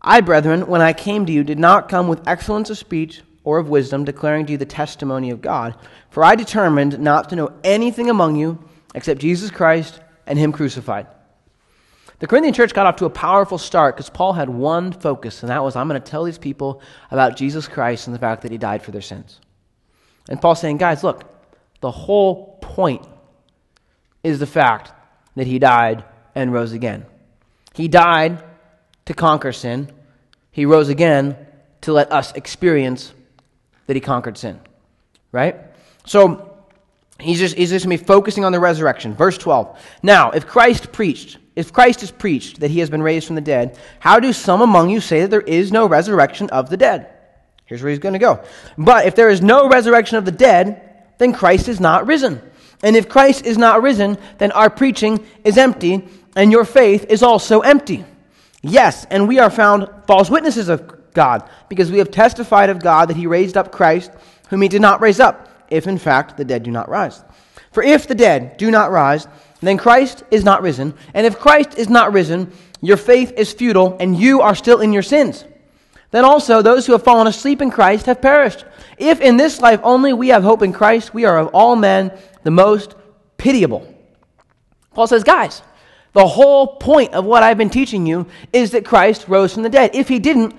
I, 0.00 0.20
brethren, 0.20 0.68
when 0.68 0.80
I 0.80 0.92
came 0.92 1.26
to 1.26 1.32
you, 1.32 1.42
did 1.42 1.58
not 1.58 1.88
come 1.88 2.06
with 2.06 2.26
excellence 2.28 2.70
of 2.70 2.78
speech 2.78 3.22
or 3.42 3.58
of 3.58 3.68
wisdom, 3.68 4.04
declaring 4.04 4.46
to 4.46 4.52
you 4.52 4.58
the 4.58 4.64
testimony 4.64 5.30
of 5.30 5.42
God. 5.42 5.74
For 6.10 6.22
I 6.22 6.36
determined 6.36 7.00
not 7.00 7.28
to 7.30 7.36
know 7.36 7.52
anything 7.64 8.08
among 8.08 8.36
you 8.36 8.62
except 8.94 9.20
Jesus 9.20 9.50
Christ 9.50 9.98
and 10.28 10.38
Him 10.38 10.52
crucified. 10.52 11.08
The 12.18 12.26
Corinthian 12.26 12.54
church 12.54 12.72
got 12.72 12.86
off 12.86 12.96
to 12.96 13.04
a 13.04 13.10
powerful 13.10 13.58
start 13.58 13.94
because 13.94 14.08
Paul 14.08 14.32
had 14.32 14.48
one 14.48 14.92
focus, 14.92 15.42
and 15.42 15.50
that 15.50 15.62
was 15.62 15.76
I'm 15.76 15.88
going 15.88 16.00
to 16.00 16.10
tell 16.10 16.24
these 16.24 16.38
people 16.38 16.80
about 17.10 17.36
Jesus 17.36 17.68
Christ 17.68 18.06
and 18.06 18.14
the 18.14 18.18
fact 18.18 18.42
that 18.42 18.50
he 18.50 18.58
died 18.58 18.82
for 18.82 18.90
their 18.90 19.02
sins. 19.02 19.40
And 20.28 20.40
Paul's 20.40 20.60
saying, 20.60 20.78
guys, 20.78 21.04
look, 21.04 21.24
the 21.80 21.90
whole 21.90 22.58
point 22.62 23.06
is 24.24 24.38
the 24.38 24.46
fact 24.46 24.92
that 25.34 25.46
he 25.46 25.58
died 25.58 26.04
and 26.34 26.52
rose 26.52 26.72
again. 26.72 27.04
He 27.74 27.86
died 27.86 28.42
to 29.04 29.14
conquer 29.14 29.52
sin, 29.52 29.92
he 30.50 30.64
rose 30.64 30.88
again 30.88 31.36
to 31.82 31.92
let 31.92 32.10
us 32.10 32.32
experience 32.32 33.12
that 33.86 33.94
he 33.94 34.00
conquered 34.00 34.38
sin. 34.38 34.58
Right? 35.32 35.56
So, 36.06 36.56
He's 37.18 37.38
just, 37.38 37.56
he's 37.56 37.70
just 37.70 37.86
going 37.86 37.96
to 37.96 38.02
be 38.02 38.06
focusing 38.06 38.44
on 38.44 38.52
the 38.52 38.60
resurrection. 38.60 39.14
Verse 39.14 39.38
12. 39.38 39.80
Now, 40.02 40.32
if 40.32 40.46
Christ 40.46 40.92
preached, 40.92 41.38
if 41.56 41.72
Christ 41.72 42.02
is 42.02 42.10
preached 42.10 42.60
that 42.60 42.70
he 42.70 42.80
has 42.80 42.90
been 42.90 43.02
raised 43.02 43.26
from 43.26 43.34
the 43.34 43.40
dead, 43.40 43.78
how 43.98 44.20
do 44.20 44.32
some 44.32 44.60
among 44.60 44.90
you 44.90 45.00
say 45.00 45.22
that 45.22 45.30
there 45.30 45.40
is 45.40 45.72
no 45.72 45.88
resurrection 45.88 46.50
of 46.50 46.70
the 46.70 46.76
dead? 46.76 47.10
Here's 47.64 47.82
where 47.82 47.90
he's 47.90 47.98
going 47.98 48.12
to 48.12 48.18
go. 48.18 48.44
But 48.78 49.06
if 49.06 49.16
there 49.16 49.30
is 49.30 49.42
no 49.42 49.68
resurrection 49.68 50.18
of 50.18 50.24
the 50.24 50.30
dead, 50.30 51.04
then 51.18 51.32
Christ 51.32 51.66
is 51.66 51.80
not 51.80 52.06
risen. 52.06 52.40
And 52.82 52.94
if 52.94 53.08
Christ 53.08 53.44
is 53.44 53.58
not 53.58 53.82
risen, 53.82 54.18
then 54.38 54.52
our 54.52 54.70
preaching 54.70 55.26
is 55.42 55.58
empty, 55.58 56.06
and 56.36 56.52
your 56.52 56.64
faith 56.64 57.06
is 57.08 57.22
also 57.22 57.60
empty. 57.60 58.04
Yes, 58.62 59.06
and 59.10 59.26
we 59.26 59.38
are 59.38 59.50
found 59.50 59.88
false 60.06 60.28
witnesses 60.28 60.68
of 60.68 61.12
God, 61.14 61.48
because 61.68 61.90
we 61.90 61.98
have 61.98 62.10
testified 62.10 62.68
of 62.68 62.82
God 62.82 63.08
that 63.08 63.16
he 63.16 63.26
raised 63.26 63.56
up 63.56 63.72
Christ, 63.72 64.12
whom 64.50 64.60
he 64.60 64.68
did 64.68 64.82
not 64.82 65.00
raise 65.00 65.18
up 65.18 65.48
if 65.70 65.86
in 65.86 65.98
fact 65.98 66.36
the 66.36 66.44
dead 66.44 66.62
do 66.62 66.70
not 66.70 66.88
rise. 66.88 67.24
For 67.72 67.82
if 67.82 68.06
the 68.06 68.14
dead 68.14 68.56
do 68.56 68.70
not 68.70 68.90
rise, 68.90 69.26
then 69.66 69.78
Christ 69.78 70.22
is 70.30 70.44
not 70.44 70.62
risen. 70.62 70.94
And 71.14 71.26
if 71.26 71.38
Christ 71.38 71.76
is 71.76 71.88
not 71.88 72.12
risen, 72.12 72.52
your 72.80 72.96
faith 72.96 73.32
is 73.36 73.52
futile 73.52 73.96
and 73.98 74.16
you 74.16 74.40
are 74.40 74.54
still 74.54 74.80
in 74.80 74.92
your 74.92 75.02
sins. 75.02 75.44
Then 76.10 76.24
also 76.24 76.62
those 76.62 76.86
who 76.86 76.92
have 76.92 77.02
fallen 77.02 77.26
asleep 77.26 77.60
in 77.60 77.70
Christ 77.70 78.06
have 78.06 78.22
perished. 78.22 78.64
If 78.98 79.20
in 79.20 79.36
this 79.36 79.60
life 79.60 79.80
only 79.82 80.12
we 80.12 80.28
have 80.28 80.42
hope 80.42 80.62
in 80.62 80.72
Christ, 80.72 81.12
we 81.12 81.24
are 81.24 81.38
of 81.38 81.48
all 81.48 81.76
men 81.76 82.16
the 82.42 82.50
most 82.50 82.94
pitiable. 83.38 83.92
Paul 84.94 85.06
says, 85.06 85.24
guys, 85.24 85.62
the 86.12 86.26
whole 86.26 86.76
point 86.76 87.12
of 87.12 87.24
what 87.24 87.42
I've 87.42 87.58
been 87.58 87.70
teaching 87.70 88.06
you 88.06 88.26
is 88.52 88.70
that 88.70 88.84
Christ 88.86 89.26
rose 89.28 89.52
from 89.52 89.62
the 89.62 89.68
dead. 89.68 89.94
If 89.94 90.08
he 90.08 90.18
didn't, 90.18 90.54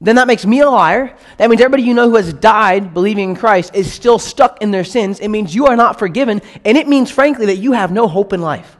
then 0.00 0.16
that 0.16 0.26
makes 0.26 0.46
me 0.46 0.60
a 0.60 0.70
liar. 0.70 1.14
That 1.36 1.50
means 1.50 1.60
everybody 1.60 1.82
you 1.82 1.92
know 1.92 2.08
who 2.08 2.16
has 2.16 2.32
died 2.32 2.94
believing 2.94 3.30
in 3.30 3.36
Christ 3.36 3.74
is 3.74 3.92
still 3.92 4.18
stuck 4.18 4.62
in 4.62 4.70
their 4.70 4.84
sins. 4.84 5.20
It 5.20 5.28
means 5.28 5.54
you 5.54 5.66
are 5.66 5.76
not 5.76 5.98
forgiven, 5.98 6.40
and 6.64 6.78
it 6.78 6.88
means, 6.88 7.10
frankly, 7.10 7.46
that 7.46 7.58
you 7.58 7.72
have 7.72 7.92
no 7.92 8.08
hope 8.08 8.32
in 8.32 8.40
life. 8.40 8.78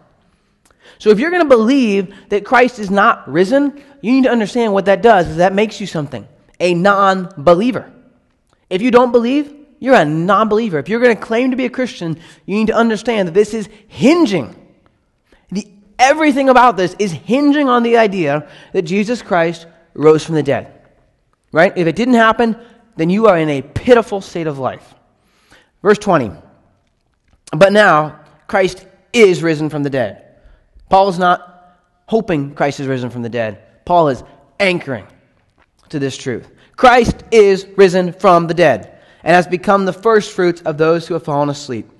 So 0.98 1.10
if 1.10 1.18
you're 1.18 1.30
going 1.30 1.42
to 1.42 1.48
believe 1.48 2.14
that 2.30 2.44
Christ 2.44 2.78
is 2.78 2.90
not 2.90 3.30
risen, 3.30 3.82
you 4.00 4.12
need 4.12 4.24
to 4.24 4.30
understand 4.30 4.72
what 4.72 4.86
that 4.86 5.02
does 5.02 5.28
is 5.28 5.36
that 5.36 5.52
makes 5.52 5.80
you 5.80 5.86
something, 5.86 6.26
a 6.58 6.72
non-believer. 6.74 7.92
If 8.70 8.80
you 8.80 8.90
don't 8.90 9.12
believe, 9.12 9.54
you're 9.78 9.94
a 9.94 10.04
non-believer. 10.04 10.78
If 10.78 10.88
you're 10.88 11.00
going 11.00 11.16
to 11.16 11.22
claim 11.22 11.50
to 11.50 11.56
be 11.56 11.64
a 11.66 11.70
Christian, 11.70 12.18
you 12.46 12.54
need 12.56 12.68
to 12.68 12.74
understand 12.74 13.28
that 13.28 13.34
this 13.34 13.52
is 13.52 13.68
hinging. 13.88 14.54
The, 15.50 15.66
everything 15.98 16.48
about 16.48 16.76
this 16.76 16.94
is 16.98 17.12
hinging 17.12 17.68
on 17.68 17.82
the 17.82 17.96
idea 17.96 18.48
that 18.72 18.82
Jesus 18.82 19.22
Christ 19.22 19.66
rose 19.94 20.24
from 20.24 20.34
the 20.34 20.42
dead. 20.42 20.79
Right? 21.52 21.76
If 21.76 21.86
it 21.86 21.96
didn't 21.96 22.14
happen, 22.14 22.56
then 22.96 23.10
you 23.10 23.26
are 23.26 23.38
in 23.38 23.48
a 23.48 23.62
pitiful 23.62 24.20
state 24.20 24.46
of 24.46 24.58
life. 24.58 24.94
Verse 25.82 25.98
20. 25.98 26.30
But 27.52 27.72
now, 27.72 28.20
Christ 28.46 28.86
is 29.12 29.42
risen 29.42 29.70
from 29.70 29.82
the 29.82 29.90
dead. 29.90 30.36
Paul 30.88 31.08
is 31.08 31.18
not 31.18 31.78
hoping 32.06 32.54
Christ 32.54 32.80
is 32.80 32.86
risen 32.86 33.10
from 33.10 33.22
the 33.22 33.28
dead. 33.28 33.84
Paul 33.84 34.08
is 34.08 34.22
anchoring 34.58 35.06
to 35.88 35.98
this 35.98 36.16
truth. 36.16 36.48
Christ 36.76 37.24
is 37.30 37.66
risen 37.76 38.12
from 38.12 38.46
the 38.46 38.54
dead 38.54 39.00
and 39.22 39.34
has 39.34 39.46
become 39.46 39.84
the 39.84 39.92
firstfruits 39.92 40.62
of 40.62 40.78
those 40.78 41.06
who 41.06 41.14
have 41.14 41.24
fallen 41.24 41.48
asleep. 41.48 41.90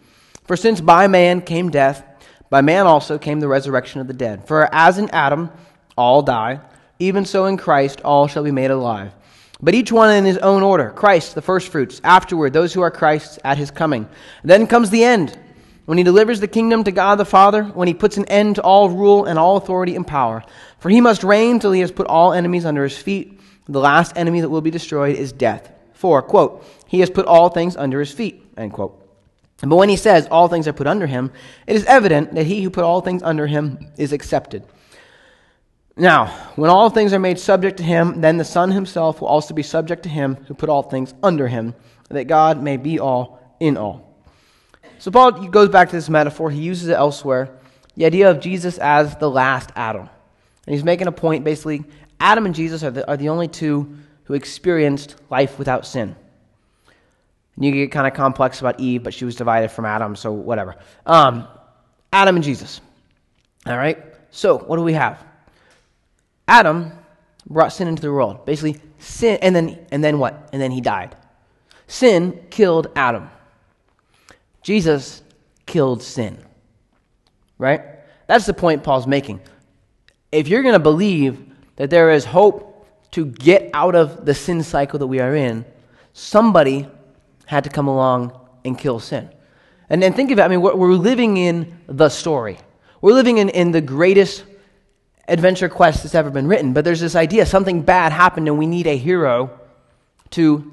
For 0.44 0.56
since 0.56 0.80
by 0.80 1.06
man 1.06 1.42
came 1.42 1.70
death, 1.70 2.04
by 2.48 2.60
man 2.60 2.86
also 2.86 3.18
came 3.18 3.40
the 3.40 3.48
resurrection 3.48 4.00
of 4.00 4.06
the 4.06 4.12
dead. 4.12 4.46
For 4.46 4.72
as 4.74 4.98
in 4.98 5.10
Adam 5.10 5.50
all 5.96 6.22
die, 6.22 6.60
even 6.98 7.24
so 7.24 7.46
in 7.46 7.56
Christ 7.56 8.00
all 8.02 8.26
shall 8.26 8.42
be 8.42 8.50
made 8.50 8.70
alive 8.70 9.12
but 9.62 9.74
each 9.74 9.92
one 9.92 10.14
in 10.14 10.24
his 10.24 10.38
own 10.38 10.62
order. 10.62 10.90
Christ, 10.90 11.34
the 11.34 11.42
firstfruits. 11.42 12.00
Afterward, 12.02 12.52
those 12.52 12.72
who 12.72 12.80
are 12.80 12.90
Christ's 12.90 13.38
at 13.44 13.58
his 13.58 13.70
coming. 13.70 14.08
Then 14.42 14.66
comes 14.66 14.90
the 14.90 15.04
end, 15.04 15.38
when 15.86 15.98
he 15.98 16.04
delivers 16.04 16.40
the 16.40 16.48
kingdom 16.48 16.84
to 16.84 16.92
God 16.92 17.16
the 17.16 17.24
Father, 17.24 17.64
when 17.64 17.88
he 17.88 17.94
puts 17.94 18.16
an 18.16 18.26
end 18.26 18.56
to 18.56 18.62
all 18.62 18.90
rule 18.90 19.24
and 19.24 19.38
all 19.38 19.56
authority 19.56 19.96
and 19.96 20.06
power. 20.06 20.44
For 20.78 20.88
he 20.88 21.00
must 21.00 21.24
reign 21.24 21.58
till 21.58 21.72
he 21.72 21.80
has 21.80 21.92
put 21.92 22.06
all 22.06 22.32
enemies 22.32 22.64
under 22.64 22.84
his 22.84 22.96
feet. 22.96 23.40
The 23.68 23.80
last 23.80 24.16
enemy 24.16 24.40
that 24.40 24.48
will 24.48 24.60
be 24.60 24.70
destroyed 24.70 25.16
is 25.16 25.32
death. 25.32 25.70
For, 25.92 26.22
quote, 26.22 26.64
he 26.86 27.00
has 27.00 27.10
put 27.10 27.26
all 27.26 27.50
things 27.50 27.76
under 27.76 28.00
his 28.00 28.12
feet, 28.12 28.42
end 28.56 28.72
quote. 28.72 28.96
But 29.60 29.76
when 29.76 29.88
he 29.88 29.96
says 29.96 30.26
all 30.30 30.48
things 30.48 30.66
are 30.66 30.72
put 30.72 30.86
under 30.86 31.06
him, 31.06 31.30
it 31.66 31.76
is 31.76 31.84
evident 31.84 32.34
that 32.34 32.46
he 32.46 32.62
who 32.62 32.70
put 32.70 32.84
all 32.84 33.00
things 33.00 33.22
under 33.22 33.46
him 33.46 33.92
is 33.98 34.12
accepted. 34.12 34.64
Now, 36.00 36.28
when 36.56 36.70
all 36.70 36.88
things 36.88 37.12
are 37.12 37.18
made 37.18 37.38
subject 37.38 37.76
to 37.76 37.82
him, 37.82 38.22
then 38.22 38.38
the 38.38 38.44
Son 38.44 38.70
himself 38.70 39.20
will 39.20 39.28
also 39.28 39.52
be 39.52 39.62
subject 39.62 40.04
to 40.04 40.08
him 40.08 40.36
who 40.46 40.54
put 40.54 40.70
all 40.70 40.82
things 40.82 41.12
under 41.22 41.46
him, 41.46 41.74
that 42.08 42.24
God 42.24 42.62
may 42.62 42.78
be 42.78 42.98
all 42.98 43.38
in 43.60 43.76
all. 43.76 44.24
So 44.98 45.10
Paul 45.10 45.32
goes 45.48 45.68
back 45.68 45.90
to 45.90 45.96
this 45.96 46.08
metaphor. 46.08 46.50
He 46.50 46.62
uses 46.62 46.88
it 46.88 46.94
elsewhere. 46.94 47.50
The 47.96 48.06
idea 48.06 48.30
of 48.30 48.40
Jesus 48.40 48.78
as 48.78 49.14
the 49.16 49.28
last 49.28 49.72
Adam. 49.76 50.08
And 50.66 50.74
he's 50.74 50.84
making 50.84 51.06
a 51.06 51.12
point 51.12 51.44
basically 51.44 51.84
Adam 52.18 52.46
and 52.46 52.54
Jesus 52.54 52.82
are 52.82 52.90
the, 52.90 53.06
are 53.06 53.18
the 53.18 53.28
only 53.28 53.48
two 53.48 53.98
who 54.24 54.32
experienced 54.32 55.16
life 55.28 55.58
without 55.58 55.86
sin. 55.86 56.16
And 57.56 57.64
you 57.64 57.72
get 57.72 57.92
kind 57.92 58.06
of 58.06 58.14
complex 58.14 58.60
about 58.60 58.80
Eve, 58.80 59.02
but 59.02 59.12
she 59.12 59.26
was 59.26 59.36
divided 59.36 59.70
from 59.70 59.84
Adam, 59.84 60.16
so 60.16 60.32
whatever. 60.32 60.76
Um, 61.04 61.46
Adam 62.10 62.36
and 62.36 62.44
Jesus. 62.44 62.80
All 63.66 63.76
right? 63.76 64.02
So, 64.30 64.56
what 64.56 64.76
do 64.76 64.82
we 64.82 64.94
have? 64.94 65.29
Adam 66.50 66.90
brought 67.48 67.72
sin 67.72 67.86
into 67.86 68.02
the 68.02 68.12
world. 68.12 68.44
Basically, 68.44 68.80
sin, 68.98 69.38
and 69.40 69.54
then, 69.54 69.86
and 69.92 70.02
then 70.02 70.18
what? 70.18 70.50
And 70.52 70.60
then 70.60 70.72
he 70.72 70.80
died. 70.80 71.16
Sin 71.86 72.44
killed 72.50 72.88
Adam. 72.96 73.30
Jesus 74.62 75.22
killed 75.64 76.02
sin. 76.02 76.38
Right? 77.56 77.82
That's 78.26 78.46
the 78.46 78.52
point 78.52 78.82
Paul's 78.82 79.06
making. 79.06 79.40
If 80.32 80.48
you're 80.48 80.62
going 80.62 80.74
to 80.74 80.80
believe 80.80 81.40
that 81.76 81.88
there 81.88 82.10
is 82.10 82.24
hope 82.24 82.86
to 83.12 83.26
get 83.26 83.70
out 83.72 83.94
of 83.94 84.26
the 84.26 84.34
sin 84.34 84.62
cycle 84.62 84.98
that 84.98 85.06
we 85.06 85.20
are 85.20 85.34
in, 85.34 85.64
somebody 86.14 86.88
had 87.46 87.64
to 87.64 87.70
come 87.70 87.86
along 87.86 88.38
and 88.64 88.76
kill 88.76 88.98
sin. 88.98 89.30
And 89.88 90.02
then 90.02 90.12
think 90.12 90.30
of 90.32 90.38
it, 90.38 90.42
I 90.42 90.48
mean, 90.48 90.60
we're, 90.60 90.74
we're 90.74 90.92
living 90.92 91.36
in 91.36 91.78
the 91.86 92.08
story. 92.08 92.58
We're 93.00 93.14
living 93.14 93.38
in, 93.38 93.48
in 93.50 93.70
the 93.70 93.80
greatest 93.80 94.44
adventure 95.30 95.68
quest 95.68 96.02
that's 96.02 96.14
ever 96.14 96.30
been 96.30 96.46
written, 96.46 96.72
but 96.72 96.84
there's 96.84 97.00
this 97.00 97.14
idea 97.14 97.46
something 97.46 97.82
bad 97.82 98.12
happened 98.12 98.48
and 98.48 98.58
we 98.58 98.66
need 98.66 98.86
a 98.86 98.96
hero 98.96 99.58
to 100.30 100.70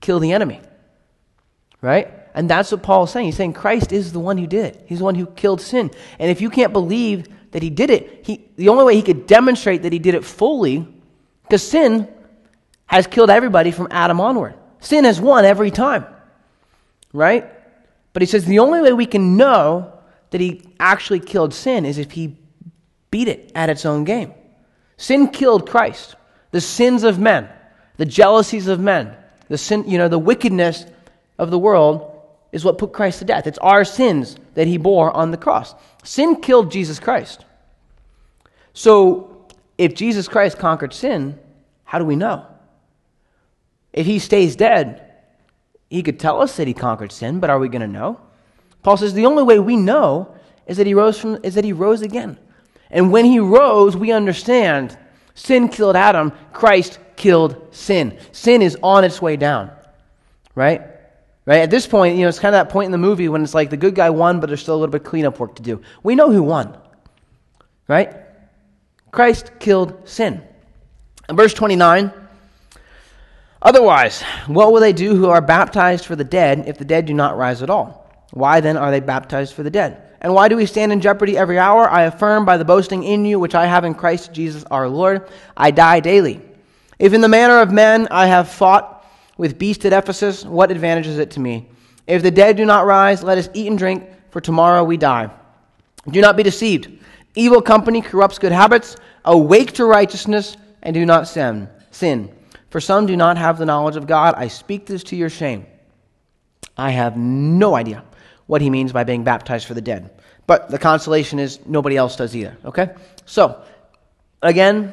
kill 0.00 0.18
the 0.18 0.32
enemy. 0.32 0.60
Right? 1.80 2.12
And 2.34 2.50
that's 2.50 2.70
what 2.72 2.82
Paul 2.82 3.04
is 3.04 3.10
saying. 3.10 3.26
He's 3.26 3.36
saying 3.36 3.54
Christ 3.54 3.92
is 3.92 4.12
the 4.12 4.20
one 4.20 4.36
who 4.36 4.46
did 4.46 4.66
it. 4.66 4.84
He's 4.86 4.98
the 4.98 5.04
one 5.04 5.14
who 5.14 5.26
killed 5.26 5.60
sin. 5.60 5.90
And 6.18 6.30
if 6.30 6.40
you 6.40 6.50
can't 6.50 6.72
believe 6.72 7.28
that 7.52 7.62
he 7.62 7.70
did 7.70 7.90
it, 7.90 8.26
he, 8.26 8.44
the 8.56 8.68
only 8.68 8.84
way 8.84 8.94
he 8.94 9.02
could 9.02 9.26
demonstrate 9.26 9.82
that 9.82 9.92
he 9.92 9.98
did 9.98 10.14
it 10.14 10.24
fully, 10.24 10.86
because 11.42 11.66
sin 11.66 12.08
has 12.86 13.06
killed 13.06 13.30
everybody 13.30 13.70
from 13.70 13.88
Adam 13.90 14.20
onward. 14.20 14.54
Sin 14.80 15.04
has 15.04 15.20
won 15.20 15.44
every 15.44 15.70
time. 15.70 16.06
Right? 17.12 17.50
But 18.12 18.22
he 18.22 18.26
says 18.26 18.44
the 18.44 18.58
only 18.58 18.80
way 18.80 18.92
we 18.92 19.06
can 19.06 19.36
know 19.36 19.92
that 20.30 20.40
he 20.40 20.62
actually 20.78 21.20
killed 21.20 21.54
sin 21.54 21.84
is 21.84 21.98
if 21.98 22.12
he 22.12 22.36
beat 23.10 23.28
it 23.28 23.50
at 23.54 23.70
its 23.70 23.84
own 23.84 24.04
game. 24.04 24.32
Sin 24.96 25.28
killed 25.28 25.68
Christ. 25.68 26.16
The 26.50 26.60
sins 26.60 27.04
of 27.04 27.18
men, 27.18 27.48
the 27.96 28.04
jealousies 28.04 28.66
of 28.66 28.80
men, 28.80 29.16
the 29.48 29.58
sin, 29.58 29.84
you 29.86 29.98
know, 29.98 30.08
the 30.08 30.18
wickedness 30.18 30.84
of 31.38 31.50
the 31.50 31.58
world 31.58 32.10
is 32.52 32.64
what 32.64 32.78
put 32.78 32.92
Christ 32.92 33.20
to 33.20 33.24
death. 33.24 33.46
It's 33.46 33.58
our 33.58 33.84
sins 33.84 34.36
that 34.54 34.66
he 34.66 34.76
bore 34.76 35.10
on 35.12 35.30
the 35.30 35.36
cross. 35.36 35.74
Sin 36.02 36.40
killed 36.40 36.70
Jesus 36.70 36.98
Christ. 36.98 37.44
So, 38.72 39.46
if 39.78 39.94
Jesus 39.94 40.28
Christ 40.28 40.58
conquered 40.58 40.92
sin, 40.92 41.38
how 41.84 41.98
do 41.98 42.04
we 42.04 42.16
know? 42.16 42.46
If 43.92 44.06
he 44.06 44.18
stays 44.18 44.56
dead, 44.56 45.06
he 45.88 46.02
could 46.02 46.20
tell 46.20 46.40
us 46.40 46.56
that 46.56 46.68
he 46.68 46.74
conquered 46.74 47.12
sin, 47.12 47.40
but 47.40 47.50
are 47.50 47.58
we 47.58 47.68
going 47.68 47.80
to 47.80 47.88
know? 47.88 48.20
Paul 48.82 48.96
says 48.96 49.14
the 49.14 49.26
only 49.26 49.42
way 49.42 49.58
we 49.58 49.76
know 49.76 50.34
is 50.66 50.76
that 50.76 50.86
he 50.86 50.94
rose 50.94 51.18
from 51.18 51.38
is 51.42 51.54
that 51.54 51.64
he 51.64 51.72
rose 51.72 52.02
again. 52.02 52.38
And 52.90 53.12
when 53.12 53.24
he 53.24 53.38
rose, 53.38 53.96
we 53.96 54.12
understand 54.12 54.96
sin 55.34 55.68
killed 55.68 55.96
Adam, 55.96 56.32
Christ 56.52 56.98
killed 57.16 57.68
sin. 57.70 58.18
Sin 58.32 58.62
is 58.62 58.76
on 58.82 59.04
its 59.04 59.22
way 59.22 59.36
down. 59.36 59.70
Right? 60.54 60.82
Right? 61.46 61.60
At 61.60 61.70
this 61.70 61.86
point, 61.86 62.16
you 62.16 62.22
know, 62.22 62.28
it's 62.28 62.38
kind 62.38 62.54
of 62.54 62.66
that 62.66 62.72
point 62.72 62.86
in 62.86 62.92
the 62.92 62.98
movie 62.98 63.28
when 63.28 63.42
it's 63.42 63.54
like 63.54 63.70
the 63.70 63.76
good 63.76 63.94
guy 63.94 64.10
won, 64.10 64.40
but 64.40 64.48
there's 64.48 64.60
still 64.60 64.74
a 64.74 64.78
little 64.78 64.92
bit 64.92 65.02
of 65.02 65.06
cleanup 65.06 65.38
work 65.38 65.56
to 65.56 65.62
do. 65.62 65.80
We 66.02 66.14
know 66.14 66.30
who 66.30 66.42
won. 66.42 66.76
Right? 67.88 68.14
Christ 69.10 69.52
killed 69.58 70.08
sin. 70.08 70.42
In 71.28 71.36
verse 71.36 71.54
29, 71.54 72.12
otherwise, 73.62 74.22
what 74.46 74.72
will 74.72 74.80
they 74.80 74.92
do 74.92 75.16
who 75.16 75.28
are 75.28 75.40
baptized 75.40 76.04
for 76.04 76.16
the 76.16 76.24
dead 76.24 76.64
if 76.66 76.78
the 76.78 76.84
dead 76.84 77.06
do 77.06 77.14
not 77.14 77.36
rise 77.36 77.62
at 77.62 77.70
all? 77.70 78.08
Why 78.32 78.60
then 78.60 78.76
are 78.76 78.90
they 78.90 79.00
baptized 79.00 79.54
for 79.54 79.62
the 79.62 79.70
dead? 79.70 80.09
And 80.20 80.34
why 80.34 80.48
do 80.48 80.56
we 80.56 80.66
stand 80.66 80.92
in 80.92 81.00
jeopardy 81.00 81.38
every 81.38 81.58
hour? 81.58 81.88
I 81.88 82.02
affirm 82.02 82.44
by 82.44 82.58
the 82.58 82.64
boasting 82.64 83.04
in 83.04 83.24
you, 83.24 83.38
which 83.38 83.54
I 83.54 83.66
have 83.66 83.84
in 83.84 83.94
Christ 83.94 84.32
Jesus 84.32 84.64
our 84.70 84.88
Lord, 84.88 85.28
I 85.56 85.70
die 85.70 86.00
daily. 86.00 86.42
If 86.98 87.14
in 87.14 87.22
the 87.22 87.28
manner 87.28 87.60
of 87.60 87.72
men 87.72 88.06
I 88.10 88.26
have 88.26 88.50
fought 88.50 89.06
with 89.38 89.58
beasts 89.58 89.86
at 89.86 89.94
Ephesus, 89.94 90.44
what 90.44 90.70
advantage 90.70 91.06
is 91.06 91.18
it 91.18 91.30
to 91.32 91.40
me? 91.40 91.68
If 92.06 92.22
the 92.22 92.30
dead 92.30 92.58
do 92.58 92.66
not 92.66 92.84
rise, 92.84 93.22
let 93.22 93.38
us 93.38 93.48
eat 93.54 93.68
and 93.68 93.78
drink, 93.78 94.04
for 94.30 94.40
tomorrow 94.40 94.84
we 94.84 94.98
die. 94.98 95.30
Do 96.08 96.20
not 96.20 96.36
be 96.36 96.42
deceived. 96.42 96.90
Evil 97.34 97.62
company 97.62 98.02
corrupts 98.02 98.38
good 98.38 98.52
habits. 98.52 98.96
Awake 99.24 99.72
to 99.72 99.86
righteousness 99.86 100.56
and 100.82 100.92
do 100.92 101.06
not 101.06 101.28
sin. 101.28 101.68
Sin. 101.90 102.34
For 102.68 102.80
some 102.80 103.06
do 103.06 103.16
not 103.16 103.38
have 103.38 103.58
the 103.58 103.66
knowledge 103.66 103.96
of 103.96 104.06
God. 104.06 104.34
I 104.36 104.48
speak 104.48 104.86
this 104.86 105.02
to 105.04 105.16
your 105.16 105.30
shame. 105.30 105.66
I 106.76 106.90
have 106.90 107.16
no 107.16 107.74
idea 107.74 108.04
what 108.50 108.60
he 108.60 108.68
means 108.68 108.92
by 108.92 109.04
being 109.04 109.22
baptized 109.22 109.64
for 109.64 109.74
the 109.74 109.80
dead. 109.80 110.10
But 110.48 110.70
the 110.72 110.78
consolation 110.78 111.38
is 111.38 111.64
nobody 111.66 111.96
else 111.96 112.16
does 112.16 112.34
either, 112.34 112.58
okay? 112.64 112.88
So, 113.24 113.62
again, 114.42 114.92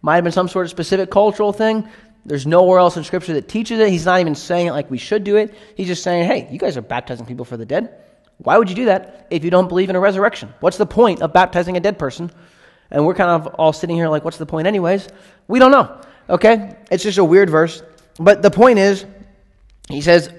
might 0.00 0.14
have 0.14 0.24
been 0.24 0.32
some 0.32 0.48
sort 0.48 0.64
of 0.64 0.70
specific 0.70 1.10
cultural 1.10 1.52
thing. 1.52 1.86
There's 2.24 2.46
nowhere 2.46 2.78
else 2.78 2.96
in 2.96 3.04
Scripture 3.04 3.34
that 3.34 3.46
teaches 3.46 3.78
it. 3.78 3.90
He's 3.90 4.06
not 4.06 4.20
even 4.20 4.34
saying 4.34 4.68
it 4.68 4.72
like 4.72 4.90
we 4.90 4.96
should 4.96 5.22
do 5.22 5.36
it. 5.36 5.54
He's 5.76 5.86
just 5.86 6.02
saying, 6.02 6.26
hey, 6.26 6.48
you 6.50 6.58
guys 6.58 6.78
are 6.78 6.80
baptizing 6.80 7.26
people 7.26 7.44
for 7.44 7.58
the 7.58 7.66
dead. 7.66 7.94
Why 8.38 8.56
would 8.56 8.70
you 8.70 8.74
do 8.74 8.86
that 8.86 9.26
if 9.28 9.44
you 9.44 9.50
don't 9.50 9.68
believe 9.68 9.90
in 9.90 9.96
a 9.96 10.00
resurrection? 10.00 10.54
What's 10.60 10.78
the 10.78 10.86
point 10.86 11.20
of 11.20 11.30
baptizing 11.34 11.76
a 11.76 11.80
dead 11.80 11.98
person? 11.98 12.30
And 12.90 13.04
we're 13.04 13.14
kind 13.14 13.28
of 13.28 13.54
all 13.56 13.74
sitting 13.74 13.96
here 13.96 14.08
like, 14.08 14.24
what's 14.24 14.38
the 14.38 14.46
point, 14.46 14.66
anyways? 14.66 15.08
We 15.46 15.58
don't 15.58 15.72
know. 15.72 16.00
Okay? 16.30 16.74
It's 16.90 17.02
just 17.02 17.18
a 17.18 17.24
weird 17.24 17.50
verse. 17.50 17.82
But 18.18 18.40
the 18.40 18.50
point 18.50 18.78
is, 18.78 19.04
he 19.90 20.00
says, 20.00 20.32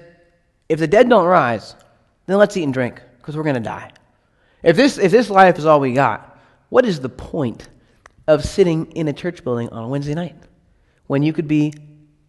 if 0.68 0.80
the 0.80 0.88
dead 0.88 1.08
don't 1.08 1.26
rise, 1.26 1.76
then 2.26 2.38
let's 2.38 2.56
eat 2.56 2.64
and 2.64 2.74
drink 2.74 3.00
because 3.18 3.36
we're 3.36 3.42
going 3.42 3.54
to 3.54 3.60
die. 3.60 3.90
If 4.62 4.76
this, 4.76 4.98
if 4.98 5.12
this 5.12 5.30
life 5.30 5.58
is 5.58 5.66
all 5.66 5.80
we 5.80 5.92
got, 5.92 6.38
what 6.68 6.84
is 6.84 7.00
the 7.00 7.08
point 7.08 7.68
of 8.26 8.44
sitting 8.44 8.92
in 8.92 9.08
a 9.08 9.12
church 9.12 9.44
building 9.44 9.68
on 9.70 9.84
a 9.84 9.88
Wednesday 9.88 10.14
night 10.14 10.34
when 11.06 11.22
you 11.22 11.32
could 11.32 11.46
be 11.46 11.72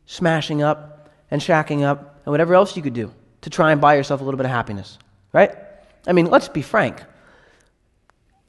smashing 0.06 0.62
up 0.62 1.10
and 1.32 1.42
shacking 1.42 1.84
up 1.84 2.22
and 2.26 2.32
whatever 2.32 2.54
else 2.54 2.76
you 2.76 2.84
could 2.84 2.94
do 2.94 3.12
to 3.42 3.50
try 3.50 3.72
and 3.72 3.82
buy 3.82 3.96
yourself 3.96 4.22
a 4.22 4.24
little 4.24 4.38
bit 4.38 4.46
of 4.46 4.52
happiness? 4.52 5.00
Right? 5.34 5.56
I 6.06 6.14
mean, 6.14 6.28
let's 6.28 6.48
be 6.48 6.62
frank. 6.62 7.04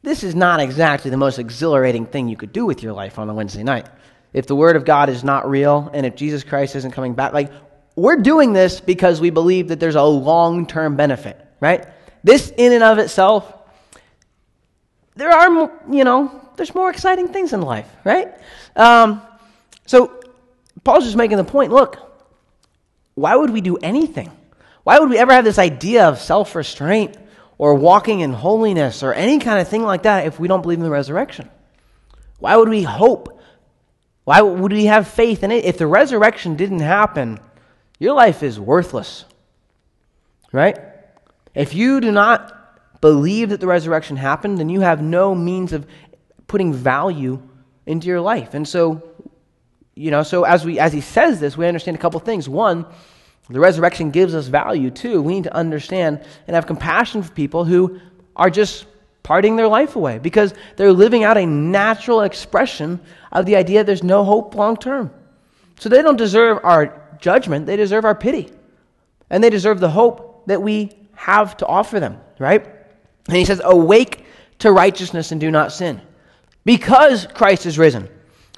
This 0.03 0.22
is 0.22 0.34
not 0.34 0.61
exactly 0.61 1.11
the 1.11 1.16
most 1.16 1.38
exhilarating 1.38 2.07
thing 2.07 2.28
you 2.28 2.36
could 2.36 2.53
do 2.53 2.64
with 2.64 2.82
your 2.82 2.92
life 2.92 3.18
on 3.18 3.28
a 3.28 3.34
Wednesday 3.34 3.62
night. 3.62 3.88
If 4.32 4.46
the 4.46 4.55
Word 4.55 4.76
of 4.76 4.84
God 4.84 5.09
is 5.09 5.24
not 5.24 5.49
real 5.49 5.90
and 5.92 6.05
if 6.07 6.14
Jesus 6.14 6.44
Christ 6.44 6.76
isn't 6.76 6.92
coming 6.92 7.14
back, 7.14 7.32
like, 7.32 7.51
we're 7.99 8.16
doing 8.16 8.53
this 8.53 8.80
because 8.80 9.20
we 9.20 9.30
believe 9.30 9.68
that 9.68 9.80
there's 9.80 9.96
a 9.96 10.03
long 10.03 10.66
term 10.66 10.94
benefit, 10.94 11.44
right? 11.61 11.84
This, 12.22 12.53
in 12.57 12.72
and 12.72 12.84
of 12.84 12.99
itself, 12.99 13.53
there 15.16 15.32
are, 15.32 15.70
you 15.90 16.05
know, 16.05 16.49
there's 16.57 16.74
more 16.74 16.90
exciting 16.90 17.28
things 17.28 17.53
in 17.53 17.61
life, 17.61 17.88
right? 18.05 18.32
Um, 18.76 19.20
so, 19.86 20.20
Paul's 20.84 21.05
just 21.05 21.16
making 21.16 21.38
the 21.38 21.44
point 21.44 21.72
look, 21.72 21.99
why 23.16 23.34
would 23.34 23.51
we 23.51 23.61
do 23.61 23.76
anything? 23.78 24.30
Why 24.84 25.01
would 25.01 25.11
we 25.11 25.18
ever 25.18 25.32
have 25.32 25.44
this 25.44 25.59
idea 25.59 26.09
of 26.09 26.20
self 26.20 26.55
restraint 26.55 27.16
or 27.59 27.74
walking 27.74 28.20
in 28.20 28.32
holiness 28.32 29.03
or 29.03 29.12
any 29.12 29.40
kind 29.40 29.61
of 29.61 29.66
thing 29.66 29.82
like 29.82 30.05
that 30.05 30.26
if 30.26 30.38
we 30.38 30.46
don't 30.46 30.62
believe 30.62 30.78
in 30.78 30.84
the 30.84 30.90
resurrection? 30.90 31.51
Why 32.38 32.57
would 32.57 32.68
we 32.68 32.84
hope? 32.84 33.40
Why 34.22 34.40
would 34.40 34.72
we 34.72 34.84
have 34.84 35.09
faith 35.09 35.42
in 35.42 35.51
it? 35.51 35.64
If 35.64 35.78
the 35.78 35.86
resurrection 35.88 36.55
didn't 36.55 36.80
happen, 36.80 37.40
your 37.99 38.14
life 38.14 38.42
is 38.42 38.59
worthless. 38.59 39.24
Right? 40.53 40.78
If 41.55 41.74
you 41.74 42.01
do 42.01 42.12
not 42.12 43.01
believe 43.01 43.51
that 43.51 43.61
the 43.61 43.66
resurrection 43.66 44.16
happened, 44.16 44.59
then 44.59 44.68
you 44.68 44.80
have 44.80 45.03
no 45.03 45.34
means 45.34 45.72
of 45.72 45.86
putting 46.46 46.72
value 46.72 47.42
into 47.86 48.07
your 48.07 48.20
life. 48.20 48.55
And 48.55 48.66
so, 48.66 49.03
you 49.94 50.11
know, 50.11 50.22
so 50.22 50.44
as 50.44 50.64
we 50.64 50.78
as 50.78 50.92
he 50.92 51.01
says 51.01 51.40
this, 51.40 51.57
we 51.57 51.66
understand 51.66 51.96
a 51.96 52.01
couple 52.01 52.20
things. 52.20 52.49
One, 52.49 52.86
the 53.51 53.61
resurrection 53.61 54.11
gives 54.11 54.34
us 54.34 54.46
value 54.46 54.90
too. 54.90 55.22
We 55.22 55.34
need 55.34 55.44
to 55.44 55.55
understand 55.55 56.24
and 56.46 56.55
have 56.55 56.66
compassion 56.66 57.22
for 57.22 57.32
people 57.32 57.64
who 57.64 58.01
are 58.36 58.51
just 58.51 58.86
parting 59.22 59.57
their 59.57 59.68
life 59.68 59.96
away 59.96 60.18
because 60.18 60.55
they're 60.76 60.92
living 60.92 61.24
out 61.24 61.36
a 61.36 61.44
natural 61.44 62.22
expression 62.22 63.01
of 63.32 63.44
the 63.46 63.57
idea 63.57 63.84
there's 63.84 64.03
no 64.03 64.24
hope 64.24 64.55
long 64.55 64.76
term. 64.76 65.11
So 65.78 65.88
they 65.88 66.03
don't 66.03 66.16
deserve 66.16 66.61
our 66.62 67.07
judgment, 67.20 67.66
they 67.66 67.76
deserve 67.76 68.04
our 68.04 68.14
pity. 68.14 68.50
And 69.30 69.42
they 69.42 69.50
deserve 69.50 69.80
the 69.80 69.90
hope 69.90 70.46
that 70.46 70.62
we 70.62 70.90
have 71.14 71.56
to 71.58 71.66
offer 71.66 72.00
them, 72.00 72.18
right? 72.38 72.64
And 73.26 73.36
he 73.36 73.44
says, 73.44 73.60
Awake 73.64 74.24
to 74.60 74.72
righteousness 74.72 75.32
and 75.32 75.40
do 75.40 75.50
not 75.50 75.72
sin. 75.72 76.00
Because 76.64 77.26
Christ 77.26 77.66
is 77.66 77.78
risen. 77.78 78.08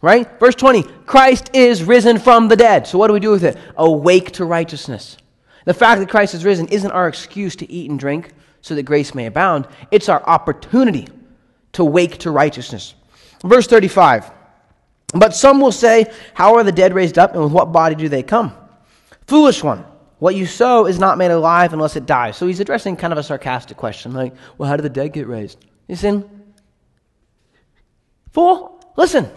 Right? 0.02 0.28
Verse 0.40 0.54
20 0.54 0.82
Christ 1.04 1.50
is 1.52 1.84
risen 1.84 2.18
from 2.18 2.48
the 2.48 2.56
dead. 2.56 2.86
So 2.86 2.98
what 2.98 3.08
do 3.08 3.12
we 3.12 3.20
do 3.20 3.30
with 3.30 3.44
it? 3.44 3.58
Awake 3.76 4.32
to 4.32 4.44
righteousness. 4.44 5.18
The 5.66 5.74
fact 5.74 6.00
that 6.00 6.08
Christ 6.08 6.34
is 6.34 6.44
risen 6.44 6.68
isn't 6.68 6.90
our 6.90 7.06
excuse 7.06 7.54
to 7.56 7.70
eat 7.70 7.90
and 7.90 7.98
drink 7.98 8.32
so 8.62 8.74
that 8.74 8.84
grace 8.84 9.14
may 9.14 9.26
abound, 9.26 9.66
it's 9.90 10.08
our 10.08 10.22
opportunity 10.26 11.06
to 11.72 11.84
wake 11.84 12.18
to 12.18 12.30
righteousness. 12.30 12.94
Verse 13.42 13.66
35 13.66 14.30
But 15.14 15.34
some 15.34 15.60
will 15.60 15.72
say, 15.72 16.06
How 16.34 16.54
are 16.56 16.64
the 16.64 16.72
dead 16.72 16.94
raised 16.94 17.18
up, 17.18 17.34
and 17.34 17.42
with 17.42 17.52
what 17.52 17.72
body 17.72 17.94
do 17.94 18.08
they 18.08 18.22
come? 18.22 18.52
Foolish 19.26 19.62
one. 19.62 19.84
What 20.18 20.34
you 20.34 20.44
sow 20.44 20.86
is 20.86 20.98
not 20.98 21.18
made 21.18 21.30
alive 21.30 21.72
unless 21.72 21.96
it 21.96 22.04
dies. 22.04 22.36
So 22.36 22.46
he's 22.46 22.60
addressing 22.60 22.96
kind 22.96 23.12
of 23.12 23.18
a 23.18 23.22
sarcastic 23.22 23.76
question, 23.76 24.12
like, 24.12 24.34
Well, 24.58 24.68
how 24.68 24.76
do 24.76 24.82
the 24.82 24.90
dead 24.90 25.12
get 25.12 25.26
raised? 25.26 25.58
He's 25.88 26.00
saying, 26.00 26.28
Fool, 28.32 28.84
listen, 28.96 29.28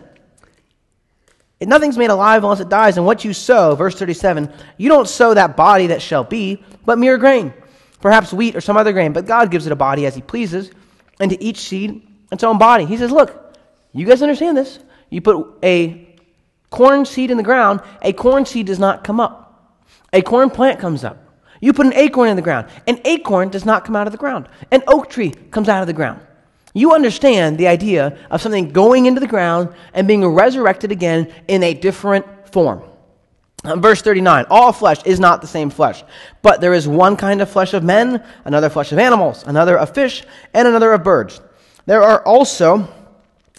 Nothing's 1.67 1.97
made 1.97 2.09
alive 2.09 2.43
unless 2.43 2.59
it 2.59 2.69
dies, 2.69 2.97
and 2.97 3.05
what 3.05 3.23
you 3.23 3.33
sow, 3.33 3.75
verse 3.75 3.95
37, 3.95 4.51
you 4.77 4.89
don't 4.89 5.07
sow 5.07 5.33
that 5.33 5.55
body 5.55 5.87
that 5.87 6.01
shall 6.01 6.23
be, 6.23 6.63
but 6.85 6.97
mere 6.97 7.17
grain, 7.17 7.53
perhaps 8.01 8.33
wheat 8.33 8.55
or 8.55 8.61
some 8.61 8.77
other 8.77 8.93
grain. 8.93 9.13
But 9.13 9.25
God 9.25 9.51
gives 9.51 9.65
it 9.65 9.71
a 9.71 9.75
body 9.75 10.05
as 10.05 10.15
He 10.15 10.21
pleases, 10.21 10.71
and 11.19 11.31
to 11.31 11.41
each 11.41 11.59
seed 11.59 12.07
its 12.31 12.43
own 12.43 12.57
body. 12.57 12.85
He 12.85 12.97
says, 12.97 13.11
Look, 13.11 13.57
you 13.93 14.05
guys 14.05 14.21
understand 14.21 14.57
this. 14.57 14.79
You 15.13 15.21
put 15.21 15.45
a 15.63 16.07
corn 16.71 17.05
seed 17.05 17.29
in 17.29 17.37
the 17.37 17.43
ground, 17.43 17.81
a 18.01 18.13
corn 18.13 18.47
seed 18.47 18.65
does 18.65 18.79
not 18.79 19.03
come 19.03 19.19
up, 19.19 19.79
a 20.11 20.23
corn 20.23 20.49
plant 20.49 20.79
comes 20.79 21.03
up. 21.03 21.19
You 21.61 21.71
put 21.71 21.85
an 21.85 21.93
acorn 21.93 22.29
in 22.29 22.35
the 22.35 22.41
ground, 22.41 22.67
an 22.87 22.99
acorn 23.05 23.49
does 23.49 23.63
not 23.63 23.85
come 23.85 23.95
out 23.95 24.07
of 24.07 24.11
the 24.11 24.17
ground, 24.17 24.49
an 24.71 24.81
oak 24.87 25.11
tree 25.11 25.29
comes 25.51 25.69
out 25.69 25.81
of 25.81 25.87
the 25.87 25.93
ground. 25.93 26.19
You 26.73 26.95
understand 26.95 27.59
the 27.59 27.67
idea 27.67 28.17
of 28.31 28.41
something 28.41 28.69
going 28.69 29.05
into 29.05 29.19
the 29.19 29.27
ground 29.27 29.69
and 29.93 30.07
being 30.07 30.25
resurrected 30.25 30.91
again 30.91 31.31
in 31.47 31.61
a 31.61 31.75
different 31.75 32.25
form. 32.51 32.81
Uh, 33.63 33.75
verse 33.75 34.01
39 34.01 34.47
All 34.49 34.73
flesh 34.73 35.03
is 35.05 35.19
not 35.19 35.41
the 35.41 35.47
same 35.47 35.69
flesh, 35.69 36.03
but 36.41 36.59
there 36.59 36.73
is 36.73 36.87
one 36.87 37.17
kind 37.17 37.39
of 37.39 37.49
flesh 37.49 37.75
of 37.75 37.83
men, 37.83 38.23
another 38.45 38.67
flesh 38.67 38.91
of 38.91 38.97
animals, 38.97 39.43
another 39.45 39.77
of 39.77 39.93
fish, 39.93 40.23
and 40.55 40.67
another 40.67 40.91
of 40.91 41.03
birds. 41.03 41.39
There 41.85 42.01
are 42.01 42.25
also 42.25 42.87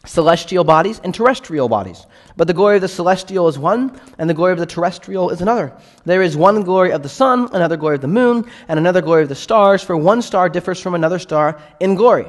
celestial 0.04 0.64
bodies 0.64 1.00
and 1.02 1.14
terrestrial 1.14 1.68
bodies. 1.68 2.06
But 2.36 2.46
the 2.46 2.54
glory 2.54 2.76
of 2.76 2.82
the 2.82 2.88
celestial 2.88 3.48
is 3.48 3.58
one, 3.58 3.98
and 4.18 4.28
the 4.28 4.34
glory 4.34 4.52
of 4.52 4.58
the 4.58 4.66
terrestrial 4.66 5.30
is 5.30 5.40
another. 5.40 5.72
There 6.04 6.22
is 6.22 6.36
one 6.36 6.62
glory 6.62 6.92
of 6.92 7.02
the 7.02 7.08
sun, 7.08 7.48
another 7.52 7.76
glory 7.76 7.96
of 7.96 8.00
the 8.00 8.08
moon, 8.08 8.44
and 8.68 8.78
another 8.78 9.02
glory 9.02 9.22
of 9.22 9.28
the 9.28 9.34
stars, 9.34 9.82
for 9.82 9.96
one 9.96 10.22
star 10.22 10.48
differs 10.48 10.80
from 10.80 10.94
another 10.94 11.18
star 11.18 11.60
in 11.80 11.94
glory. 11.94 12.26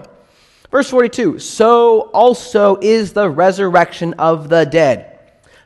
Verse 0.72 0.90
42 0.90 1.40
So 1.40 2.02
also 2.14 2.78
is 2.82 3.14
the 3.14 3.30
resurrection 3.30 4.14
of 4.16 4.50
the 4.50 4.66
dead. 4.66 5.20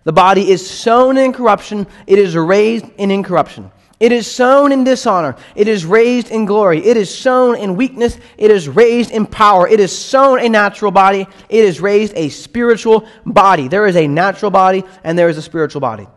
The 0.04 0.14
body 0.14 0.50
is 0.50 0.68
sown 0.68 1.18
in 1.18 1.34
corruption, 1.34 1.86
it 2.08 2.20
is 2.20 2.36
raised 2.36 2.86
in 2.98 3.12
incorruption. 3.12 3.72
It 4.00 4.12
is 4.14 4.32
sown 4.32 4.72
in 4.72 4.86
dishonor. 4.86 5.36
It 5.56 5.68
is 5.68 5.86
raised 5.86 6.32
in 6.32 6.46
glory. 6.46 6.86
It 6.86 6.96
is 6.96 7.14
sown 7.14 7.58
in 7.58 7.76
weakness. 7.76 8.18
It 8.38 8.50
is 8.50 8.70
raised 8.70 9.12
in 9.12 9.26
power. 9.26 9.68
It 9.68 9.80
is 9.80 9.98
sown 9.98 10.40
a 10.40 10.48
natural 10.48 10.92
body. 10.92 11.28
It 11.50 11.66
is 11.66 11.82
raised 11.82 12.14
a 12.16 12.30
spiritual 12.30 13.06
body. 13.26 13.68
There 13.68 13.88
is 13.88 13.98
a 13.98 14.08
natural 14.08 14.52
body 14.52 14.86
and 15.04 15.20
there 15.20 15.28
is 15.28 15.38
a 15.38 15.42
spiritual 15.42 15.82
body. 15.82 16.08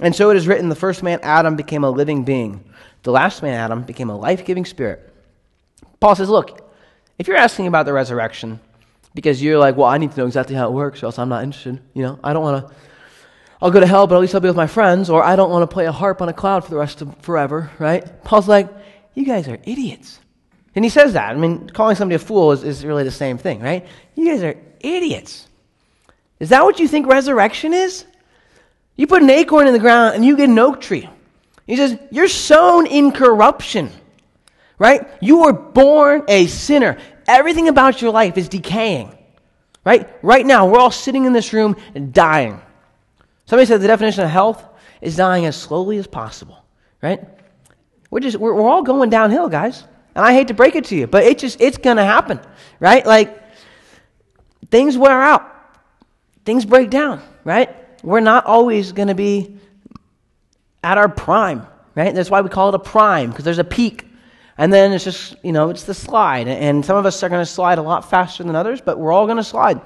And 0.00 0.14
so 0.14 0.30
it 0.30 0.36
is 0.36 0.48
written 0.48 0.68
the 0.68 0.74
first 0.74 1.02
man, 1.02 1.20
Adam, 1.22 1.54
became 1.54 1.84
a 1.84 1.90
living 1.90 2.24
being. 2.24 2.64
The 3.04 3.12
last 3.12 3.42
man, 3.42 3.54
Adam, 3.54 3.82
became 3.82 4.10
a 4.10 4.16
life 4.16 4.44
giving 4.44 4.64
spirit. 4.64 5.12
Paul 6.00 6.16
says, 6.16 6.28
Look, 6.28 6.68
if 7.18 7.28
you're 7.28 7.36
asking 7.36 7.66
about 7.66 7.86
the 7.86 7.92
resurrection 7.92 8.58
because 9.14 9.42
you're 9.42 9.58
like, 9.58 9.76
well, 9.76 9.88
I 9.88 9.98
need 9.98 10.12
to 10.12 10.16
know 10.18 10.26
exactly 10.26 10.54
how 10.54 10.68
it 10.68 10.72
works, 10.72 11.02
or 11.02 11.06
else 11.06 11.18
I'm 11.18 11.28
not 11.28 11.42
interested. 11.42 11.80
You 11.94 12.02
know, 12.02 12.18
I 12.22 12.32
don't 12.32 12.42
want 12.42 12.68
to. 12.68 12.74
I'll 13.62 13.70
go 13.70 13.80
to 13.80 13.86
hell, 13.86 14.06
but 14.06 14.16
at 14.16 14.20
least 14.20 14.34
I'll 14.34 14.40
be 14.40 14.48
with 14.48 14.56
my 14.56 14.66
friends, 14.66 15.10
or 15.10 15.22
I 15.22 15.36
don't 15.36 15.50
want 15.50 15.68
to 15.68 15.72
play 15.72 15.86
a 15.86 15.92
harp 15.92 16.22
on 16.22 16.28
a 16.28 16.32
cloud 16.32 16.64
for 16.64 16.70
the 16.70 16.76
rest 16.76 17.02
of 17.02 17.14
forever, 17.18 17.70
right? 17.78 18.24
Paul's 18.24 18.48
like, 18.48 18.68
you 19.14 19.24
guys 19.24 19.48
are 19.48 19.58
idiots. 19.64 20.18
And 20.74 20.84
he 20.84 20.88
says 20.88 21.12
that. 21.14 21.30
I 21.30 21.34
mean, 21.34 21.68
calling 21.68 21.96
somebody 21.96 22.16
a 22.16 22.18
fool 22.18 22.52
is, 22.52 22.64
is 22.64 22.84
really 22.84 23.04
the 23.04 23.10
same 23.10 23.38
thing, 23.38 23.60
right? 23.60 23.86
You 24.14 24.26
guys 24.26 24.42
are 24.42 24.54
idiots. 24.80 25.46
Is 26.38 26.50
that 26.50 26.64
what 26.64 26.78
you 26.78 26.88
think 26.88 27.06
resurrection 27.06 27.74
is? 27.74 28.06
You 28.96 29.06
put 29.06 29.22
an 29.22 29.30
acorn 29.30 29.66
in 29.66 29.72
the 29.72 29.78
ground 29.78 30.14
and 30.14 30.24
you 30.24 30.36
get 30.36 30.48
an 30.48 30.58
oak 30.58 30.80
tree. 30.80 31.08
He 31.66 31.76
says, 31.76 31.98
You're 32.10 32.28
sown 32.28 32.86
in 32.86 33.12
corruption 33.12 33.90
right? 34.80 35.06
You 35.20 35.42
were 35.42 35.52
born 35.52 36.24
a 36.26 36.46
sinner. 36.46 36.96
Everything 37.28 37.68
about 37.68 38.02
your 38.02 38.10
life 38.10 38.36
is 38.36 38.48
decaying, 38.48 39.16
right? 39.84 40.08
Right 40.24 40.44
now, 40.44 40.66
we're 40.66 40.80
all 40.80 40.90
sitting 40.90 41.26
in 41.26 41.32
this 41.32 41.52
room 41.52 41.76
and 41.94 42.12
dying. 42.12 42.60
Somebody 43.50 43.66
said 43.66 43.80
the 43.80 43.88
definition 43.88 44.22
of 44.22 44.30
health 44.30 44.64
is 45.00 45.16
dying 45.16 45.44
as 45.44 45.56
slowly 45.56 45.98
as 45.98 46.06
possible, 46.06 46.64
right? 47.02 47.20
We're 48.08 48.20
just, 48.20 48.36
we're, 48.36 48.54
we're 48.54 48.68
all 48.68 48.84
going 48.84 49.10
downhill, 49.10 49.48
guys. 49.48 49.82
And 50.14 50.24
I 50.24 50.32
hate 50.34 50.46
to 50.48 50.54
break 50.54 50.76
it 50.76 50.84
to 50.84 50.94
you, 50.94 51.08
but 51.08 51.24
it 51.24 51.40
just, 51.40 51.60
it's 51.60 51.76
going 51.76 51.96
to 51.96 52.04
happen, 52.04 52.38
right? 52.78 53.04
Like, 53.04 53.42
things 54.70 54.96
wear 54.96 55.20
out, 55.20 55.50
things 56.44 56.64
break 56.64 56.90
down, 56.90 57.20
right? 57.42 57.74
We're 58.04 58.20
not 58.20 58.46
always 58.46 58.92
going 58.92 59.08
to 59.08 59.16
be 59.16 59.56
at 60.84 60.96
our 60.96 61.08
prime, 61.08 61.66
right? 61.96 62.14
That's 62.14 62.30
why 62.30 62.42
we 62.42 62.50
call 62.50 62.68
it 62.68 62.76
a 62.76 62.78
prime, 62.78 63.30
because 63.30 63.44
there's 63.44 63.58
a 63.58 63.64
peak 63.64 64.06
and 64.58 64.72
then 64.72 64.92
it's 64.92 65.02
just, 65.02 65.34
you 65.42 65.50
know, 65.50 65.70
it's 65.70 65.82
the 65.82 65.94
slide. 65.94 66.46
And 66.46 66.84
some 66.84 66.96
of 66.96 67.04
us 67.04 67.20
are 67.24 67.28
going 67.28 67.42
to 67.42 67.50
slide 67.50 67.78
a 67.78 67.82
lot 67.82 68.08
faster 68.08 68.44
than 68.44 68.54
others, 68.54 68.80
but 68.80 68.96
we're 68.96 69.10
all 69.10 69.26
going 69.26 69.38
to 69.38 69.42
slide. 69.42 69.80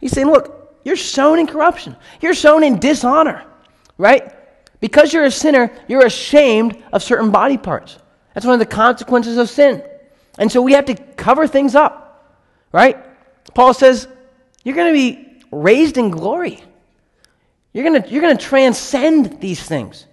He's 0.00 0.12
saying, 0.12 0.28
look, 0.28 0.59
you're 0.84 0.96
sown 0.96 1.38
in 1.38 1.46
corruption. 1.46 1.96
You're 2.20 2.34
sown 2.34 2.64
in 2.64 2.78
dishonor, 2.78 3.44
right? 3.98 4.34
Because 4.80 5.12
you're 5.12 5.24
a 5.24 5.30
sinner, 5.30 5.70
you're 5.88 6.06
ashamed 6.06 6.82
of 6.92 7.02
certain 7.02 7.30
body 7.30 7.58
parts. 7.58 7.98
That's 8.34 8.46
one 8.46 8.54
of 8.54 8.60
the 8.60 8.66
consequences 8.66 9.36
of 9.36 9.50
sin. 9.50 9.82
And 10.38 10.50
so 10.50 10.62
we 10.62 10.72
have 10.72 10.86
to 10.86 10.94
cover 10.94 11.46
things 11.46 11.74
up, 11.74 12.38
right? 12.72 12.96
Paul 13.54 13.74
says, 13.74 14.08
You're 14.64 14.76
going 14.76 14.94
to 14.94 14.98
be 14.98 15.42
raised 15.50 15.98
in 15.98 16.10
glory. 16.10 16.62
You're 17.72 17.84
going 17.84 18.02
to, 18.02 18.08
you're 18.08 18.22
going 18.22 18.36
to 18.36 18.42
transcend 18.42 19.40
these 19.40 19.62
things, 19.62 20.06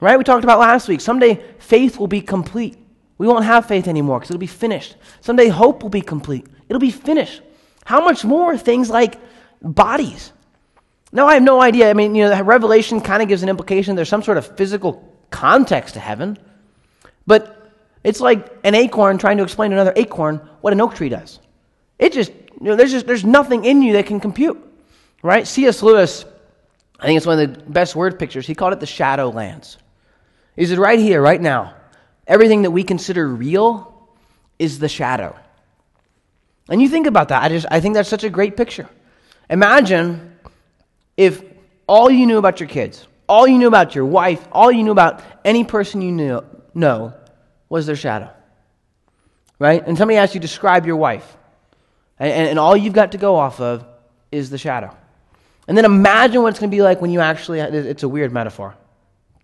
right? 0.00 0.16
We 0.16 0.24
talked 0.24 0.44
about 0.44 0.60
last 0.60 0.88
week. 0.88 1.00
Someday 1.00 1.42
faith 1.58 1.98
will 1.98 2.06
be 2.06 2.20
complete. 2.20 2.78
We 3.18 3.26
won't 3.26 3.44
have 3.44 3.66
faith 3.66 3.88
anymore 3.88 4.18
because 4.18 4.30
it'll 4.30 4.40
be 4.40 4.46
finished. 4.46 4.96
Someday 5.20 5.48
hope 5.48 5.82
will 5.82 5.90
be 5.90 6.00
complete. 6.00 6.46
It'll 6.68 6.80
be 6.80 6.90
finished. 6.90 7.42
How 7.84 8.04
much 8.04 8.24
more 8.24 8.56
things 8.58 8.90
like 8.90 9.18
bodies? 9.62 10.32
Now, 11.12 11.26
I 11.28 11.34
have 11.34 11.42
no 11.42 11.60
idea. 11.60 11.90
I 11.90 11.94
mean, 11.94 12.14
you 12.14 12.28
know, 12.28 12.42
Revelation 12.42 13.00
kind 13.00 13.22
of 13.22 13.28
gives 13.28 13.42
an 13.42 13.48
implication 13.48 13.96
there's 13.96 14.08
some 14.08 14.22
sort 14.22 14.38
of 14.38 14.56
physical 14.56 15.02
context 15.30 15.94
to 15.94 16.00
heaven. 16.00 16.38
But 17.26 17.72
it's 18.04 18.20
like 18.20 18.56
an 18.64 18.74
acorn 18.74 19.18
trying 19.18 19.38
to 19.38 19.42
explain 19.42 19.70
to 19.70 19.76
another 19.76 19.92
acorn 19.96 20.36
what 20.60 20.72
an 20.72 20.80
oak 20.80 20.94
tree 20.94 21.08
does. 21.08 21.40
It 21.98 22.12
just, 22.12 22.32
you 22.32 22.66
know, 22.68 22.76
there's 22.76 22.92
just 22.92 23.06
there's 23.06 23.24
nothing 23.24 23.64
in 23.64 23.82
you 23.82 23.94
that 23.94 24.06
can 24.06 24.20
compute. 24.20 24.62
Right? 25.22 25.46
C.S. 25.46 25.82
Lewis, 25.82 26.24
I 27.00 27.06
think 27.06 27.16
it's 27.16 27.26
one 27.26 27.38
of 27.38 27.54
the 27.54 27.70
best 27.70 27.96
word 27.96 28.18
pictures. 28.18 28.46
He 28.46 28.54
called 28.54 28.72
it 28.72 28.80
the 28.80 28.86
shadow 28.86 29.30
lands. 29.30 29.76
He 30.54 30.64
said, 30.66 30.78
right 30.78 30.98
here, 30.98 31.20
right 31.20 31.40
now, 31.40 31.74
everything 32.26 32.62
that 32.62 32.70
we 32.70 32.84
consider 32.84 33.26
real 33.26 34.08
is 34.58 34.78
the 34.78 34.88
shadow. 34.88 35.36
And 36.68 36.80
you 36.80 36.88
think 36.88 37.06
about 37.06 37.28
that. 37.28 37.42
I 37.42 37.48
just 37.48 37.66
I 37.70 37.80
think 37.80 37.94
that's 37.94 38.08
such 38.08 38.24
a 38.24 38.30
great 38.30 38.56
picture. 38.56 38.88
Imagine 39.48 40.38
if 41.16 41.42
all 41.86 42.10
you 42.10 42.26
knew 42.26 42.38
about 42.38 42.60
your 42.60 42.68
kids, 42.68 43.06
all 43.28 43.46
you 43.46 43.58
knew 43.58 43.68
about 43.68 43.94
your 43.94 44.04
wife, 44.04 44.46
all 44.52 44.70
you 44.70 44.82
knew 44.82 44.92
about 44.92 45.22
any 45.44 45.64
person 45.64 46.02
you 46.02 46.12
knew 46.12 46.44
know 46.74 47.14
was 47.68 47.86
their 47.86 47.96
shadow. 47.96 48.30
Right? 49.58 49.86
And 49.86 49.96
somebody 49.96 50.18
asks 50.18 50.34
you 50.34 50.40
to 50.40 50.46
describe 50.46 50.86
your 50.86 50.96
wife. 50.96 51.36
And, 52.18 52.30
and, 52.30 52.48
and 52.50 52.58
all 52.58 52.76
you've 52.76 52.94
got 52.94 53.12
to 53.12 53.18
go 53.18 53.36
off 53.36 53.60
of 53.60 53.86
is 54.30 54.50
the 54.50 54.58
shadow. 54.58 54.94
And 55.68 55.76
then 55.76 55.84
imagine 55.84 56.42
what 56.42 56.50
it's 56.50 56.60
going 56.60 56.70
to 56.70 56.76
be 56.76 56.82
like 56.82 57.00
when 57.00 57.10
you 57.10 57.20
actually, 57.20 57.60
it's 57.60 58.02
a 58.02 58.08
weird 58.08 58.32
metaphor. 58.32 58.76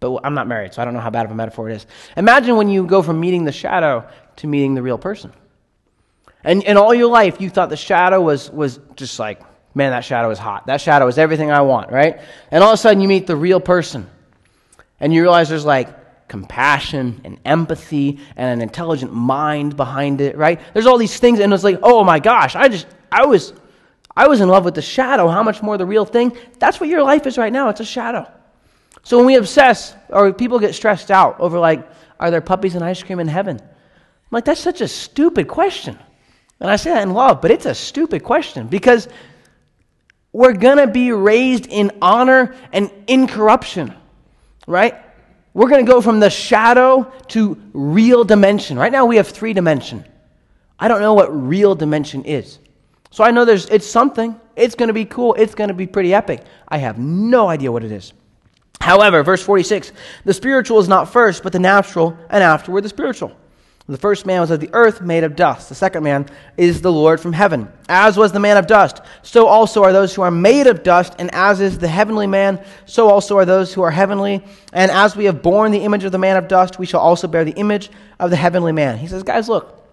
But 0.00 0.20
I'm 0.24 0.34
not 0.34 0.48
married, 0.48 0.74
so 0.74 0.82
I 0.82 0.84
don't 0.84 0.94
know 0.94 1.00
how 1.00 1.11
bad 1.11 1.26
of 1.26 1.32
a 1.32 1.34
metaphor 1.34 1.70
it 1.70 1.76
is. 1.76 1.86
Imagine 2.16 2.57
when 2.57 2.68
you 2.68 2.86
go 2.86 3.03
from 3.03 3.20
meeting 3.20 3.44
the 3.44 3.53
shadow 3.53 4.07
to 4.36 4.46
meeting 4.46 4.74
the 4.74 4.82
real 4.82 4.98
person. 4.98 5.32
And 6.44 6.62
in 6.64 6.76
all 6.76 6.92
your 6.92 7.09
life, 7.09 7.40
you 7.40 7.48
thought 7.50 7.70
the 7.70 7.76
shadow 7.76 8.20
was, 8.20 8.50
was 8.50 8.80
just 8.96 9.18
like, 9.18 9.40
man, 9.75 9.91
that 9.91 10.05
shadow 10.05 10.31
is 10.31 10.39
hot. 10.39 10.66
That 10.66 10.81
shadow 10.81 11.07
is 11.07 11.18
everything 11.18 11.51
I 11.51 11.62
want, 11.62 11.91
right? 11.91 12.20
And 12.51 12.62
all 12.62 12.70
of 12.70 12.75
a 12.75 12.77
sudden, 12.77 13.01
you 13.01 13.09
meet 13.09 13.27
the 13.27 13.37
real 13.37 13.61
person. 13.61 14.09
And 15.01 15.12
you 15.12 15.23
realize 15.23 15.49
there's 15.49 15.64
like 15.64 16.29
compassion 16.29 17.20
and 17.25 17.39
empathy 17.45 18.18
and 18.37 18.51
an 18.51 18.62
intelligent 18.62 19.12
mind 19.12 19.77
behind 19.77 20.20
it, 20.20 20.37
right? 20.37 20.61
There's 20.73 20.87
all 20.87 20.99
these 20.99 21.18
things, 21.18 21.41
and 21.41 21.53
it's 21.53 21.64
like, 21.64 21.81
oh 21.83 22.05
my 22.05 22.18
gosh, 22.18 22.57
I 22.57 22.68
just, 22.68 22.87
I 23.11 23.27
was, 23.27 23.53
I 24.16 24.29
was 24.29 24.41
in 24.41 24.49
love 24.49 24.64
with 24.64 24.75
the 24.75 24.83
shadow. 24.83 25.29
How 25.29 25.43
much 25.43 25.62
more 25.62 25.77
the 25.77 25.87
real 25.87 26.05
thing? 26.05 26.37
That's 26.59 26.81
what 26.81 26.89
your 26.89 27.03
life 27.03 27.27
is 27.27 27.39
right 27.39 27.53
now. 27.53 27.68
It's 27.68 27.81
a 27.81 27.85
shadow. 27.85 28.31
So 29.03 29.16
when 29.16 29.27
we 29.27 29.37
obsess 29.37 29.95
or 30.09 30.33
people 30.33 30.59
get 30.59 30.75
stressed 30.75 31.11
out 31.11 31.41
over 31.41 31.59
like, 31.59 31.89
are 32.20 32.31
there 32.31 32.41
puppies 32.41 32.75
and 32.77 32.85
ice 32.85 33.03
cream 33.03 33.18
in 33.18 33.29
heaven? 33.29 33.59
I'm 33.61 34.29
like, 34.31 34.45
that's 34.45 34.61
such 34.61 34.81
a 34.81 34.89
stupid 34.89 35.49
question. 35.49 35.99
And 36.61 36.70
I 36.70 36.77
say 36.77 36.91
that 36.91 37.03
in 37.03 37.12
love, 37.12 37.43
but 37.43 37.51
it's 37.51 37.66
a 37.66 37.75
stupid 37.75 38.23
question 38.23 38.68
because 38.68 39.09
we're 40.33 40.55
going 40.55 40.78
to 40.78 40.87
be 40.87 41.12
raised 41.12 41.66
in 41.66 41.93
honor 42.01 42.55
and 42.72 42.91
incorruption, 43.07 43.95
right? 44.66 44.97
We're 45.55 45.68
going 45.68 45.85
to 45.85 45.91
go 45.91 46.01
from 46.01 46.20
the 46.20 46.30
shadow 46.30 47.12
to 47.28 47.61
real 47.74 48.24
dimension. 48.24 48.78
Right 48.78 48.93
now 48.93 49.05
we 49.05 49.16
have 49.16 49.28
three 49.28 49.53
dimension. 49.53 50.05
I 50.78 50.89
don't 50.89 51.01
know 51.01 51.14
what 51.14 51.28
real 51.49 51.74
dimension 51.74 52.24
is. 52.24 52.59
So 53.11 53.22
I 53.22 53.30
know 53.30 53.45
there's 53.45 53.66
it's 53.66 53.87
something. 53.87 54.41
It's 54.57 54.74
going 54.74 54.89
to 54.89 54.95
be 54.95 55.05
cool. 55.05 55.35
It's 55.35 55.55
going 55.55 55.68
to 55.68 55.74
be 55.74 55.87
pretty 55.87 56.14
epic. 56.14 56.43
I 56.66 56.78
have 56.78 56.99
no 56.99 57.49
idea 57.49 57.70
what 57.70 57.85
it 57.85 57.93
is. 57.93 58.14
However, 58.80 59.22
verse 59.22 59.43
46, 59.43 59.93
the 60.24 60.35
spiritual 60.35 60.80
is 60.80 60.89
not 60.89 61.12
first, 61.12 61.43
but 61.43 61.53
the 61.53 61.59
natural, 61.59 62.16
and 62.30 62.43
afterward 62.43 62.83
the 62.83 62.89
spiritual. 62.89 63.37
The 63.89 63.99
first 63.99 64.26
man 64.26 64.41
was 64.41 64.51
of 64.51 64.61
the 64.61 64.70
earth, 64.72 65.01
made 65.01 65.24
of 65.24 65.35
dust. 65.35 65.68
The 65.68 65.74
second 65.74 66.05
man 66.05 66.26
is 66.57 66.80
the 66.83 66.93
Lord 66.93 67.20
from 67.20 67.33
heaven. 67.33 67.70
As 67.89 68.16
was 68.16 68.30
the 68.30 68.39
man 68.39 68.57
of 68.57 68.68
dust, 68.68 69.01
so 69.22 69.47
also 69.49 69.83
are 69.83 69.93
those 69.93 70.14
who 70.14 70.22
are 70.22 70.30
made 70.30 70.68
of 70.68 70.85
dust, 70.85 71.14
and 71.18 71.35
as 71.35 71.61
is 71.61 71.78
the 71.78 71.89
heavenly 71.89 72.28
man, 72.28 72.64
so 72.87 73.09
also 73.09 73.37
are 73.39 73.45
those 73.45 73.74
who 73.74 73.83
are 73.83 73.91
heavenly. 73.91 74.43
And 74.72 74.91
as 74.93 75.16
we 75.16 75.24
have 75.24 75.43
borne 75.43 75.72
the 75.72 75.80
image 75.80 76.05
of 76.05 76.12
the 76.12 76.18
man 76.18 76.37
of 76.37 76.47
dust, 76.47 76.78
we 76.78 76.87
shall 76.87 77.01
also 77.01 77.26
bear 77.26 77.45
the 77.45 77.53
image 77.53 77.91
of 78.20 78.30
the 78.30 78.37
heavenly 78.37 78.72
man. 78.72 78.99
He 78.99 79.09
says, 79.09 79.24
guys, 79.24 79.49
look, 79.49 79.85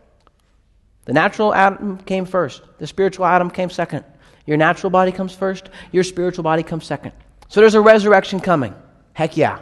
the 1.05 1.13
natural 1.13 1.53
Adam 1.55 1.97
came 1.97 2.25
first, 2.25 2.61
the 2.77 2.85
spiritual 2.85 3.25
Adam 3.25 3.49
came 3.49 3.71
second. 3.71 4.05
Your 4.45 4.57
natural 4.57 4.91
body 4.91 5.11
comes 5.11 5.33
first, 5.33 5.69
your 5.91 6.03
spiritual 6.03 6.43
body 6.43 6.61
comes 6.61 6.85
second. 6.85 7.11
So 7.47 7.59
there's 7.59 7.73
a 7.73 7.81
resurrection 7.81 8.39
coming. 8.39 8.75
Heck 9.13 9.35
yeah. 9.35 9.59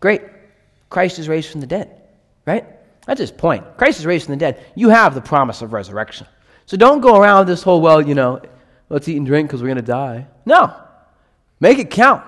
Great. 0.00 0.31
Christ 0.92 1.18
is 1.18 1.28
raised 1.28 1.50
from 1.50 1.60
the 1.62 1.66
dead, 1.66 2.02
right? 2.46 2.66
That's 3.06 3.18
his 3.18 3.32
point. 3.32 3.64
Christ 3.78 3.98
is 3.98 4.06
raised 4.06 4.26
from 4.26 4.34
the 4.34 4.38
dead. 4.38 4.62
You 4.74 4.90
have 4.90 5.14
the 5.14 5.22
promise 5.22 5.62
of 5.62 5.72
resurrection. 5.72 6.26
So 6.66 6.76
don't 6.76 7.00
go 7.00 7.18
around 7.18 7.46
this 7.46 7.62
whole, 7.62 7.80
well, 7.80 8.00
you 8.00 8.14
know, 8.14 8.42
let's 8.90 9.08
eat 9.08 9.16
and 9.16 9.26
drink 9.26 9.48
because 9.48 9.62
we're 9.62 9.68
going 9.68 9.76
to 9.76 9.82
die. 9.82 10.26
No. 10.44 10.76
Make 11.60 11.78
it 11.78 11.90
count. 11.90 12.22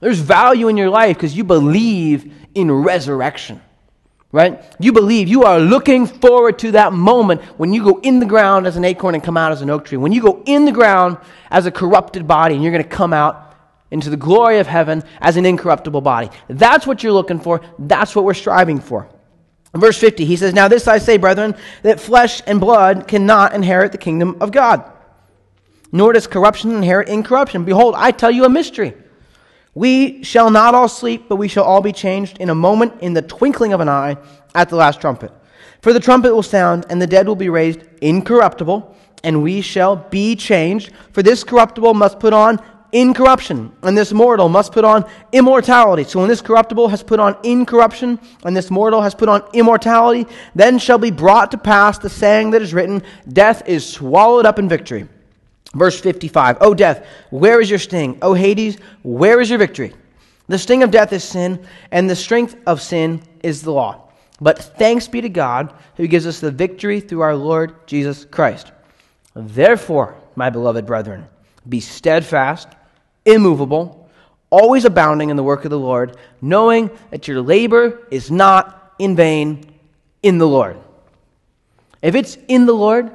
There's 0.00 0.20
value 0.20 0.68
in 0.68 0.76
your 0.76 0.90
life 0.90 1.16
because 1.16 1.34
you 1.36 1.42
believe 1.42 2.32
in 2.54 2.70
resurrection 2.70 3.60
right? 4.32 4.64
You 4.80 4.92
believe, 4.92 5.28
you 5.28 5.44
are 5.44 5.60
looking 5.60 6.06
forward 6.06 6.58
to 6.60 6.72
that 6.72 6.94
moment 6.94 7.42
when 7.58 7.74
you 7.74 7.84
go 7.84 8.00
in 8.00 8.18
the 8.18 8.26
ground 8.26 8.66
as 8.66 8.76
an 8.76 8.84
acorn 8.84 9.14
and 9.14 9.22
come 9.22 9.36
out 9.36 9.52
as 9.52 9.60
an 9.60 9.68
oak 9.68 9.84
tree. 9.84 9.98
When 9.98 10.10
you 10.10 10.22
go 10.22 10.42
in 10.46 10.64
the 10.64 10.72
ground 10.72 11.18
as 11.50 11.66
a 11.66 11.70
corrupted 11.70 12.26
body 12.26 12.54
and 12.54 12.64
you're 12.64 12.72
going 12.72 12.82
to 12.82 12.88
come 12.88 13.12
out 13.12 13.51
into 13.92 14.10
the 14.10 14.16
glory 14.16 14.58
of 14.58 14.66
heaven 14.66 15.04
as 15.20 15.36
an 15.36 15.46
incorruptible 15.46 16.00
body. 16.00 16.30
That's 16.48 16.86
what 16.86 17.02
you're 17.02 17.12
looking 17.12 17.38
for. 17.38 17.60
That's 17.78 18.16
what 18.16 18.24
we're 18.24 18.34
striving 18.34 18.80
for. 18.80 19.08
verse 19.74 19.98
50, 19.98 20.24
he 20.24 20.36
says, 20.36 20.54
Now 20.54 20.66
this 20.66 20.88
I 20.88 20.98
say, 20.98 21.18
brethren, 21.18 21.54
that 21.82 22.00
flesh 22.00 22.42
and 22.46 22.58
blood 22.58 23.06
cannot 23.06 23.54
inherit 23.54 23.92
the 23.92 23.98
kingdom 23.98 24.38
of 24.40 24.50
God, 24.50 24.90
nor 25.92 26.14
does 26.14 26.26
corruption 26.26 26.72
inherit 26.72 27.08
incorruption. 27.08 27.64
Behold, 27.64 27.94
I 27.96 28.10
tell 28.10 28.30
you 28.30 28.44
a 28.44 28.48
mystery. 28.48 28.94
We 29.74 30.22
shall 30.22 30.50
not 30.50 30.74
all 30.74 30.88
sleep, 30.88 31.26
but 31.28 31.36
we 31.36 31.48
shall 31.48 31.64
all 31.64 31.80
be 31.80 31.92
changed 31.92 32.38
in 32.38 32.50
a 32.50 32.54
moment, 32.54 32.94
in 33.00 33.14
the 33.14 33.22
twinkling 33.22 33.72
of 33.72 33.80
an 33.80 33.88
eye, 33.88 34.16
at 34.54 34.68
the 34.68 34.76
last 34.76 35.00
trumpet. 35.00 35.32
For 35.82 35.92
the 35.92 36.00
trumpet 36.00 36.34
will 36.34 36.42
sound, 36.42 36.86
and 36.88 37.00
the 37.00 37.06
dead 37.06 37.26
will 37.26 37.36
be 37.36 37.48
raised 37.48 37.80
incorruptible, 38.00 38.96
and 39.24 39.42
we 39.42 39.60
shall 39.60 39.96
be 39.96 40.36
changed. 40.36 40.92
For 41.12 41.22
this 41.22 41.44
corruptible 41.44 41.94
must 41.94 42.20
put 42.20 42.32
on 42.32 42.62
incorruption, 42.92 43.72
and 43.82 43.96
this 43.96 44.12
mortal 44.12 44.48
must 44.48 44.72
put 44.72 44.84
on 44.84 45.04
immortality. 45.32 46.04
So 46.04 46.20
when 46.20 46.28
this 46.28 46.42
corruptible 46.42 46.88
has 46.88 47.02
put 47.02 47.18
on 47.18 47.36
incorruption, 47.42 48.20
and 48.44 48.56
this 48.56 48.70
mortal 48.70 49.00
has 49.00 49.14
put 49.14 49.28
on 49.28 49.42
immortality, 49.54 50.26
then 50.54 50.78
shall 50.78 50.98
be 50.98 51.10
brought 51.10 51.50
to 51.50 51.58
pass 51.58 51.98
the 51.98 52.10
saying 52.10 52.50
that 52.50 52.62
is 52.62 52.74
written 52.74 53.02
Death 53.32 53.62
is 53.66 53.88
swallowed 53.88 54.46
up 54.46 54.58
in 54.58 54.68
victory. 54.68 55.08
Verse 55.74 55.98
55 55.98 56.58
O 56.60 56.74
death, 56.74 57.06
where 57.30 57.60
is 57.60 57.70
your 57.70 57.78
sting? 57.78 58.18
O 58.20 58.34
Hades, 58.34 58.76
where 59.02 59.40
is 59.40 59.48
your 59.48 59.58
victory? 59.58 59.94
The 60.48 60.58
sting 60.58 60.82
of 60.82 60.90
death 60.90 61.12
is 61.12 61.24
sin, 61.24 61.64
and 61.90 62.10
the 62.10 62.16
strength 62.16 62.56
of 62.66 62.82
sin 62.82 63.22
is 63.42 63.62
the 63.62 63.72
law. 63.72 64.08
But 64.40 64.58
thanks 64.58 65.08
be 65.08 65.20
to 65.20 65.28
God 65.28 65.72
who 65.96 66.06
gives 66.06 66.26
us 66.26 66.40
the 66.40 66.50
victory 66.50 67.00
through 67.00 67.20
our 67.20 67.36
Lord 67.36 67.86
Jesus 67.86 68.24
Christ. 68.24 68.72
Therefore, 69.34 70.16
my 70.34 70.50
beloved 70.50 70.84
brethren, 70.84 71.28
be 71.68 71.80
steadfast, 71.80 72.68
immovable, 73.24 74.10
always 74.50 74.84
abounding 74.84 75.30
in 75.30 75.36
the 75.36 75.42
work 75.42 75.64
of 75.64 75.70
the 75.70 75.78
Lord, 75.78 76.16
knowing 76.40 76.90
that 77.10 77.26
your 77.26 77.40
labor 77.40 78.06
is 78.10 78.30
not 78.30 78.94
in 78.98 79.16
vain 79.16 79.64
in 80.22 80.38
the 80.38 80.46
Lord. 80.46 80.78
If 82.02 82.14
it's 82.14 82.36
in 82.48 82.66
the 82.66 82.72
Lord, 82.72 83.14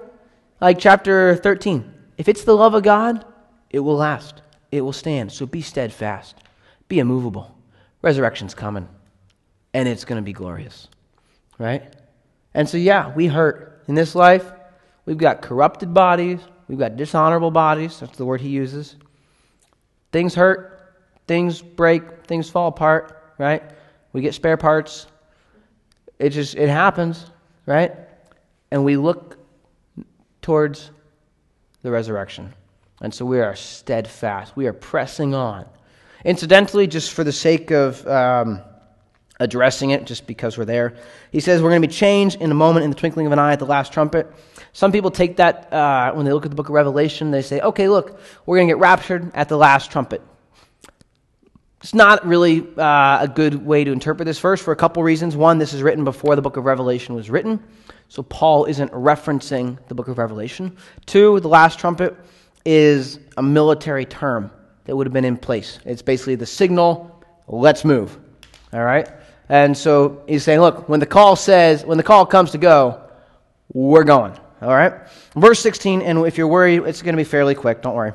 like 0.60 0.80
chapter 0.80 1.36
13, 1.36 1.93
if 2.18 2.28
it's 2.28 2.43
the 2.43 2.55
love 2.55 2.74
of 2.74 2.84
God, 2.84 3.26
it 3.70 3.80
will 3.80 3.97
last, 3.97 4.41
it 4.72 4.82
will 4.82 4.93
stand. 4.93 5.32
So 5.32 5.45
be 5.45 5.62
steadfast, 5.62 6.36
be 6.88 6.99
immovable. 6.99 7.55
Resurrection's 8.01 8.53
coming, 8.53 8.88
and 9.74 9.88
it's 9.88 10.05
going 10.05 10.22
to 10.22 10.26
be 10.26 10.34
glorious, 10.34 10.88
right? 11.58 11.93
And 12.53 12.68
so, 12.68 12.78
yeah, 12.78 13.14
we 13.14 13.28
hurt. 13.28 13.84
In 13.88 13.95
this 13.95 14.16
life, 14.16 14.51
we've 15.05 15.18
got 15.18 15.41
corrupted 15.41 15.93
bodies, 15.93 16.39
we've 16.68 16.80
got 16.80 16.97
dishonorable 16.97 17.51
bodies. 17.51 17.99
That's 17.99 18.18
the 18.18 18.26
word 18.26 18.41
he 18.41 18.49
uses. 18.49 18.95
Things 20.12 20.36
hurt, 20.36 20.95
things 21.28 21.62
break, 21.62 22.26
things 22.26 22.49
fall 22.49 22.68
apart, 22.68 23.34
right? 23.38 23.64
We 24.14 24.22
get 24.22 24.34
spare 24.34 24.58
parts. 24.58 25.08
It 26.20 26.30
just, 26.30 26.55
it 26.55 26.70
happens, 26.70 27.26
right? 27.66 27.93
And 28.72 28.84
we 28.84 28.97
look 28.97 29.38
towards 30.41 30.91
the 31.84 31.91
resurrection. 31.91 32.53
And 33.01 33.14
so 33.14 33.26
we 33.26 33.39
are 33.39 33.55
steadfast. 33.55 34.55
We 34.55 34.66
are 34.68 34.74
pressing 34.74 35.36
on. 35.36 35.66
Incidentally, 36.26 36.88
just 36.88 37.12
for 37.12 37.24
the 37.24 37.32
sake 37.32 37.72
of, 37.72 38.05
um, 38.08 38.62
addressing 39.39 39.91
it 39.91 40.05
just 40.05 40.27
because 40.27 40.57
we're 40.57 40.65
there. 40.65 40.95
He 41.31 41.39
says 41.39 41.61
we're 41.61 41.69
going 41.69 41.81
to 41.81 41.88
be 41.88 41.93
changed 41.93 42.41
in 42.41 42.51
a 42.51 42.55
moment, 42.55 42.83
in 42.83 42.89
the 42.89 42.95
twinkling 42.95 43.25
of 43.25 43.31
an 43.31 43.39
eye, 43.39 43.53
at 43.53 43.59
the 43.59 43.65
last 43.65 43.93
trumpet. 43.93 44.31
Some 44.73 44.91
people 44.91 45.11
take 45.11 45.38
that 45.38 45.71
uh, 45.71 46.13
when 46.13 46.25
they 46.25 46.33
look 46.33 46.45
at 46.45 46.51
the 46.51 46.55
book 46.55 46.69
of 46.69 46.73
Revelation, 46.73 47.31
they 47.31 47.41
say, 47.41 47.59
okay, 47.61 47.88
look, 47.88 48.19
we're 48.45 48.57
going 48.57 48.67
to 48.67 48.73
get 48.73 48.79
raptured 48.79 49.31
at 49.33 49.49
the 49.49 49.57
last 49.57 49.91
trumpet. 49.91 50.21
It's 51.81 51.93
not 51.93 52.25
really 52.25 52.67
uh, 52.77 53.19
a 53.21 53.31
good 53.33 53.65
way 53.65 53.83
to 53.83 53.91
interpret 53.91 54.25
this 54.25 54.39
verse 54.39 54.61
for 54.61 54.71
a 54.71 54.75
couple 54.75 55.03
reasons. 55.03 55.35
One, 55.35 55.59
this 55.59 55.73
is 55.73 55.83
written 55.83 56.03
before 56.03 56.35
the 56.35 56.41
book 56.41 56.57
of 56.57 56.65
Revelation 56.65 57.13
was 57.13 57.29
written, 57.29 57.63
so 58.09 58.23
Paul 58.23 58.65
isn't 58.65 58.91
referencing 58.91 59.77
the 59.88 59.95
book 59.95 60.07
of 60.07 60.17
Revelation. 60.17 60.75
Two, 61.05 61.39
the 61.39 61.47
last 61.47 61.79
trumpet 61.79 62.15
is 62.65 63.19
a 63.38 63.43
military 63.43 64.05
term 64.05 64.51
that 64.85 64.95
would 64.95 65.05
have 65.05 65.13
been 65.13 65.25
in 65.25 65.38
place. 65.38 65.79
It's 65.85 66.01
basically 66.01 66.35
the 66.35 66.45
signal, 66.45 67.23
let's 67.47 67.85
move. 67.85 68.17
All 68.73 68.83
right? 68.83 69.07
And 69.50 69.78
so 69.78 70.24
he's 70.28 70.43
saying, 70.43 70.60
look, 70.60 70.89
when 70.89 71.00
the 71.00 71.06
call 71.06 71.36
says, 71.36 71.86
when 71.86 71.98
the 71.98 72.04
call 72.04 72.26
comes 72.26 72.52
to 72.52 72.58
go, 72.58 73.02
we're 73.74 74.04
going. 74.04 74.34
All 74.62 74.70
right? 74.70 74.93
Verse 75.36 75.60
16, 75.62 76.02
and 76.02 76.26
if 76.26 76.38
you're 76.38 76.48
worried, 76.48 76.84
it's 76.84 77.02
going 77.02 77.14
to 77.14 77.18
be 77.18 77.24
fairly 77.24 77.56
quick. 77.56 77.82
Don't 77.82 77.95
worry. 77.95 78.14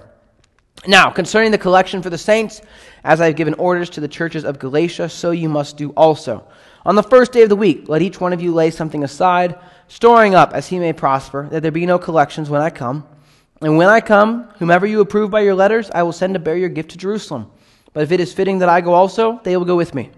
Now, 0.86 1.10
concerning 1.10 1.52
the 1.52 1.58
collection 1.58 2.02
for 2.02 2.10
the 2.10 2.18
saints, 2.18 2.60
as 3.04 3.20
I 3.20 3.26
have 3.26 3.36
given 3.36 3.54
orders 3.54 3.88
to 3.90 4.00
the 4.00 4.08
churches 4.08 4.44
of 4.44 4.58
Galatia, 4.58 5.08
so 5.08 5.30
you 5.30 5.48
must 5.48 5.76
do 5.76 5.90
also. 5.90 6.46
On 6.84 6.96
the 6.96 7.02
first 7.02 7.30
day 7.30 7.42
of 7.42 7.48
the 7.48 7.56
week, 7.56 7.88
let 7.88 8.02
each 8.02 8.20
one 8.20 8.32
of 8.32 8.42
you 8.42 8.52
lay 8.52 8.70
something 8.70 9.04
aside, 9.04 9.56
storing 9.86 10.34
up 10.34 10.52
as 10.52 10.66
he 10.66 10.80
may 10.80 10.92
prosper, 10.92 11.48
that 11.50 11.62
there 11.62 11.70
be 11.70 11.86
no 11.86 11.98
collections 11.98 12.50
when 12.50 12.60
I 12.60 12.70
come. 12.70 13.06
And 13.60 13.76
when 13.76 13.88
I 13.88 14.00
come, 14.00 14.48
whomever 14.58 14.84
you 14.84 15.00
approve 15.00 15.30
by 15.30 15.42
your 15.42 15.54
letters, 15.54 15.88
I 15.94 16.02
will 16.02 16.12
send 16.12 16.34
to 16.34 16.40
bear 16.40 16.56
your 16.56 16.68
gift 16.68 16.90
to 16.90 16.98
Jerusalem. 16.98 17.48
But 17.92 18.02
if 18.02 18.10
it 18.10 18.18
is 18.18 18.32
fitting 18.32 18.58
that 18.58 18.68
I 18.68 18.80
go 18.80 18.92
also, 18.92 19.40
they 19.44 19.56
will 19.56 19.64
go 19.64 19.76
with 19.76 19.94
me. 19.94 20.10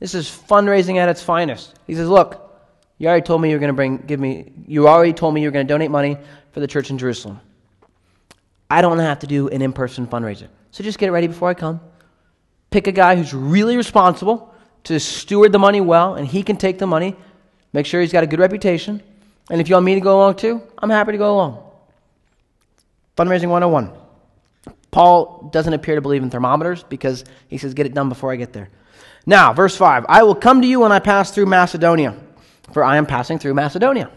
This 0.00 0.14
is 0.14 0.28
fundraising 0.28 0.96
at 0.96 1.08
its 1.08 1.22
finest. 1.22 1.74
He 1.86 1.94
says, 1.94 2.08
Look, 2.08 2.50
you 2.98 3.06
already 3.08 3.24
told 3.24 3.40
me 3.40 3.50
you're 3.50 3.58
going 3.58 3.68
to 3.68 3.74
bring, 3.74 3.98
give 3.98 4.18
me, 4.18 4.52
you 4.66 4.88
already 4.88 5.12
told 5.12 5.34
me 5.34 5.42
you're 5.42 5.52
going 5.52 5.66
to 5.66 5.72
donate 5.72 5.90
money 5.90 6.18
for 6.52 6.60
the 6.60 6.66
church 6.66 6.90
in 6.90 6.98
Jerusalem. 6.98 7.40
I 8.68 8.82
don't 8.82 8.98
have 8.98 9.20
to 9.20 9.26
do 9.26 9.48
an 9.48 9.62
in 9.62 9.72
person 9.72 10.06
fundraiser. 10.06 10.48
So 10.70 10.82
just 10.82 10.98
get 10.98 11.08
it 11.08 11.12
ready 11.12 11.26
before 11.26 11.48
I 11.48 11.54
come. 11.54 11.80
Pick 12.70 12.86
a 12.86 12.92
guy 12.92 13.16
who's 13.16 13.34
really 13.34 13.76
responsible 13.76 14.54
to 14.84 14.98
steward 14.98 15.52
the 15.52 15.58
money 15.58 15.80
well, 15.80 16.14
and 16.14 16.26
he 16.26 16.42
can 16.42 16.56
take 16.56 16.78
the 16.78 16.86
money. 16.86 17.16
Make 17.72 17.86
sure 17.86 18.00
he's 18.00 18.12
got 18.12 18.24
a 18.24 18.26
good 18.26 18.38
reputation. 18.38 19.02
And 19.50 19.60
if 19.60 19.68
you 19.68 19.74
want 19.74 19.86
me 19.86 19.94
to 19.94 20.00
go 20.00 20.18
along 20.18 20.36
too, 20.36 20.62
I'm 20.78 20.90
happy 20.90 21.12
to 21.12 21.18
go 21.18 21.34
along. 21.34 21.62
Fundraising 23.16 23.48
101. 23.48 23.92
Paul 24.90 25.50
doesn't 25.52 25.72
appear 25.72 25.96
to 25.96 26.00
believe 26.00 26.22
in 26.22 26.30
thermometers 26.30 26.82
because 26.84 27.24
he 27.48 27.58
says, 27.58 27.74
Get 27.74 27.86
it 27.86 27.94
done 27.94 28.08
before 28.08 28.32
I 28.32 28.36
get 28.36 28.52
there. 28.52 28.68
Now, 29.26 29.52
verse 29.52 29.76
5 29.76 30.06
I 30.08 30.22
will 30.22 30.34
come 30.34 30.62
to 30.62 30.66
you 30.66 30.80
when 30.80 30.92
I 30.92 30.98
pass 30.98 31.30
through 31.30 31.46
Macedonia, 31.46 32.16
for 32.72 32.82
I 32.84 32.96
am 32.96 33.06
passing 33.06 33.38
through 33.38 33.54
Macedonia. 33.54 34.10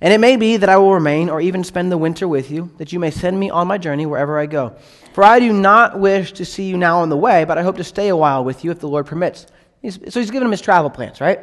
And 0.00 0.12
it 0.12 0.18
may 0.18 0.36
be 0.36 0.56
that 0.56 0.68
I 0.68 0.76
will 0.78 0.92
remain 0.92 1.28
or 1.28 1.40
even 1.40 1.62
spend 1.62 1.92
the 1.92 1.96
winter 1.96 2.26
with 2.26 2.50
you, 2.50 2.72
that 2.78 2.92
you 2.92 2.98
may 2.98 3.12
send 3.12 3.38
me 3.38 3.50
on 3.50 3.68
my 3.68 3.78
journey 3.78 4.04
wherever 4.04 4.36
I 4.36 4.46
go. 4.46 4.74
For 5.12 5.22
I 5.22 5.38
do 5.38 5.52
not 5.52 5.98
wish 5.98 6.32
to 6.32 6.44
see 6.44 6.64
you 6.64 6.76
now 6.76 7.00
on 7.00 7.08
the 7.08 7.16
way, 7.16 7.44
but 7.44 7.56
I 7.56 7.62
hope 7.62 7.76
to 7.76 7.84
stay 7.84 8.08
a 8.08 8.16
while 8.16 8.42
with 8.42 8.64
you 8.64 8.72
if 8.72 8.80
the 8.80 8.88
Lord 8.88 9.06
permits. 9.06 9.46
He's, 9.80 10.00
so 10.12 10.18
he's 10.18 10.32
giving 10.32 10.46
him 10.46 10.50
his 10.50 10.60
travel 10.60 10.90
plans, 10.90 11.20
right? 11.20 11.38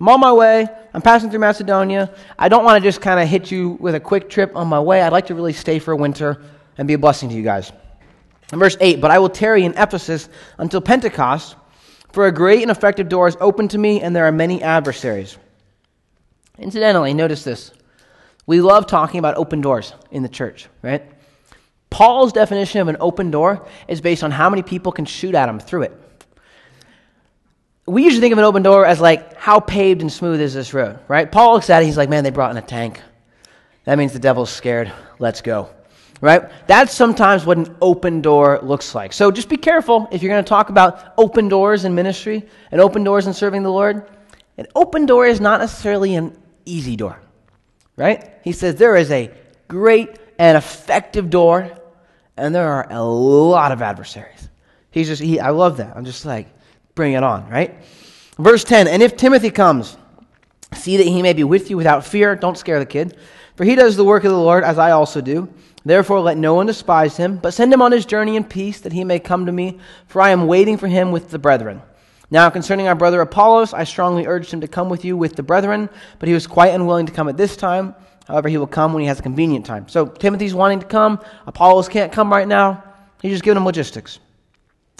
I'm 0.00 0.08
on 0.08 0.18
my 0.18 0.32
way. 0.32 0.66
I'm 0.94 1.02
passing 1.02 1.28
through 1.28 1.40
Macedonia. 1.40 2.14
I 2.38 2.48
don't 2.48 2.64
want 2.64 2.82
to 2.82 2.88
just 2.88 3.02
kind 3.02 3.20
of 3.20 3.28
hit 3.28 3.50
you 3.50 3.72
with 3.80 3.94
a 3.94 4.00
quick 4.00 4.30
trip 4.30 4.56
on 4.56 4.66
my 4.66 4.80
way. 4.80 5.02
I'd 5.02 5.12
like 5.12 5.26
to 5.26 5.34
really 5.34 5.52
stay 5.52 5.78
for 5.78 5.92
a 5.92 5.96
winter 5.96 6.40
and 6.78 6.88
be 6.88 6.94
a 6.94 6.98
blessing 6.98 7.28
to 7.28 7.34
you 7.34 7.42
guys. 7.42 7.70
In 8.50 8.58
verse 8.58 8.78
8, 8.80 9.00
but 9.02 9.10
I 9.10 9.18
will 9.18 9.28
tarry 9.28 9.64
in 9.64 9.74
Ephesus 9.76 10.30
until 10.56 10.80
Pentecost 10.80 11.56
for 12.12 12.26
a 12.26 12.32
great 12.32 12.62
and 12.62 12.70
effective 12.70 13.08
door 13.08 13.28
is 13.28 13.36
open 13.40 13.68
to 13.68 13.78
me, 13.78 14.00
and 14.00 14.14
there 14.14 14.26
are 14.26 14.32
many 14.32 14.62
adversaries. 14.62 15.36
Incidentally, 16.58 17.14
notice 17.14 17.44
this. 17.44 17.72
We 18.46 18.60
love 18.60 18.86
talking 18.86 19.18
about 19.18 19.36
open 19.36 19.60
doors 19.60 19.92
in 20.10 20.22
the 20.22 20.28
church, 20.28 20.68
right? 20.82 21.04
Paul's 21.88 22.32
definition 22.32 22.80
of 22.80 22.88
an 22.88 22.96
open 23.00 23.30
door 23.30 23.66
is 23.88 24.00
based 24.00 24.22
on 24.22 24.30
how 24.30 24.50
many 24.50 24.62
people 24.62 24.92
can 24.92 25.04
shoot 25.04 25.34
at 25.34 25.48
him 25.48 25.58
through 25.58 25.82
it. 25.82 26.00
We 27.86 28.04
usually 28.04 28.20
think 28.20 28.32
of 28.32 28.38
an 28.38 28.44
open 28.44 28.62
door 28.62 28.86
as 28.86 29.00
like, 29.00 29.34
how 29.36 29.58
paved 29.60 30.00
and 30.00 30.12
smooth 30.12 30.40
is 30.40 30.54
this 30.54 30.72
road, 30.74 30.98
right? 31.08 31.30
Paul 31.30 31.54
looks 31.54 31.70
at 31.70 31.82
it, 31.82 31.86
he's 31.86 31.96
like, 31.96 32.08
man, 32.08 32.24
they 32.24 32.30
brought 32.30 32.50
in 32.50 32.56
a 32.56 32.62
tank. 32.62 33.00
That 33.84 33.98
means 33.98 34.12
the 34.12 34.18
devil's 34.18 34.50
scared. 34.50 34.92
Let's 35.18 35.40
go 35.40 35.70
right? 36.20 36.50
That's 36.66 36.94
sometimes 36.94 37.46
what 37.46 37.56
an 37.58 37.76
open 37.80 38.20
door 38.20 38.60
looks 38.62 38.94
like. 38.94 39.12
So 39.12 39.30
just 39.30 39.48
be 39.48 39.56
careful 39.56 40.08
if 40.12 40.22
you're 40.22 40.32
going 40.32 40.44
to 40.44 40.48
talk 40.48 40.70
about 40.70 41.14
open 41.16 41.48
doors 41.48 41.84
in 41.84 41.94
ministry 41.94 42.46
and 42.70 42.80
open 42.80 43.04
doors 43.04 43.26
in 43.26 43.34
serving 43.34 43.62
the 43.62 43.70
Lord. 43.70 44.08
An 44.58 44.66
open 44.74 45.06
door 45.06 45.26
is 45.26 45.40
not 45.40 45.60
necessarily 45.60 46.14
an 46.14 46.36
easy 46.66 46.96
door, 46.96 47.20
right? 47.96 48.30
He 48.44 48.52
says 48.52 48.74
there 48.74 48.96
is 48.96 49.10
a 49.10 49.30
great 49.68 50.18
and 50.38 50.56
effective 50.56 51.30
door, 51.30 51.70
and 52.36 52.54
there 52.54 52.70
are 52.70 52.86
a 52.90 53.02
lot 53.02 53.72
of 53.72 53.82
adversaries. 53.82 54.48
He's 54.90 55.06
just, 55.06 55.22
he, 55.22 55.38
I 55.38 55.50
love 55.50 55.78
that. 55.78 55.96
I'm 55.96 56.04
just 56.04 56.24
like, 56.24 56.48
bring 56.94 57.12
it 57.12 57.22
on, 57.22 57.48
right? 57.48 57.74
Verse 58.38 58.64
10 58.64 58.88
And 58.88 59.02
if 59.02 59.16
Timothy 59.16 59.50
comes, 59.50 59.96
see 60.74 60.96
that 60.96 61.06
he 61.06 61.22
may 61.22 61.32
be 61.32 61.44
with 61.44 61.70
you 61.70 61.76
without 61.76 62.04
fear. 62.04 62.34
Don't 62.36 62.58
scare 62.58 62.78
the 62.78 62.86
kid. 62.86 63.16
For 63.56 63.64
he 63.64 63.74
does 63.74 63.96
the 63.96 64.04
work 64.04 64.24
of 64.24 64.30
the 64.30 64.38
Lord, 64.38 64.64
as 64.64 64.78
I 64.78 64.92
also 64.92 65.20
do. 65.20 65.52
Therefore, 65.84 66.20
let 66.20 66.36
no 66.36 66.54
one 66.54 66.66
despise 66.66 67.16
him, 67.16 67.38
but 67.38 67.54
send 67.54 67.72
him 67.72 67.82
on 67.82 67.92
his 67.92 68.04
journey 68.04 68.36
in 68.36 68.44
peace, 68.44 68.80
that 68.80 68.92
he 68.92 69.04
may 69.04 69.18
come 69.18 69.46
to 69.46 69.52
me, 69.52 69.78
for 70.06 70.20
I 70.20 70.30
am 70.30 70.46
waiting 70.46 70.76
for 70.76 70.88
him 70.88 71.10
with 71.10 71.30
the 71.30 71.38
brethren. 71.38 71.80
Now, 72.30 72.50
concerning 72.50 72.86
our 72.86 72.94
brother 72.94 73.20
Apollos, 73.20 73.72
I 73.72 73.84
strongly 73.84 74.26
urged 74.26 74.52
him 74.52 74.60
to 74.60 74.68
come 74.68 74.88
with 74.88 75.04
you 75.04 75.16
with 75.16 75.36
the 75.36 75.42
brethren, 75.42 75.88
but 76.18 76.28
he 76.28 76.34
was 76.34 76.46
quite 76.46 76.74
unwilling 76.74 77.06
to 77.06 77.12
come 77.12 77.28
at 77.28 77.36
this 77.36 77.56
time. 77.56 77.94
However, 78.28 78.48
he 78.48 78.58
will 78.58 78.66
come 78.66 78.92
when 78.92 79.00
he 79.00 79.08
has 79.08 79.18
a 79.18 79.22
convenient 79.22 79.66
time. 79.66 79.88
So, 79.88 80.06
Timothy's 80.06 80.54
wanting 80.54 80.80
to 80.80 80.86
come. 80.86 81.18
Apollos 81.46 81.88
can't 81.88 82.12
come 82.12 82.30
right 82.30 82.46
now. 82.46 82.84
He's 83.22 83.32
just 83.32 83.42
giving 83.42 83.56
him 83.56 83.66
logistics. 83.66 84.20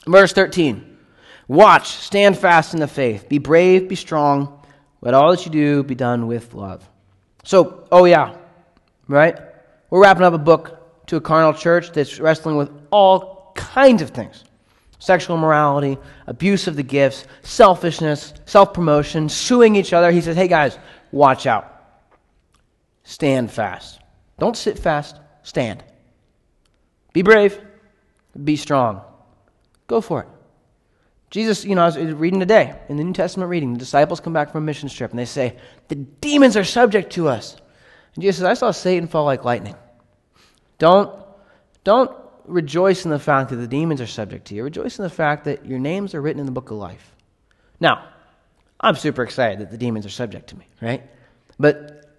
Verse 0.07 0.33
13 0.33 0.99
Watch, 1.47 1.89
stand 1.89 2.39
fast 2.39 2.75
in 2.75 2.81
the 2.81 2.89
faith, 2.89 3.29
be 3.29 3.39
brave, 3.39 3.89
be 3.89 3.97
strong. 3.97 4.63
Let 5.01 5.15
all 5.15 5.31
that 5.31 5.45
you 5.45 5.53
do 5.53 5.83
be 5.83 5.95
done 5.95 6.27
with 6.27 6.55
love. 6.55 6.89
So, 7.45 7.89
oh 7.91 8.05
yeah, 8.05 8.37
right? 9.09 9.37
We're 9.91 10.03
wrapping 10.03 10.23
up 10.23 10.33
a 10.33 10.39
book 10.39 11.07
to 11.07 11.17
a 11.17 11.21
carnal 11.21 11.53
church 11.53 11.93
that's 11.93 12.21
wrestling 12.21 12.57
with 12.57 12.71
all 12.91 13.53
kinds 13.55 14.01
of 14.03 14.11
things 14.11 14.45
sexual 15.01 15.37
immorality, 15.37 15.97
abuse 16.27 16.69
of 16.69 16.77
the 16.77 16.83
gifts, 16.83 17.27
selfishness, 17.43 18.35
self 18.47 18.73
promotion, 18.73 19.29
suing 19.29 19.75
each 19.75 19.93
other. 19.93 20.11
He 20.13 20.21
says, 20.21 20.37
hey 20.37 20.47
guys, 20.47 20.79
watch 21.11 21.47
out. 21.47 21.67
Stand 23.03 23.51
fast. 23.51 23.99
Don't 24.39 24.57
sit 24.57 24.79
fast, 24.79 25.17
stand. 25.43 25.83
Be 27.13 27.23
brave, 27.23 27.59
be 28.45 28.57
strong. 28.57 29.03
Go 29.87 30.01
for 30.01 30.21
it. 30.23 30.29
Jesus, 31.31 31.65
you 31.65 31.75
know, 31.75 31.83
I 31.83 31.87
was 31.87 31.97
reading 31.97 32.41
today 32.41 32.77
in 32.89 32.97
the 32.97 33.05
New 33.05 33.13
Testament 33.13 33.51
reading, 33.51 33.73
the 33.73 33.79
disciples 33.79 34.21
come 34.21 34.33
back 34.33 34.53
from 34.53 34.65
a 34.65 34.67
mission 34.67 34.89
trip 34.89 35.11
and 35.11 35.19
they 35.19 35.25
say, 35.25 35.57
The 35.89 35.95
demons 35.95 36.57
are 36.57 36.65
subject 36.65 37.13
to 37.15 37.29
us. 37.29 37.57
And 38.15 38.23
Jesus 38.23 38.39
says, 38.39 38.47
I 38.47 38.55
saw 38.55 38.71
Satan 38.71 39.09
fall 39.09 39.25
like 39.25 39.45
lightning. 39.45 39.77
Don't, 40.79 41.15
don't 41.85 42.11
rejoice 42.45 43.05
in 43.05 43.11
the 43.11 43.19
fact 43.19 43.51
that 43.51 43.57
the 43.57 43.69
demons 43.69 44.01
are 44.01 44.07
subject 44.07 44.47
to 44.47 44.55
you. 44.55 44.65
Rejoice 44.65 44.99
in 44.99 45.03
the 45.03 45.11
fact 45.11 45.45
that 45.45 45.67
your 45.67 45.79
names 45.79 46.15
are 46.15 46.21
written 46.21 46.41
in 46.41 46.47
the 46.47 46.53
book 46.53 46.71
of 46.71 46.79
life. 46.79 47.15
Now, 47.79 48.09
I'm 48.81 48.97
super 48.97 49.23
excited 49.23 49.61
that 49.61 49.71
the 49.71 49.79
demons 49.79 50.07
are 50.07 50.11
subject 50.11 50.49
to 50.49 50.59
me, 50.59 50.67
right? 50.81 51.03
But 51.59 52.11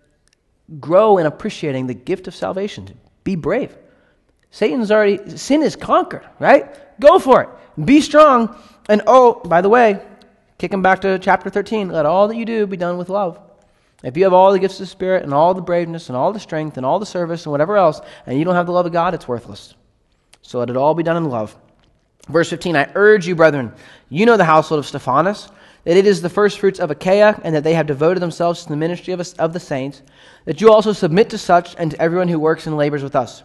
grow 0.80 1.18
in 1.18 1.26
appreciating 1.26 1.88
the 1.88 1.94
gift 1.94 2.28
of 2.28 2.36
salvation. 2.36 2.98
Be 3.24 3.36
brave. 3.36 3.76
Satan's 4.52 4.92
already, 4.92 5.38
sin 5.38 5.64
is 5.64 5.76
conquered, 5.76 6.28
right? 6.40 7.00
Go 7.00 7.20
for 7.20 7.42
it. 7.44 7.86
Be 7.86 8.02
strong. 8.02 8.56
And 8.90 9.02
oh, 9.08 9.42
by 9.46 9.62
the 9.62 9.70
way, 9.70 10.02
kick 10.58 10.74
him 10.74 10.82
back 10.82 11.02
to 11.02 11.18
chapter 11.20 11.50
13. 11.50 11.90
Let 11.90 12.06
all 12.06 12.28
that 12.28 12.36
you 12.36 12.46
do 12.46 12.68
be 12.68 12.78
done 12.78 12.98
with 12.98 13.10
love. 13.10 13.40
If 14.04 14.18
you 14.18 14.24
have 14.24 14.34
all 14.34 14.52
the 14.52 14.60
gifts 14.60 14.76
of 14.76 14.82
the 14.82 14.86
Spirit 14.88 15.24
and 15.24 15.34
all 15.34 15.54
the 15.54 15.62
braveness 15.62 16.10
and 16.10 16.18
all 16.18 16.34
the 16.34 16.40
strength 16.40 16.78
and 16.78 16.86
all 16.86 17.00
the 17.00 17.06
service 17.06 17.46
and 17.46 17.52
whatever 17.52 17.78
else, 17.78 18.02
and 18.26 18.38
you 18.38 18.46
don't 18.46 18.56
have 18.56 18.66
the 18.66 18.72
love 18.72 18.86
of 18.86 18.92
God, 18.92 19.14
it's 19.14 19.28
worthless. 19.28 19.76
So 20.42 20.60
let 20.60 20.70
it 20.70 20.78
all 20.78 20.96
be 20.96 21.04
done 21.04 21.18
in 21.18 21.30
love. 21.30 21.56
Verse 22.28 22.50
15 22.50 22.76
I 22.76 22.92
urge 22.96 23.28
you, 23.28 23.36
brethren, 23.36 23.74
you 24.10 24.26
know 24.26 24.38
the 24.38 24.46
household 24.46 24.80
of 24.80 24.86
Stephanas, 24.86 25.50
that 25.84 25.98
it 25.98 26.06
is 26.06 26.22
the 26.22 26.30
firstfruits 26.30 26.80
of 26.80 26.92
Achaia, 26.92 27.40
and 27.44 27.56
that 27.56 27.64
they 27.64 27.74
have 27.74 27.88
devoted 27.88 28.22
themselves 28.22 28.64
to 28.64 28.70
the 28.70 28.76
ministry 28.76 29.14
of, 29.14 29.22
of 29.40 29.54
the 29.54 29.60
saints, 29.60 30.02
that 30.46 30.62
you 30.62 30.72
also 30.72 30.94
submit 30.94 31.30
to 31.30 31.38
such 31.38 31.76
and 31.78 31.92
to 31.92 32.02
everyone 32.02 32.28
who 32.28 32.40
works 32.40 32.68
and 32.68 32.78
labors 32.78 33.04
with 33.04 33.16
us. 33.16 33.44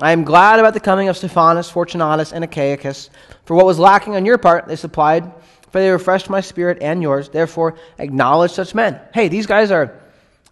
I 0.00 0.12
am 0.12 0.24
glad 0.24 0.60
about 0.60 0.74
the 0.74 0.80
coming 0.80 1.08
of 1.08 1.16
Stephanas, 1.16 1.70
Fortunatus, 1.70 2.32
and 2.32 2.44
Achaicus, 2.44 3.10
for 3.44 3.56
what 3.56 3.66
was 3.66 3.78
lacking 3.78 4.14
on 4.14 4.24
your 4.24 4.38
part 4.38 4.68
they 4.68 4.76
supplied 4.76 5.30
for 5.70 5.80
they 5.80 5.90
refreshed 5.90 6.30
my 6.30 6.40
spirit 6.40 6.78
and 6.80 7.02
yours. 7.02 7.28
Therefore, 7.28 7.76
acknowledge 7.98 8.52
such 8.52 8.74
men. 8.74 9.00
Hey, 9.12 9.28
these 9.28 9.46
guys 9.46 9.70
are 9.70 9.98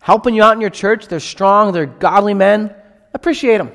helping 0.01 0.35
you 0.35 0.43
out 0.43 0.55
in 0.55 0.61
your 0.61 0.71
church. 0.71 1.09
They're 1.09 1.21
strong, 1.21 1.73
they're 1.73 1.87
godly 1.87 2.35
men. 2.35 2.75
Appreciate 3.15 3.59
them, 3.59 3.73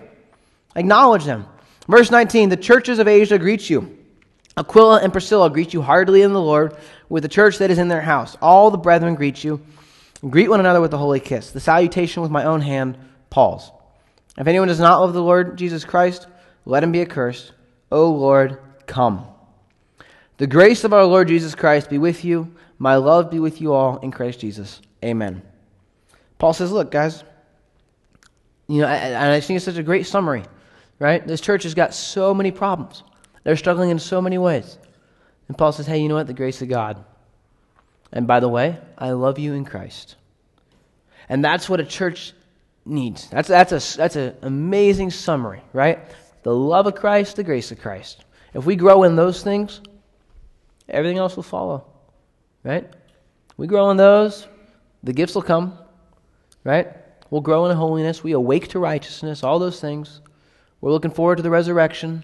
acknowledge 0.75 1.25
them. 1.25 1.45
Verse 1.87 2.11
19 2.11 2.49
The 2.49 2.57
churches 2.57 2.99
of 2.99 3.07
Asia 3.07 3.37
greet 3.37 3.69
you. 3.69 3.97
Aquila 4.57 5.01
and 5.01 5.11
Priscilla 5.13 5.49
greet 5.49 5.73
you 5.73 5.81
heartily 5.81 6.21
in 6.21 6.33
the 6.33 6.41
Lord 6.41 6.75
with 7.09 7.23
the 7.23 7.29
church 7.29 7.57
that 7.59 7.71
is 7.71 7.77
in 7.77 7.87
their 7.87 8.01
house. 8.01 8.37
All 8.41 8.69
the 8.69 8.77
brethren 8.77 9.15
greet 9.15 9.43
you. 9.43 9.61
Greet 10.29 10.49
one 10.49 10.59
another 10.59 10.81
with 10.81 10.93
a 10.93 10.97
holy 10.97 11.19
kiss. 11.19 11.51
The 11.51 11.59
salutation 11.59 12.21
with 12.21 12.31
my 12.31 12.43
own 12.43 12.61
hand, 12.61 12.97
Paul's. 13.29 13.71
If 14.37 14.47
anyone 14.47 14.67
does 14.67 14.79
not 14.79 14.99
love 14.99 15.13
the 15.13 15.21
Lord 15.21 15.57
Jesus 15.57 15.83
Christ, 15.83 16.27
let 16.65 16.83
him 16.83 16.91
be 16.91 17.01
accursed. 17.01 17.53
O 17.91 18.11
Lord, 18.11 18.59
come. 18.85 19.25
The 20.41 20.47
grace 20.47 20.83
of 20.83 20.91
our 20.91 21.05
Lord 21.05 21.27
Jesus 21.27 21.53
Christ 21.53 21.87
be 21.87 21.99
with 21.99 22.25
you. 22.25 22.51
My 22.79 22.95
love 22.95 23.29
be 23.29 23.37
with 23.37 23.61
you 23.61 23.73
all 23.73 23.97
in 23.97 24.09
Christ 24.09 24.39
Jesus. 24.39 24.81
Amen. 25.05 25.43
Paul 26.39 26.53
says, 26.53 26.71
Look, 26.71 26.89
guys, 26.89 27.23
you 28.67 28.81
know, 28.81 28.87
and 28.87 29.31
I 29.31 29.39
think 29.39 29.57
it's 29.57 29.65
such 29.65 29.77
a 29.77 29.83
great 29.83 30.07
summary, 30.07 30.41
right? 30.97 31.27
This 31.27 31.41
church 31.41 31.61
has 31.61 31.75
got 31.75 31.93
so 31.93 32.33
many 32.33 32.49
problems. 32.49 33.03
They're 33.43 33.55
struggling 33.55 33.91
in 33.91 33.99
so 33.99 34.19
many 34.19 34.39
ways. 34.39 34.79
And 35.47 35.55
Paul 35.55 35.73
says, 35.73 35.85
Hey, 35.85 35.99
you 35.99 36.09
know 36.09 36.15
what? 36.15 36.25
The 36.25 36.33
grace 36.33 36.63
of 36.63 36.69
God. 36.69 37.05
And 38.11 38.25
by 38.25 38.39
the 38.39 38.49
way, 38.49 38.79
I 38.97 39.11
love 39.11 39.37
you 39.37 39.53
in 39.53 39.63
Christ. 39.63 40.15
And 41.29 41.45
that's 41.45 41.69
what 41.69 41.79
a 41.79 41.85
church 41.85 42.33
needs. 42.83 43.29
That's, 43.29 43.47
that's, 43.47 43.73
a, 43.73 43.95
that's 43.95 44.15
an 44.15 44.35
amazing 44.41 45.11
summary, 45.11 45.61
right? 45.71 45.99
The 46.41 46.55
love 46.55 46.87
of 46.87 46.95
Christ, 46.95 47.35
the 47.35 47.43
grace 47.43 47.71
of 47.71 47.79
Christ. 47.79 48.25
If 48.55 48.65
we 48.65 48.75
grow 48.75 49.03
in 49.03 49.15
those 49.15 49.43
things, 49.43 49.81
everything 50.91 51.17
else 51.17 51.35
will 51.35 51.43
follow, 51.43 51.85
right? 52.63 52.87
We 53.57 53.67
grow 53.67 53.89
in 53.91 53.97
those, 53.97 54.47
the 55.03 55.13
gifts 55.13 55.35
will 55.35 55.41
come, 55.41 55.77
right? 56.63 56.87
We'll 57.29 57.41
grow 57.41 57.65
in 57.65 57.75
holiness. 57.75 58.23
We 58.23 58.33
awake 58.33 58.67
to 58.69 58.79
righteousness, 58.79 59.43
all 59.43 59.57
those 59.57 59.79
things. 59.79 60.21
We're 60.81 60.91
looking 60.91 61.11
forward 61.11 61.37
to 61.37 61.43
the 61.43 61.49
resurrection. 61.49 62.23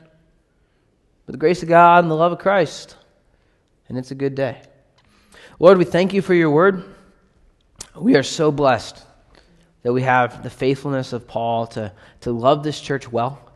With 1.26 1.34
the 1.34 1.40
grace 1.40 1.64
of 1.64 1.70
God 1.70 2.04
and 2.04 2.12
the 2.12 2.16
love 2.16 2.32
of 2.32 2.40
Christ. 2.40 2.96
And 3.88 3.98
it's 3.98 4.12
a 4.12 4.16
good 4.16 4.36
day. 4.36 4.62
Lord, 5.60 5.78
we 5.78 5.86
thank 5.86 6.14
you 6.14 6.22
for 6.22 6.34
your 6.34 6.52
word. 6.52 6.84
We 7.96 8.16
are 8.16 8.24
so 8.24 8.52
blessed 8.52 9.04
that 9.84 9.94
we 9.94 10.02
have 10.02 10.44
the 10.44 10.50
faithfulness 10.50 11.14
of 11.14 11.28
Paul 11.28 11.68
to, 11.68 11.94
to 12.22 12.32
love 12.32 12.64
this 12.64 12.80
church 12.80 13.12
well 13.12 13.47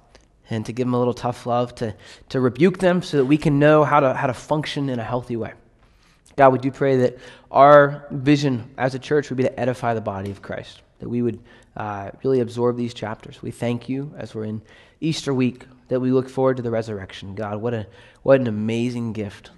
and 0.51 0.65
to 0.65 0.73
give 0.73 0.85
them 0.85 0.93
a 0.93 0.99
little 0.99 1.13
tough 1.13 1.45
love, 1.45 1.73
to, 1.75 1.95
to 2.29 2.39
rebuke 2.39 2.77
them 2.79 3.01
so 3.01 3.17
that 3.17 3.25
we 3.25 3.37
can 3.37 3.57
know 3.57 3.83
how 3.83 4.01
to, 4.01 4.13
how 4.13 4.27
to 4.27 4.33
function 4.33 4.89
in 4.89 4.99
a 4.99 5.03
healthy 5.03 5.37
way. 5.37 5.53
God, 6.35 6.53
we 6.53 6.59
do 6.59 6.71
pray 6.71 6.97
that 6.97 7.17
our 7.49 8.05
vision 8.11 8.69
as 8.77 8.93
a 8.93 8.99
church 8.99 9.29
would 9.29 9.37
be 9.37 9.43
to 9.43 9.59
edify 9.59 9.93
the 9.93 10.01
body 10.01 10.29
of 10.29 10.41
Christ, 10.41 10.81
that 10.99 11.09
we 11.09 11.21
would 11.21 11.39
uh, 11.75 12.11
really 12.23 12.41
absorb 12.41 12.77
these 12.77 12.93
chapters. 12.93 13.41
We 13.41 13.51
thank 13.51 13.89
you 13.89 14.13
as 14.17 14.35
we're 14.35 14.45
in 14.45 14.61
Easter 14.99 15.33
week, 15.33 15.65
that 15.87 15.99
we 15.99 16.11
look 16.11 16.29
forward 16.29 16.57
to 16.57 16.63
the 16.63 16.71
resurrection. 16.71 17.33
God, 17.33 17.61
what, 17.61 17.73
a, 17.73 17.87
what 18.23 18.39
an 18.39 18.47
amazing 18.47 19.13
gift. 19.13 19.51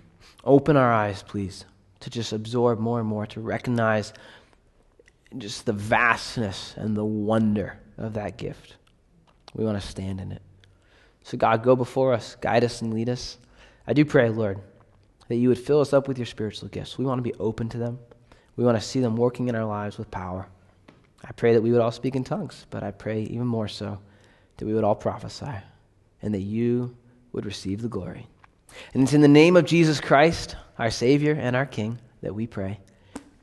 Open 0.43 0.77
our 0.77 0.91
eyes, 0.91 1.23
please, 1.23 1.65
to 2.01 2.09
just 2.09 2.33
absorb 2.33 2.79
more 2.79 2.99
and 2.99 3.07
more, 3.07 3.25
to 3.27 3.41
recognize 3.41 4.13
just 5.37 5.65
the 5.65 5.73
vastness 5.73 6.75
and 6.77 6.95
the 6.95 7.05
wonder 7.05 7.79
of 7.97 8.13
that 8.13 8.37
gift. 8.37 8.75
We 9.55 9.63
want 9.63 9.81
to 9.81 9.87
stand 9.87 10.19
in 10.19 10.31
it. 10.31 10.41
So, 11.23 11.37
God, 11.37 11.63
go 11.63 11.75
before 11.75 12.13
us, 12.13 12.35
guide 12.35 12.63
us, 12.63 12.81
and 12.81 12.93
lead 12.93 13.09
us. 13.09 13.37
I 13.87 13.93
do 13.93 14.05
pray, 14.05 14.29
Lord, 14.29 14.59
that 15.27 15.35
you 15.35 15.49
would 15.49 15.57
fill 15.57 15.81
us 15.81 15.93
up 15.93 16.07
with 16.07 16.17
your 16.17 16.25
spiritual 16.25 16.69
gifts. 16.69 16.97
We 16.97 17.05
want 17.05 17.19
to 17.19 17.23
be 17.23 17.33
open 17.39 17.69
to 17.69 17.77
them, 17.77 17.99
we 18.55 18.63
want 18.63 18.77
to 18.77 18.85
see 18.85 18.99
them 18.99 19.15
working 19.15 19.47
in 19.47 19.55
our 19.55 19.65
lives 19.65 19.97
with 19.97 20.11
power. 20.11 20.47
I 21.25 21.31
pray 21.31 21.53
that 21.53 21.61
we 21.61 21.71
would 21.71 21.81
all 21.81 21.91
speak 21.91 22.15
in 22.15 22.23
tongues, 22.23 22.65
but 22.69 22.83
I 22.83 22.91
pray 22.91 23.21
even 23.21 23.47
more 23.47 23.67
so 23.67 23.97
that 24.57 24.65
we 24.65 24.73
would 24.73 24.83
all 24.83 24.95
prophesy 24.95 25.53
and 26.21 26.33
that 26.33 26.41
you 26.41 26.95
would 27.31 27.45
receive 27.45 27.81
the 27.81 27.87
glory. 27.87 28.27
And 28.93 29.03
it's 29.03 29.13
in 29.13 29.21
the 29.21 29.27
name 29.27 29.55
of 29.55 29.65
Jesus 29.65 30.01
Christ, 30.01 30.55
our 30.77 30.91
Savior 30.91 31.33
and 31.33 31.55
our 31.55 31.65
King, 31.65 31.99
that 32.21 32.35
we 32.35 32.45
pray. 32.47 32.79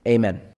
Amen. 0.06 0.49